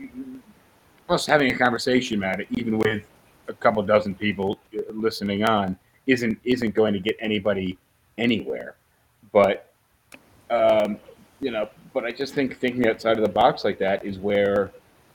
us 1.09 1.25
having 1.25 1.51
a 1.51 1.57
conversation 1.57 2.17
about 2.17 2.39
it, 2.39 2.47
even 2.51 2.77
with 2.77 3.03
a 3.47 3.53
couple 3.53 3.81
dozen 3.83 4.15
people 4.15 4.59
uh, 4.77 4.81
listening 4.91 5.43
on, 5.43 5.77
isn't 6.07 6.37
isn't 6.43 6.73
going 6.75 6.93
to 6.93 6.99
get 6.99 7.15
anybody 7.19 7.77
anywhere. 8.17 8.75
But 9.31 9.71
um, 10.49 10.97
you 11.39 11.51
know, 11.51 11.69
but 11.93 12.05
I 12.05 12.11
just 12.11 12.33
think 12.33 12.59
thinking 12.59 12.87
outside 12.87 13.17
of 13.17 13.23
the 13.23 13.31
box 13.31 13.63
like 13.63 13.79
that 13.79 14.05
is 14.05 14.17
where 14.17 14.71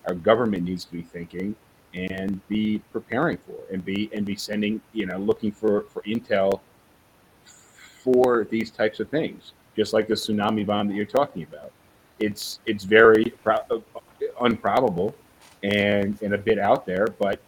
our 0.06 0.14
government 0.14 0.64
needs 0.64 0.84
to 0.84 0.92
be 0.92 1.02
thinking 1.02 1.54
and 1.94 2.46
be 2.48 2.80
preparing 2.92 3.36
for 3.38 3.56
and 3.72 3.84
be 3.84 4.10
and 4.14 4.24
be 4.24 4.36
sending 4.36 4.80
you 4.92 5.06
know 5.06 5.18
looking 5.18 5.50
for 5.50 5.82
for 5.82 6.02
intel 6.02 6.60
for 7.44 8.46
these 8.50 8.70
types 8.70 9.00
of 9.00 9.08
things 9.08 9.52
just 9.76 9.92
like 9.92 10.06
the 10.06 10.14
tsunami 10.14 10.64
bomb 10.64 10.86
that 10.86 10.94
you're 10.94 11.04
talking 11.04 11.42
about 11.42 11.72
it's 12.20 12.60
it's 12.66 12.84
very 12.84 13.24
pro- 13.42 13.56
uh, 13.70 13.78
unprobable 14.40 15.14
and 15.64 16.20
and 16.22 16.32
a 16.32 16.38
bit 16.38 16.58
out 16.58 16.86
there 16.86 17.06
but 17.18 17.40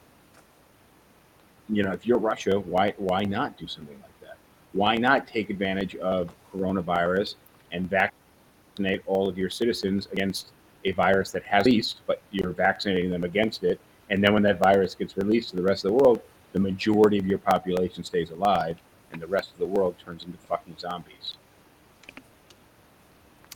you 1.75 1.83
know 1.83 1.93
if 1.93 2.07
you're 2.07 2.19
russia 2.19 2.59
why 2.61 2.93
why 2.99 3.23
not 3.23 3.57
do 3.57 3.67
something 3.67 3.99
like 4.01 4.21
that 4.21 4.37
why 4.73 4.97
not 4.97 5.27
take 5.27 5.51
advantage 5.51 5.97
of 5.97 6.31
coronavirus 6.55 7.35
and 7.73 7.89
vaccinate 7.89 9.03
all 9.07 9.29
of 9.29 9.37
your 9.39 9.51
citizens 9.51 10.09
against 10.13 10.49
a 10.85 10.93
virus 10.93 11.31
that 11.31 11.43
has 11.43 11.65
released 11.65 12.01
but 12.07 12.21
you're 12.31 12.51
vaccinating 12.51 13.11
them 13.11 13.25
against 13.25 13.65
it 13.65 13.81
and 14.13 14.23
then 14.23 14.35
when 14.35 14.43
that 14.43 14.59
virus 14.59 14.95
gets 14.95 15.17
released 15.17 15.51
to 15.51 15.57
the 15.57 15.63
rest 15.63 15.87
of 15.87 15.91
the 15.91 15.97
world, 15.97 16.21
the 16.53 16.61
majority 16.61 17.19
of 17.19 17.27
your 17.27 17.39
population 17.39 18.05
stays 18.05 18.31
alive, 18.31 18.79
and 19.11 19.23
the 19.23 19.27
rest 19.27 19.53
of 19.53 19.59
the 19.59 19.65
world 19.65 19.95
turns 20.05 20.25
into 20.25 20.37
fucking 20.37 20.77
zombies. 20.79 21.37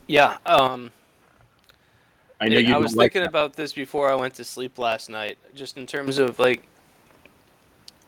Yeah, 0.06 0.38
um, 0.46 0.90
I 2.40 2.48
know 2.48 2.58
you. 2.58 2.74
I 2.74 2.78
was 2.78 2.96
like 2.96 3.12
thinking 3.12 3.24
that. 3.24 3.28
about 3.28 3.52
this 3.52 3.74
before 3.74 4.10
I 4.10 4.14
went 4.14 4.32
to 4.34 4.44
sleep 4.44 4.78
last 4.78 5.10
night, 5.10 5.36
just 5.54 5.76
in 5.76 5.86
terms 5.86 6.16
of 6.16 6.38
like, 6.38 6.66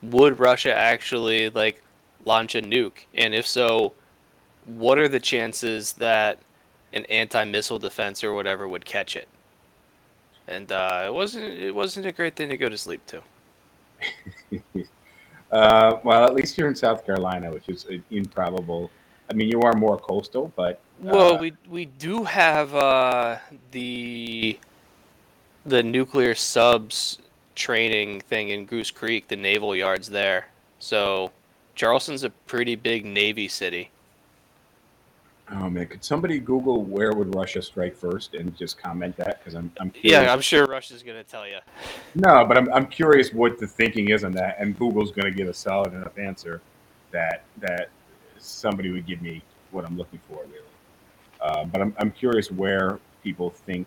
would 0.03 0.39
Russia 0.39 0.75
actually 0.75 1.51
like 1.51 1.83
launch 2.25 2.55
a 2.55 2.63
nuke, 2.63 3.07
and 3.15 3.35
if 3.35 3.47
so, 3.47 3.93
what 4.67 4.99
are 4.99 5.09
the 5.09 5.21
chances 5.21 5.95
that 5.95 6.39
an 6.93 7.05
anti-missile 7.07 7.79
defense 7.79 8.23
or 8.23 8.35
whatever 8.35 8.69
would 8.69 8.85
catch 8.85 9.17
it? 9.17 9.29
And 10.47 10.71
uh, 10.73 11.05
it 11.07 11.13
wasn't 11.13 11.45
it 11.45 11.75
wasn't 11.75 12.07
a 12.07 12.13
great 12.13 12.37
thing 12.37 12.49
to 12.49 12.57
go 12.57 12.69
to 12.69 12.79
sleep 12.79 13.03
to. 13.07 13.23
Uh, 15.51 15.99
well, 16.05 16.25
at 16.25 16.35
least 16.35 16.59
you're 16.59 16.69
in 16.69 16.75
South 16.75 17.07
Carolina, 17.07 17.51
which 17.51 17.69
is 17.69 17.87
uh, 17.87 17.97
improbable. 18.11 18.91
I 19.31 19.35
mean, 19.35 19.49
you 19.49 19.63
are 19.63 19.73
more 19.75 19.99
coastal, 19.99 20.53
but 20.57 20.81
Well, 21.01 21.37
uh, 21.37 21.39
we 21.39 21.53
we 21.69 21.87
do 21.87 22.25
have 22.25 22.75
uh, 22.75 23.39
the 23.71 24.59
the 25.65 25.83
nuclear 25.83 26.35
subs 26.35 27.19
training 27.59 28.21
thing 28.21 28.51
in 28.51 28.65
Goose 28.65 28.91
Creek, 28.91 29.29
the 29.29 29.37
naval 29.37 29.75
yards 29.77 30.09
there. 30.09 30.47
So 30.79 31.33
Charleston's 31.75 32.25
a 32.25 32.31
pretty 32.31 32.77
big 32.77 33.05
navy 33.05 33.49
city. 33.49 33.91
oh 35.51 35.69
man, 35.69 35.87
could 35.87 36.05
somebody 36.05 36.39
Google 36.39 36.83
where 36.85 37.13
would 37.13 37.35
Russia 37.35 37.61
strike 37.61 37.97
first 37.97 38.35
and 38.35 38.57
just 38.57 38.79
comment 38.81 39.17
that 39.17 39.39
because 39.39 39.55
I'm 39.55 39.71
I'm 39.81 39.91
curious. 39.91 40.23
Yeah, 40.23 40.33
I'm 40.33 40.41
sure 40.41 40.67
Russia's 40.67 41.03
gonna 41.03 41.25
tell 41.25 41.47
you. 41.47 41.59
No, 42.15 42.45
but 42.45 42.57
I'm, 42.57 42.73
I'm 42.73 42.87
curious 42.87 43.33
what 43.33 43.59
the 43.59 43.67
thinking 43.67 44.11
is 44.11 44.25
on 44.25 44.33
that, 44.33 44.57
and 44.61 44.79
Google's 44.79 45.11
going 45.13 45.31
to 45.33 45.37
give 45.37 45.49
a 45.49 45.55
solid 45.55 45.93
enough 45.95 46.17
answer 46.19 46.61
that 47.11 47.45
that 47.59 47.91
somebody 48.39 48.91
would 48.91 49.07
give 49.07 49.21
me 49.23 49.43
what 49.73 49.85
I'm 49.85 49.97
looking 49.97 50.21
for, 50.29 50.41
really. 50.43 50.65
Uh, 51.41 51.65
but 51.65 51.81
I'm, 51.81 51.95
I'm 51.99 52.11
curious 52.11 52.51
where 52.51 52.99
people 53.23 53.51
think 53.51 53.87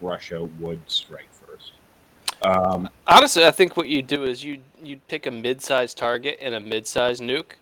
Russia 0.00 0.44
would 0.60 0.80
strike. 0.86 1.28
Um, 2.42 2.88
Honestly, 3.06 3.44
I 3.44 3.50
think 3.50 3.76
what 3.76 3.88
you 3.88 4.02
do 4.02 4.24
is 4.24 4.44
you 4.44 4.58
you'd 4.82 5.06
pick 5.08 5.26
a 5.26 5.30
mid-sized 5.30 5.98
target 5.98 6.38
and 6.40 6.54
a 6.54 6.60
mid-sized 6.60 7.22
nuke 7.22 7.52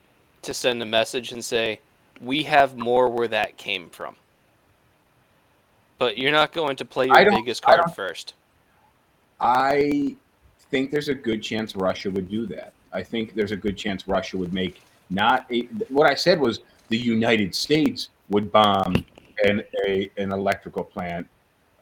to 0.43 0.53
send 0.53 0.83
a 0.83 0.87
message 0.87 1.33
and 1.33 1.45
say, 1.45 1.81
"We 2.21 2.43
have 2.45 2.77
more 2.77 3.09
where 3.09 3.29
that 3.29 3.57
came 3.57 3.89
from." 3.89 4.17
But 5.99 6.19
you're 6.19 6.33
not 6.33 6.53
going 6.53 6.77
to 6.77 6.85
play 6.85 7.07
your 7.07 7.31
biggest 7.31 7.63
card 7.63 7.81
don't- 7.81 7.95
first. 7.95 8.35
I 9.41 10.17
think 10.71 10.91
there's 10.91 11.09
a 11.09 11.15
good 11.15 11.43
chance 11.43 11.77
Russia 11.77 12.11
would 12.11 12.29
do 12.29 12.47
that. 12.47 12.73
I 12.93 13.03
think 13.03 13.35
there's 13.35 13.53
a 13.53 13.57
good 13.57 13.77
chance 13.77 14.09
Russia 14.09 14.37
would 14.39 14.53
make 14.53 14.83
not 15.11 15.47
a, 15.51 15.63
what 15.89 16.11
I 16.11 16.15
said 16.15 16.41
was 16.41 16.61
the 16.89 16.97
United 16.97 17.55
States 17.55 18.09
would 18.31 18.51
bomb 18.51 19.05
an 19.45 19.63
a, 19.87 20.11
an 20.17 20.33
electrical 20.33 20.83
plant 20.83 21.27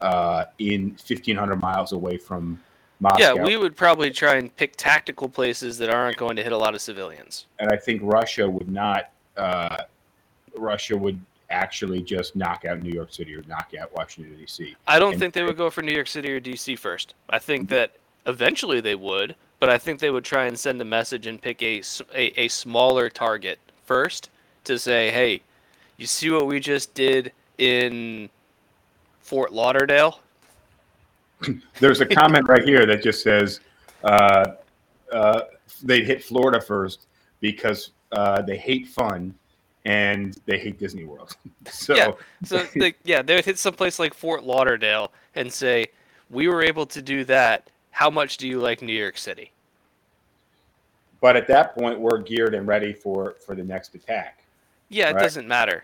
uh, 0.01 0.45
in 0.59 0.89
1,500 1.07 1.55
miles 1.55 1.93
away 1.93 2.17
from 2.17 2.59
Moscow. 3.05 3.35
Yeah, 3.35 3.43
we 3.43 3.57
would 3.57 3.75
probably 3.75 4.09
try 4.11 4.35
and 4.35 4.55
pick 4.55 4.75
tactical 4.75 5.29
places 5.29 5.77
that 5.77 5.89
aren't 5.89 6.17
going 6.17 6.35
to 6.35 6.43
hit 6.43 6.51
a 6.51 6.57
lot 6.57 6.73
of 6.75 6.81
civilians. 6.81 7.45
and 7.59 7.69
I 7.71 7.77
think 7.77 8.01
Russia 8.03 8.49
would 8.49 8.69
not. 8.69 9.11
Uh, 9.37 9.83
Russia 10.57 10.95
would 10.97 11.19
actually 11.49 12.01
just 12.01 12.35
knock 12.35 12.65
out 12.65 12.81
New 12.81 12.91
York 12.91 13.13
City 13.13 13.35
or 13.35 13.43
knock 13.47 13.73
out 13.79 13.93
Washington 13.93 14.35
D.C. 14.37 14.75
I 14.87 14.97
don't 14.99 15.11
And- 15.13 15.19
think 15.19 15.33
they 15.33 15.43
would 15.43 15.57
go 15.57 15.69
for 15.69 15.81
New 15.81 15.93
York 15.93 16.07
City 16.07 16.31
or 16.31 16.39
DC 16.39 16.77
first. 16.79 17.13
I 17.29 17.39
think 17.39 17.69
that 17.69 17.91
eventually 18.25 18.81
they 18.81 18.95
would, 18.95 19.35
but 19.59 19.69
I 19.69 19.77
think 19.77 19.99
they 19.99 20.09
would 20.09 20.25
try 20.25 20.45
and 20.45 20.57
send 20.57 20.81
a 20.81 20.85
message 20.85 21.27
and 21.27 21.39
pick 21.41 21.61
a 21.61 21.81
a 22.15 22.47
smaller 22.47 23.09
target 23.09 23.59
first 23.85 24.29
to 24.63 24.79
say, 24.79 25.11
hey, 25.11 25.41
you 25.97 26.07
see 26.07 26.29
what 26.31 26.47
we 26.47 26.59
just 26.59 26.93
did 26.95 27.31
in 27.59 28.29
Fort 29.21 29.53
Lauderdale? 29.53 30.19
There's 31.79 32.01
a 32.01 32.05
comment 32.05 32.47
right 32.47 32.63
here 32.63 32.85
that 32.85 33.03
just 33.03 33.23
says 33.23 33.59
uh, 34.03 34.53
uh, 35.11 35.41
they'd 35.83 36.05
hit 36.05 36.23
Florida 36.23 36.61
first 36.61 37.07
because 37.41 37.91
uh, 38.11 38.41
they 38.41 38.57
hate 38.57 38.87
fun 38.87 39.33
and 39.85 40.39
they 40.45 40.57
hate 40.57 40.79
Disney 40.79 41.03
World. 41.03 41.35
so 41.69 41.95
Yeah. 41.95 42.11
So, 42.43 42.65
like, 42.75 42.97
yeah, 43.03 43.21
they 43.21 43.35
would 43.35 43.45
hit 43.45 43.59
someplace 43.59 43.99
like 43.99 44.13
Fort 44.13 44.43
Lauderdale 44.43 45.11
and 45.35 45.51
say, 45.51 45.87
we 46.29 46.47
were 46.47 46.63
able 46.63 46.85
to 46.87 47.01
do 47.01 47.23
that. 47.25 47.69
How 47.91 48.09
much 48.09 48.37
do 48.37 48.47
you 48.47 48.59
like 48.59 48.81
New 48.81 48.93
York 48.93 49.17
City? 49.17 49.51
but 51.25 51.35
at 51.35 51.47
that 51.47 51.75
point, 51.75 51.99
we're 51.99 52.19
geared 52.19 52.53
and 52.53 52.67
ready 52.67 52.93
for 52.93 53.35
for 53.43 53.55
the 53.55 53.63
next 53.63 53.95
attack. 53.95 54.43
Yeah, 54.89 55.09
it 55.09 55.15
Right. 55.15 55.23
doesn't 55.23 55.47
matter. 55.47 55.83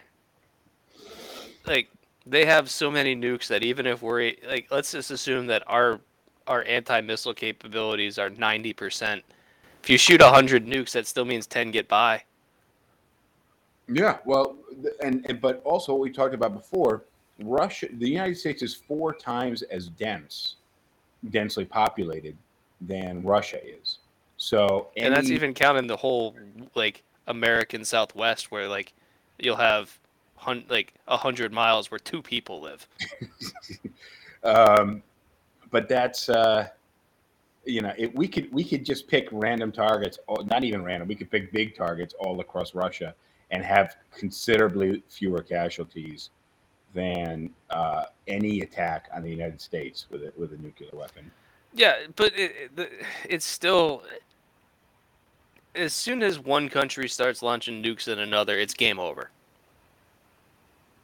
Like 1.65 1.89
they 2.25 2.45
have 2.45 2.69
so 2.69 2.91
many 2.91 3.15
nukes 3.15 3.47
that 3.47 3.63
even 3.63 3.85
if 3.85 4.01
we're 4.01 4.33
like, 4.47 4.67
let's 4.71 4.91
just 4.91 5.11
assume 5.11 5.47
that 5.47 5.63
our 5.67 5.99
our 6.47 6.63
anti-missile 6.63 7.33
capabilities 7.33 8.17
are 8.17 8.29
ninety 8.29 8.73
percent. 8.73 9.23
If 9.83 9.89
you 9.89 9.97
shoot 9.97 10.21
hundred 10.21 10.65
nukes, 10.65 10.91
that 10.91 11.07
still 11.07 11.25
means 11.25 11.47
ten 11.47 11.71
get 11.71 11.87
by. 11.87 12.23
Yeah, 13.87 14.19
well, 14.25 14.55
and, 15.03 15.25
and 15.27 15.41
but 15.41 15.61
also 15.65 15.93
what 15.93 16.01
we 16.01 16.11
talked 16.11 16.33
about 16.33 16.53
before, 16.53 17.03
Russia, 17.39 17.87
the 17.91 18.07
United 18.07 18.37
States 18.37 18.61
is 18.61 18.75
four 18.75 19.13
times 19.13 19.63
as 19.63 19.87
dense, 19.87 20.55
densely 21.29 21.65
populated 21.65 22.37
than 22.79 23.21
Russia 23.23 23.59
is. 23.63 23.97
So, 24.37 24.89
And 24.97 25.13
that's 25.13 25.29
even 25.29 25.53
counting 25.53 25.87
the 25.87 25.97
whole 25.97 26.35
like 26.73 27.03
American 27.27 27.83
Southwest, 27.83 28.51
where 28.51 28.67
like 28.67 28.93
you'll 29.39 29.55
have 29.57 29.97
hun- 30.41 30.65
like 30.69 30.93
a 31.07 31.17
hundred 31.17 31.53
miles 31.53 31.91
where 31.91 31.99
two 31.99 32.21
people 32.21 32.61
live. 32.61 32.87
um, 34.43 35.01
but 35.69 35.87
that's 35.87 36.29
uh, 36.29 36.67
you 37.65 37.81
know, 37.81 37.93
it, 37.97 38.13
we 38.15 38.27
could 38.27 38.51
we 38.51 38.63
could 38.63 38.83
just 38.83 39.07
pick 39.07 39.29
random 39.31 39.71
targets, 39.71 40.19
not 40.45 40.63
even 40.63 40.83
random. 40.83 41.07
We 41.07 41.15
could 41.15 41.31
pick 41.31 41.51
big 41.51 41.75
targets 41.75 42.13
all 42.19 42.39
across 42.39 42.73
Russia 42.73 43.13
and 43.51 43.63
have 43.63 43.95
considerably 44.17 45.03
fewer 45.09 45.43
casualties 45.43 46.31
than 46.93 47.51
uh, 47.69 48.05
any 48.27 48.61
attack 48.61 49.09
on 49.13 49.23
the 49.23 49.29
United 49.29 49.61
States 49.61 50.07
with 50.09 50.23
a, 50.23 50.33
with 50.37 50.53
a 50.53 50.57
nuclear 50.57 50.89
weapon. 50.93 51.29
Yeah, 51.73 51.95
but 52.15 52.33
it, 52.37 52.71
it, 52.77 52.91
it's 53.29 53.45
still. 53.45 54.03
As 55.73 55.93
soon 55.93 56.21
as 56.21 56.37
one 56.37 56.67
country 56.67 57.07
starts 57.07 57.41
launching 57.41 57.81
nukes 57.81 58.09
in 58.09 58.19
another, 58.19 58.59
it's 58.59 58.73
game 58.73 58.99
over. 58.99 59.29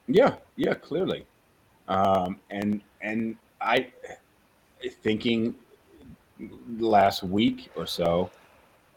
Yeah, 0.07 0.35
yeah, 0.55 0.73
clearly. 0.73 1.25
Um, 1.87 2.39
and 2.49 2.81
and 3.01 3.35
I 3.61 3.87
thinking 5.03 5.55
last 6.79 7.23
week 7.23 7.69
or 7.75 7.85
so, 7.85 8.29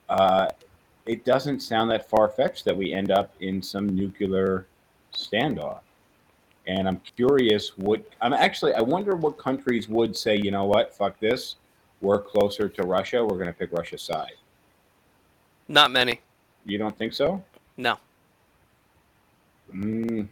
uh, 0.08 0.48
it 1.06 1.24
doesn't 1.24 1.60
sound 1.60 1.90
that 1.90 2.08
far 2.08 2.28
fetched 2.28 2.64
that 2.64 2.76
we 2.76 2.92
end 2.92 3.10
up 3.10 3.34
in 3.40 3.62
some 3.62 3.88
nuclear 3.88 4.66
standoff. 5.12 5.80
And 6.66 6.86
I'm 6.86 7.00
curious 7.16 7.76
what 7.76 8.04
I'm 8.20 8.32
actually, 8.32 8.74
I 8.74 8.80
wonder 8.80 9.16
what 9.16 9.38
countries 9.38 9.88
would 9.88 10.16
say, 10.16 10.36
you 10.36 10.50
know 10.50 10.64
what, 10.64 10.94
fuck 10.94 11.18
this. 11.18 11.56
We're 12.00 12.20
closer 12.20 12.68
to 12.68 12.82
Russia. 12.82 13.22
We're 13.22 13.36
going 13.36 13.46
to 13.46 13.52
pick 13.52 13.72
Russia's 13.72 14.02
side. 14.02 14.32
Not 15.68 15.90
many. 15.90 16.20
You 16.64 16.78
don't 16.78 16.96
think 16.96 17.12
so? 17.12 17.42
No. 17.76 17.98
Mm. 19.74 20.28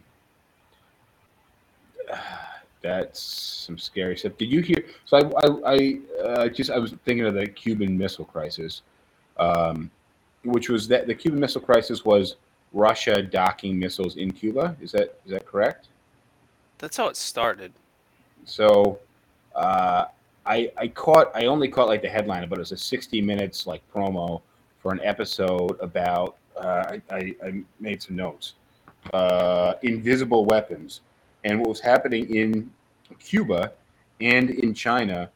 That's 2.81 3.21
some 3.21 3.77
scary 3.77 4.17
stuff. 4.17 4.37
Did 4.37 4.49
you 4.49 4.61
hear? 4.61 4.85
So 5.03 5.17
I, 5.17 5.21
I, 5.43 5.73
I 5.73 5.99
uh, 6.23 6.47
just 6.47 6.71
I 6.71 6.77
was 6.77 6.91
thinking 7.03 7.25
of 7.25 7.33
the 7.33 7.45
Cuban 7.45 7.97
Missile 7.97 8.23
Crisis, 8.23 8.83
um, 9.37 9.91
which 10.45 10.69
was 10.69 10.87
that 10.87 11.05
the 11.05 11.13
Cuban 11.13 11.41
Missile 11.41 11.59
Crisis 11.59 12.05
was 12.05 12.37
Russia 12.71 13.21
docking 13.21 13.77
missiles 13.77 14.15
in 14.15 14.31
Cuba. 14.31 14.77
Is 14.81 14.93
that 14.93 15.19
is 15.25 15.31
that 15.31 15.45
correct? 15.45 15.87
That's 16.77 16.95
how 16.95 17.07
it 17.07 17.17
started. 17.17 17.73
So, 18.45 18.99
uh, 19.55 20.05
I 20.45 20.71
I 20.77 20.87
caught 20.87 21.31
I 21.35 21.45
only 21.45 21.67
caught 21.67 21.87
like 21.87 22.01
the 22.01 22.09
headline, 22.09 22.47
but 22.47 22.59
it 22.59 22.61
was 22.61 22.71
a 22.71 22.77
sixty 22.77 23.21
minutes 23.21 23.67
like 23.67 23.81
promo 23.93 24.41
for 24.81 24.91
an 24.91 25.01
episode 25.03 25.77
about. 25.81 26.35
Uh, 26.55 26.97
I, 27.09 27.15
I, 27.15 27.35
I 27.41 27.63
made 27.79 28.01
some 28.01 28.17
notes. 28.17 28.53
Uh, 29.13 29.75
invisible 29.81 30.45
weapons, 30.45 31.01
and 31.43 31.59
what 31.59 31.69
was 31.69 31.79
happening 31.79 32.33
in 32.35 32.69
Cuba 33.19 33.71
and 34.21 34.49
in 34.49 34.73
China 34.73 35.29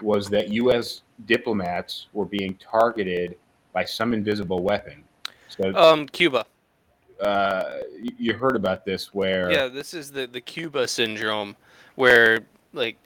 was 0.00 0.28
that 0.30 0.48
U.S. 0.52 1.02
diplomats 1.26 2.06
were 2.12 2.24
being 2.24 2.54
targeted 2.56 3.36
by 3.72 3.84
some 3.84 4.14
invisible 4.14 4.62
weapon. 4.62 5.04
So, 5.48 5.74
Um, 5.74 6.06
Cuba. 6.08 6.46
uh, 7.20 7.80
you- 8.18 8.32
heard 8.32 8.56
about 8.56 8.84
this 8.86 9.12
where 9.12 9.50
Yeah, 9.50 9.68
this 9.68 9.92
is 9.92 10.10
the 10.10 10.26
the 10.26 10.40
Cuba 10.40 10.88
syndrome, 10.88 11.54
where 11.96 12.40
like 12.72 12.96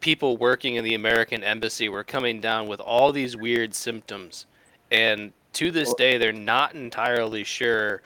people 0.00 0.36
working 0.36 0.74
in 0.74 0.84
the 0.84 0.94
American 0.94 1.42
embassy 1.42 1.88
were 1.88 2.04
coming 2.04 2.40
down 2.40 2.68
with 2.68 2.80
all 2.80 3.10
these 3.10 3.36
weird 3.38 3.74
symptoms, 3.74 4.44
and 4.90 5.32
to 5.54 5.70
this 5.70 5.94
day 5.94 6.18
they're 6.18 6.32
not 6.32 6.74
entirely 6.74 7.42
sure 7.42 8.02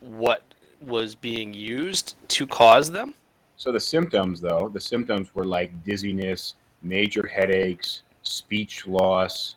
what 0.00 0.42
was 0.80 1.14
being 1.14 1.52
used 1.52 2.14
to 2.28 2.46
cause 2.46 2.90
them. 2.90 3.14
So 3.62 3.70
the 3.70 3.78
symptoms, 3.78 4.40
though, 4.40 4.68
the 4.74 4.80
symptoms 4.80 5.32
were 5.36 5.44
like 5.44 5.84
dizziness, 5.84 6.54
major 6.82 7.28
headaches, 7.28 8.02
speech 8.24 8.88
loss, 8.88 9.54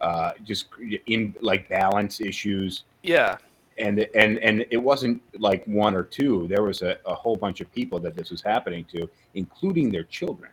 uh, 0.00 0.30
just 0.42 0.68
in 1.06 1.34
like 1.42 1.68
balance 1.68 2.18
issues, 2.22 2.84
Yeah, 3.02 3.36
and 3.76 4.08
and 4.14 4.38
and 4.38 4.64
it 4.70 4.78
wasn't 4.78 5.20
like 5.38 5.62
one 5.66 5.94
or 5.94 6.02
two. 6.02 6.46
There 6.48 6.62
was 6.62 6.80
a, 6.80 6.96
a 7.04 7.14
whole 7.14 7.36
bunch 7.36 7.60
of 7.60 7.70
people 7.74 8.00
that 8.00 8.16
this 8.16 8.30
was 8.30 8.40
happening 8.40 8.86
to, 8.94 9.06
including 9.34 9.90
their 9.92 10.04
children. 10.04 10.50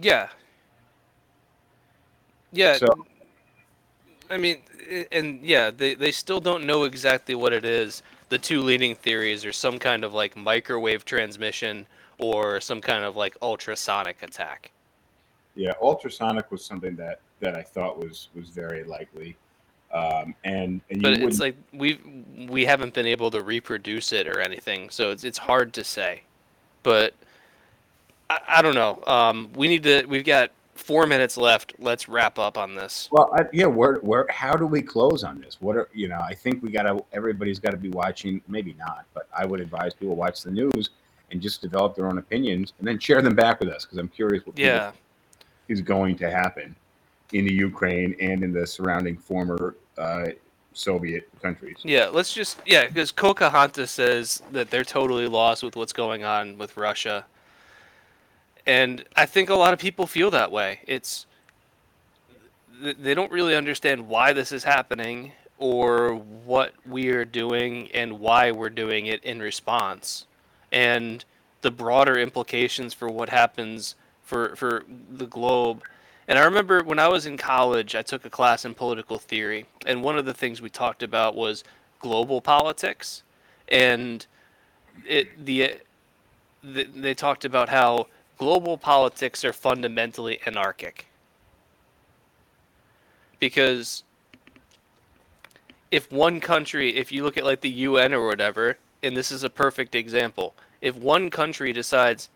yeah, 0.00 0.28
yeah. 2.52 2.76
So- 2.76 3.06
I 4.30 4.36
mean, 4.36 4.58
and 5.10 5.42
yeah, 5.42 5.72
they 5.72 5.96
they 5.96 6.12
still 6.12 6.38
don't 6.40 6.64
know 6.64 6.84
exactly 6.84 7.34
what 7.34 7.52
it 7.52 7.64
is. 7.64 8.04
The 8.28 8.38
two 8.38 8.62
leading 8.62 8.94
theories 8.94 9.44
are 9.44 9.52
some 9.52 9.80
kind 9.80 10.04
of 10.04 10.14
like 10.14 10.36
microwave 10.36 11.04
transmission 11.04 11.86
or 12.18 12.60
some 12.60 12.80
kind 12.80 13.04
of 13.04 13.16
like 13.16 13.36
ultrasonic 13.42 14.22
attack. 14.22 14.70
Yeah, 15.54 15.72
ultrasonic 15.80 16.50
was 16.50 16.64
something 16.64 16.96
that 16.96 17.20
that 17.40 17.56
I 17.56 17.62
thought 17.62 17.98
was 17.98 18.28
was 18.34 18.48
very 18.48 18.84
likely, 18.84 19.36
um, 19.92 20.34
and 20.44 20.80
and 20.90 21.02
But 21.02 21.14
it's 21.14 21.38
like 21.38 21.56
we 21.72 22.00
we 22.48 22.64
haven't 22.64 22.94
been 22.94 23.06
able 23.06 23.30
to 23.30 23.42
reproduce 23.42 24.12
it 24.12 24.26
or 24.26 24.40
anything, 24.40 24.90
so 24.90 25.10
it's 25.10 25.24
it's 25.24 25.38
hard 25.38 25.72
to 25.74 25.84
say. 25.84 26.22
But 26.82 27.14
I, 28.28 28.38
I 28.48 28.62
don't 28.62 28.74
know. 28.74 29.02
Um, 29.06 29.50
we 29.54 29.68
need 29.68 29.84
to. 29.84 30.04
We've 30.06 30.24
got 30.24 30.50
four 30.74 31.06
minutes 31.06 31.36
left. 31.36 31.74
Let's 31.78 32.08
wrap 32.08 32.38
up 32.38 32.58
on 32.58 32.74
this. 32.74 33.08
Well, 33.12 33.30
I, 33.32 33.44
yeah. 33.52 33.66
Where, 33.66 33.96
where, 33.96 34.26
how 34.30 34.54
do 34.54 34.66
we 34.66 34.82
close 34.82 35.22
on 35.22 35.40
this? 35.40 35.58
What 35.60 35.76
are 35.76 35.88
you 35.94 36.08
know? 36.08 36.20
I 36.20 36.34
think 36.34 36.62
we 36.62 36.70
gotta. 36.70 37.02
Everybody's 37.12 37.60
got 37.60 37.70
to 37.70 37.76
be 37.76 37.90
watching. 37.90 38.42
Maybe 38.48 38.74
not, 38.78 39.06
but 39.14 39.28
I 39.36 39.46
would 39.46 39.60
advise 39.60 39.94
people 39.94 40.16
watch 40.16 40.42
the 40.42 40.50
news 40.50 40.90
and 41.34 41.42
just 41.42 41.60
develop 41.60 41.94
their 41.96 42.06
own 42.06 42.16
opinions 42.16 42.72
and 42.78 42.88
then 42.88 42.98
share 42.98 43.20
them 43.20 43.34
back 43.34 43.60
with 43.60 43.68
us 43.68 43.84
because 43.84 43.98
I'm 43.98 44.08
curious 44.08 44.46
what 44.46 44.56
Yeah. 44.56 44.92
is 45.68 45.82
going 45.82 46.16
to 46.18 46.30
happen 46.30 46.74
in 47.32 47.44
the 47.44 47.52
Ukraine 47.52 48.14
and 48.20 48.42
in 48.44 48.52
the 48.52 48.66
surrounding 48.66 49.18
former 49.18 49.74
uh, 49.98 50.28
Soviet 50.72 51.28
countries. 51.42 51.78
Yeah, 51.82 52.06
let's 52.06 52.32
just 52.32 52.58
yeah, 52.64 52.86
because 52.86 53.12
Pocahontas 53.12 53.90
says 53.90 54.42
that 54.52 54.70
they're 54.70 54.84
totally 54.84 55.26
lost 55.26 55.62
with 55.62 55.76
what's 55.76 55.92
going 55.92 56.24
on 56.24 56.56
with 56.56 56.76
Russia, 56.76 57.26
and 58.66 59.04
I 59.16 59.26
think 59.26 59.50
a 59.50 59.54
lot 59.54 59.72
of 59.72 59.78
people 59.78 60.06
feel 60.06 60.30
that 60.30 60.50
way. 60.50 60.80
It's 60.86 61.26
they 62.80 63.14
don't 63.14 63.30
really 63.30 63.54
understand 63.54 64.08
why 64.08 64.32
this 64.32 64.50
is 64.52 64.64
happening 64.64 65.32
or 65.58 66.14
what 66.14 66.74
we're 66.84 67.24
doing 67.24 67.88
and 67.92 68.18
why 68.18 68.50
we're 68.50 68.68
doing 68.70 69.06
it 69.06 69.22
in 69.22 69.40
response, 69.40 70.26
and 70.74 71.24
the 71.62 71.70
broader 71.70 72.18
implications 72.18 72.92
for 72.92 73.08
what 73.08 73.30
happens 73.30 73.94
for 74.22 74.54
for 74.56 74.84
the 75.10 75.26
globe. 75.26 75.82
And 76.28 76.38
I 76.38 76.44
remember 76.44 76.82
when 76.82 76.98
I 76.98 77.08
was 77.08 77.24
in 77.24 77.36
college, 77.38 77.94
I 77.94 78.02
took 78.02 78.24
a 78.26 78.30
class 78.30 78.64
in 78.64 78.74
political 78.74 79.18
theory, 79.18 79.66
and 79.86 80.02
one 80.02 80.18
of 80.18 80.26
the 80.26 80.34
things 80.34 80.60
we 80.60 80.68
talked 80.68 81.02
about 81.02 81.34
was 81.34 81.64
global 82.00 82.40
politics, 82.42 83.22
and 83.68 84.26
it 85.06 85.46
the, 85.46 85.76
the 86.62 86.84
they 86.84 87.14
talked 87.14 87.44
about 87.44 87.70
how 87.70 88.08
global 88.36 88.76
politics 88.76 89.44
are 89.44 89.52
fundamentally 89.52 90.40
anarchic 90.44 91.06
because 93.38 94.04
if 95.90 96.10
one 96.10 96.40
country, 96.40 96.96
if 96.96 97.12
you 97.12 97.22
look 97.22 97.36
at 97.36 97.44
like 97.44 97.60
the 97.60 97.70
UN 97.70 98.14
or 98.14 98.26
whatever, 98.26 98.78
and 99.02 99.14
this 99.14 99.30
is 99.30 99.44
a 99.44 99.50
perfect 99.50 99.94
example, 99.94 100.54
if 100.84 100.94
one 100.96 101.30
country 101.30 101.72
decides, 101.72 102.28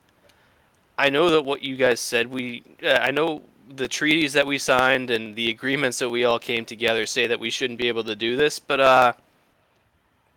I 0.96 1.11
know 1.11 1.28
that 1.30 1.42
what 1.42 1.62
you 1.62 1.76
guys 1.76 2.01
said, 2.01 2.26
we, 2.26 2.64
uh, 2.82 2.94
I 2.94 3.11
know 3.11 3.42
the 3.76 3.86
treaties 3.86 4.32
that 4.32 4.46
we 4.46 4.57
signed 4.57 5.11
and 5.11 5.36
the 5.36 5.51
agreements 5.51 5.99
that 5.99 6.09
we 6.09 6.24
all 6.24 6.38
came 6.38 6.64
together 6.64 7.05
say 7.05 7.26
that 7.26 7.38
we 7.38 7.51
shouldn't 7.51 7.78
be 7.78 7.88
able 7.88 8.03
to 8.05 8.16
do 8.16 8.36
this, 8.36 8.59
but 8.59 8.80
uh, 8.80 9.12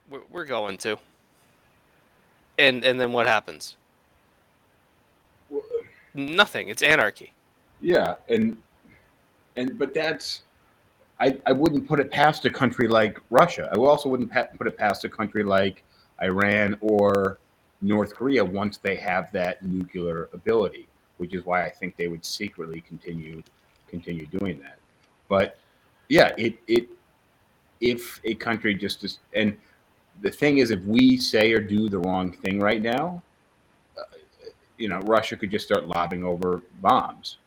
we're, 0.10 0.20
we're 0.30 0.46
going 0.46 0.78
to. 0.80 1.00
And 2.60 2.84
and 2.84 3.00
then 3.00 3.14
what 3.14 3.28
happens? 3.28 3.78
Nothing. 6.14 6.68
It's 6.68 6.84
anarchy. 6.84 7.32
Yeah, 7.80 8.16
and 8.28 8.58
and 9.56 9.80
but 9.80 9.94
that's 9.94 10.44
I 11.22 11.38
I 11.46 11.54
wouldn't 11.54 11.88
put 11.88 12.02
it 12.02 12.12
past 12.12 12.44
a 12.44 12.50
country 12.50 12.90
like 12.90 13.20
Russia. 13.30 13.70
I 13.72 13.78
also 13.78 14.10
wouldn't 14.10 14.32
put 14.58 14.68
it 14.68 14.78
past 14.78 15.06
a 15.06 15.10
country 15.10 15.44
like 15.44 15.84
Iran 16.22 16.78
or 16.82 17.40
North 17.82 18.16
Korea 18.16 18.44
once 18.44 18.78
they 18.78 18.96
have 18.96 19.32
that 19.32 19.64
nuclear 19.64 20.30
ability, 20.34 20.88
which 21.18 21.34
is 21.34 21.46
why 21.46 21.66
I 21.66 21.70
think 21.70 21.96
they 21.98 22.08
would 22.08 22.26
secretly 22.26 22.82
continue 22.82 23.42
continue 23.88 24.26
doing 24.28 24.60
that. 24.60 24.78
But 25.28 25.58
yeah, 26.10 26.32
it 26.38 26.56
it 26.68 26.90
if 27.80 28.22
a 28.24 28.36
country 28.36 28.76
just 28.76 29.04
is, 29.04 29.20
and 29.34 29.58
the 30.22 30.30
thing 30.30 30.60
is, 30.60 30.72
if 30.72 30.82
we 30.84 31.18
say 31.18 31.52
or 31.52 31.60
do 31.60 31.90
the 31.90 31.98
wrong 31.98 32.32
thing 32.32 32.60
right 32.60 32.82
now, 32.82 33.24
uh, 33.98 34.04
you 34.78 34.88
know, 34.88 35.00
Russia 35.00 35.36
could 35.36 35.50
just 35.50 35.66
start 35.66 35.88
lobbing 35.88 36.24
over 36.24 36.62
bombs 36.82 37.38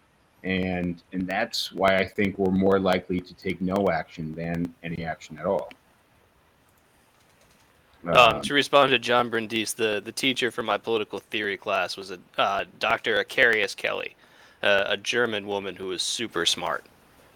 and 0.45 1.03
and 1.13 1.27
that's 1.27 1.73
why 1.73 1.97
I 1.97 2.07
think 2.07 2.39
we're 2.39 2.53
more 2.53 2.79
likely 2.79 3.21
to 3.21 3.35
take 3.35 3.61
no 3.61 3.89
action 3.91 4.35
than 4.35 4.73
any 4.83 5.05
action 5.05 5.39
at 5.39 5.47
all. 5.47 5.71
Um, 8.07 8.17
Um, 8.17 8.43
to 8.43 8.55
respond 8.55 8.91
to 8.91 8.99
John 8.99 9.31
Brindis, 9.31 9.73
the, 9.73 10.03
the 10.05 10.13
teacher 10.13 10.51
for 10.51 10.63
my 10.63 10.77
political 10.77 11.19
theory 11.19 11.57
class 11.57 11.97
was 11.97 12.11
a 12.11 12.19
uh, 12.37 12.65
Dr. 12.79 13.23
Acarius 13.23 13.75
Kelly, 13.75 14.15
uh, 14.63 14.85
a 14.89 14.97
German 14.97 15.47
woman 15.47 15.75
who 15.75 15.87
was 15.87 16.03
super 16.03 16.45
smart. 16.45 16.85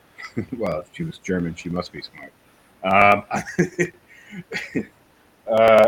well, 0.57 0.81
if 0.81 0.91
she 0.93 1.05
was 1.05 1.19
German, 1.19 1.55
she 1.55 1.69
must 1.69 1.93
be 1.93 2.03
smart. 2.03 2.33
Um, 2.85 3.25
uh, 5.51 5.85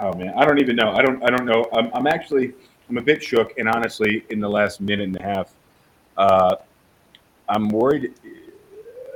oh 0.00 0.14
man, 0.14 0.32
I 0.36 0.44
don't 0.44 0.60
even 0.60 0.76
know. 0.76 0.92
I 0.92 1.02
don't. 1.02 1.22
I 1.22 1.30
don't 1.30 1.44
know. 1.44 1.68
I'm, 1.72 1.90
I'm 1.92 2.06
actually. 2.06 2.54
I'm 2.88 2.98
a 2.98 3.02
bit 3.02 3.22
shook, 3.22 3.56
and 3.58 3.68
honestly, 3.68 4.24
in 4.30 4.40
the 4.40 4.48
last 4.48 4.80
minute 4.80 5.04
and 5.04 5.16
a 5.16 5.22
half, 5.22 5.54
uh, 6.16 6.56
I'm 7.48 7.68
worried 7.68 8.12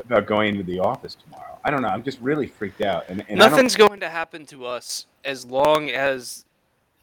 about 0.06 0.26
going 0.26 0.48
into 0.50 0.62
the 0.62 0.78
office 0.78 1.14
tomorrow. 1.14 1.58
I 1.64 1.70
don't 1.70 1.82
know. 1.82 1.88
I'm 1.88 2.02
just 2.02 2.20
really 2.20 2.46
freaked 2.46 2.80
out, 2.80 3.04
and, 3.08 3.24
and 3.28 3.38
Nothing's 3.38 3.76
going 3.76 4.00
to 4.00 4.08
happen 4.08 4.46
to 4.46 4.66
us 4.66 5.06
as 5.24 5.44
long 5.44 5.90
as 5.90 6.44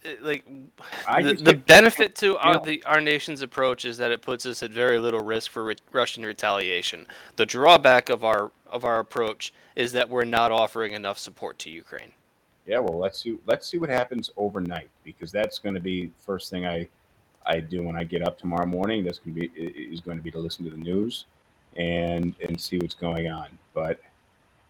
uh, 0.05 0.09
like 0.21 0.45
the, 0.45 1.33
the 1.33 1.53
benefit 1.53 2.15
to 2.15 2.37
our, 2.37 2.59
the, 2.59 2.83
our 2.85 3.01
nation's 3.01 3.41
approach 3.41 3.85
is 3.85 3.97
that 3.97 4.11
it 4.11 4.21
puts 4.21 4.45
us 4.45 4.63
at 4.63 4.71
very 4.71 4.99
little 4.99 5.19
risk 5.19 5.51
for 5.51 5.65
re- 5.65 5.75
Russian 5.91 6.25
retaliation. 6.25 7.05
The 7.35 7.45
drawback 7.45 8.09
of 8.09 8.23
our 8.23 8.51
of 8.67 8.85
our 8.85 8.99
approach 8.99 9.53
is 9.75 9.91
that 9.91 10.09
we're 10.09 10.25
not 10.25 10.51
offering 10.51 10.93
enough 10.93 11.19
support 11.19 11.59
to 11.59 11.69
Ukraine. 11.69 12.11
Yeah, 12.65 12.79
well, 12.79 12.97
let's 12.97 13.21
see. 13.21 13.37
Let's 13.45 13.67
see 13.67 13.77
what 13.77 13.89
happens 13.89 14.31
overnight 14.37 14.89
because 15.03 15.31
that's 15.31 15.59
going 15.59 15.75
to 15.75 15.81
be 15.81 16.11
first 16.25 16.49
thing 16.49 16.65
I 16.65 16.87
I 17.45 17.59
do 17.59 17.83
when 17.83 17.97
I 17.97 18.03
get 18.03 18.25
up 18.25 18.37
tomorrow 18.37 18.65
morning. 18.65 19.03
That's 19.03 19.19
going 19.19 19.35
to 19.35 19.41
be 19.41 19.47
is 19.61 19.99
going 19.99 20.17
to 20.17 20.23
be 20.23 20.31
to 20.31 20.39
listen 20.39 20.63
to 20.65 20.71
the 20.71 20.77
news 20.77 21.25
and 21.77 22.35
and 22.47 22.59
see 22.59 22.77
what's 22.77 22.95
going 22.95 23.27
on. 23.29 23.47
But 23.73 23.99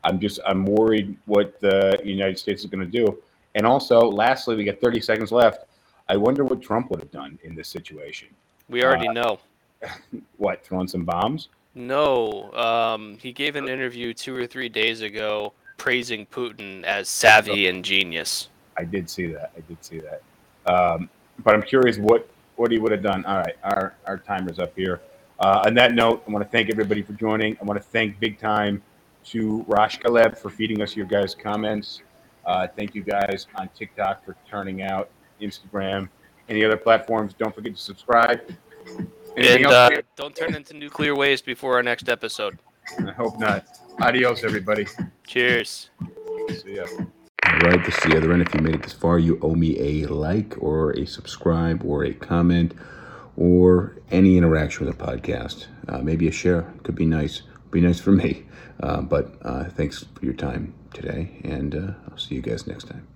I'm 0.03 0.19
just 0.19 0.39
I'm 0.45 0.65
worried 0.65 1.17
what 1.25 1.59
the 1.61 1.99
United 2.03 2.37
States 2.39 2.63
is 2.63 2.69
going 2.69 2.89
to 2.89 3.05
do. 3.05 3.17
And 3.55 3.65
also, 3.65 3.99
lastly, 3.99 4.55
we 4.55 4.63
got 4.63 4.79
30 4.81 4.99
seconds 5.01 5.31
left. 5.31 5.65
I 6.09 6.17
wonder 6.17 6.43
what 6.43 6.61
Trump 6.61 6.89
would 6.89 6.99
have 6.99 7.11
done 7.11 7.37
in 7.43 7.55
this 7.55 7.67
situation. 7.69 8.27
We 8.67 8.83
already 8.83 9.07
Uh, 9.09 9.13
know. 9.13 9.39
What, 10.37 10.63
throwing 10.65 10.87
some 10.87 11.03
bombs? 11.03 11.49
No, 11.75 12.51
um, 12.53 13.17
he 13.19 13.33
gave 13.33 13.55
an 13.55 13.67
interview 13.67 14.13
two 14.13 14.35
or 14.35 14.47
three 14.47 14.69
days 14.69 15.01
ago 15.01 15.53
praising 15.77 16.25
Putin 16.25 16.83
as 16.83 17.09
savvy 17.09 17.67
and 17.67 17.83
genius. 17.83 18.49
I 18.77 18.85
did 18.85 19.09
see 19.09 19.27
that. 19.27 19.51
I 19.57 19.61
did 19.61 19.83
see 19.83 19.99
that. 19.99 20.21
Um, 20.71 21.09
but 21.43 21.53
I'm 21.53 21.61
curious 21.63 21.97
what 21.97 22.29
what 22.55 22.71
he 22.71 22.77
would 22.77 22.91
have 22.91 23.01
done. 23.03 23.25
All 23.25 23.37
right, 23.37 23.55
our 23.63 23.95
our 24.05 24.17
timer's 24.17 24.59
up 24.59 24.73
here. 24.75 25.01
Uh, 25.43 25.61
on 25.65 25.73
that 25.73 25.93
note, 25.93 26.23
I 26.25 26.31
want 26.31 26.41
to 26.41 26.49
thank 26.49 26.69
everybody 26.69 27.01
for 27.01 27.11
joining. 27.11 27.57
I 27.59 27.65
want 27.65 27.77
to 27.77 27.85
thank 27.85 28.17
big 28.17 28.39
time 28.39 28.81
to 29.25 29.65
Rosh 29.67 29.99
Kaleb 29.99 30.37
for 30.37 30.49
feeding 30.49 30.81
us 30.81 30.95
your 30.95 31.05
guys' 31.05 31.35
comments. 31.35 32.01
Uh, 32.45 32.65
thank 32.77 32.95
you 32.95 33.03
guys 33.03 33.47
on 33.55 33.67
TikTok 33.75 34.23
for 34.23 34.37
turning 34.49 34.83
out, 34.83 35.09
Instagram, 35.41 36.07
any 36.47 36.63
other 36.63 36.77
platforms. 36.77 37.33
Don't 37.33 37.53
forget 37.53 37.75
to 37.75 37.81
subscribe. 37.81 38.39
Anything 39.35 39.65
And 39.65 39.73
uh, 39.73 39.89
don't 40.15 40.33
turn 40.33 40.55
into 40.55 40.75
nuclear 40.75 41.13
waste 41.13 41.45
before 41.45 41.75
our 41.75 41.83
next 41.83 42.07
episode. 42.07 42.57
I 43.05 43.11
hope 43.11 43.37
not. 43.37 43.65
Adios, 43.99 44.45
everybody. 44.45 44.87
Cheers. 45.27 45.89
See 46.51 46.77
ya. 46.77 46.85
All 47.45 47.59
right, 47.59 47.83
this 47.83 47.97
is 47.97 48.03
the 48.03 48.15
other 48.15 48.31
end. 48.31 48.43
If 48.43 48.53
you 48.53 48.61
made 48.61 48.75
it 48.75 48.83
this 48.83 48.93
far, 48.93 49.19
you 49.19 49.39
owe 49.41 49.55
me 49.55 49.77
a 49.77 50.07
like 50.07 50.55
or 50.63 50.91
a 50.91 51.05
subscribe 51.05 51.83
or 51.83 52.05
a 52.05 52.13
comment 52.13 52.75
or 53.37 53.95
any 54.11 54.37
interaction 54.37 54.85
with 54.85 54.99
a 54.99 55.03
podcast. 55.03 55.67
Uh, 55.87 55.99
maybe 55.99 56.27
a 56.27 56.31
share 56.31 56.73
could 56.83 56.95
be 56.95 57.05
nice. 57.05 57.41
Be 57.71 57.81
nice 57.81 57.99
for 57.99 58.11
me. 58.11 58.45
Uh, 58.81 59.01
but 59.01 59.35
uh, 59.43 59.65
thanks 59.65 60.05
for 60.15 60.25
your 60.25 60.33
time 60.33 60.73
today, 60.93 61.39
and 61.43 61.75
uh, 61.75 61.91
I'll 62.09 62.17
see 62.17 62.35
you 62.35 62.41
guys 62.41 62.67
next 62.67 62.87
time. 62.87 63.07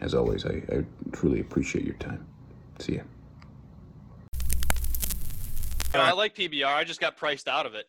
As 0.00 0.14
always, 0.14 0.46
I, 0.46 0.62
I 0.70 0.84
truly 1.12 1.40
appreciate 1.40 1.84
your 1.84 1.96
time. 1.96 2.26
See 2.78 2.96
ya. 2.96 3.02
I 5.94 6.12
like 6.12 6.36
PBR. 6.36 6.66
I 6.66 6.84
just 6.84 7.00
got 7.00 7.16
priced 7.16 7.48
out 7.48 7.66
of 7.66 7.74
it. 7.74 7.88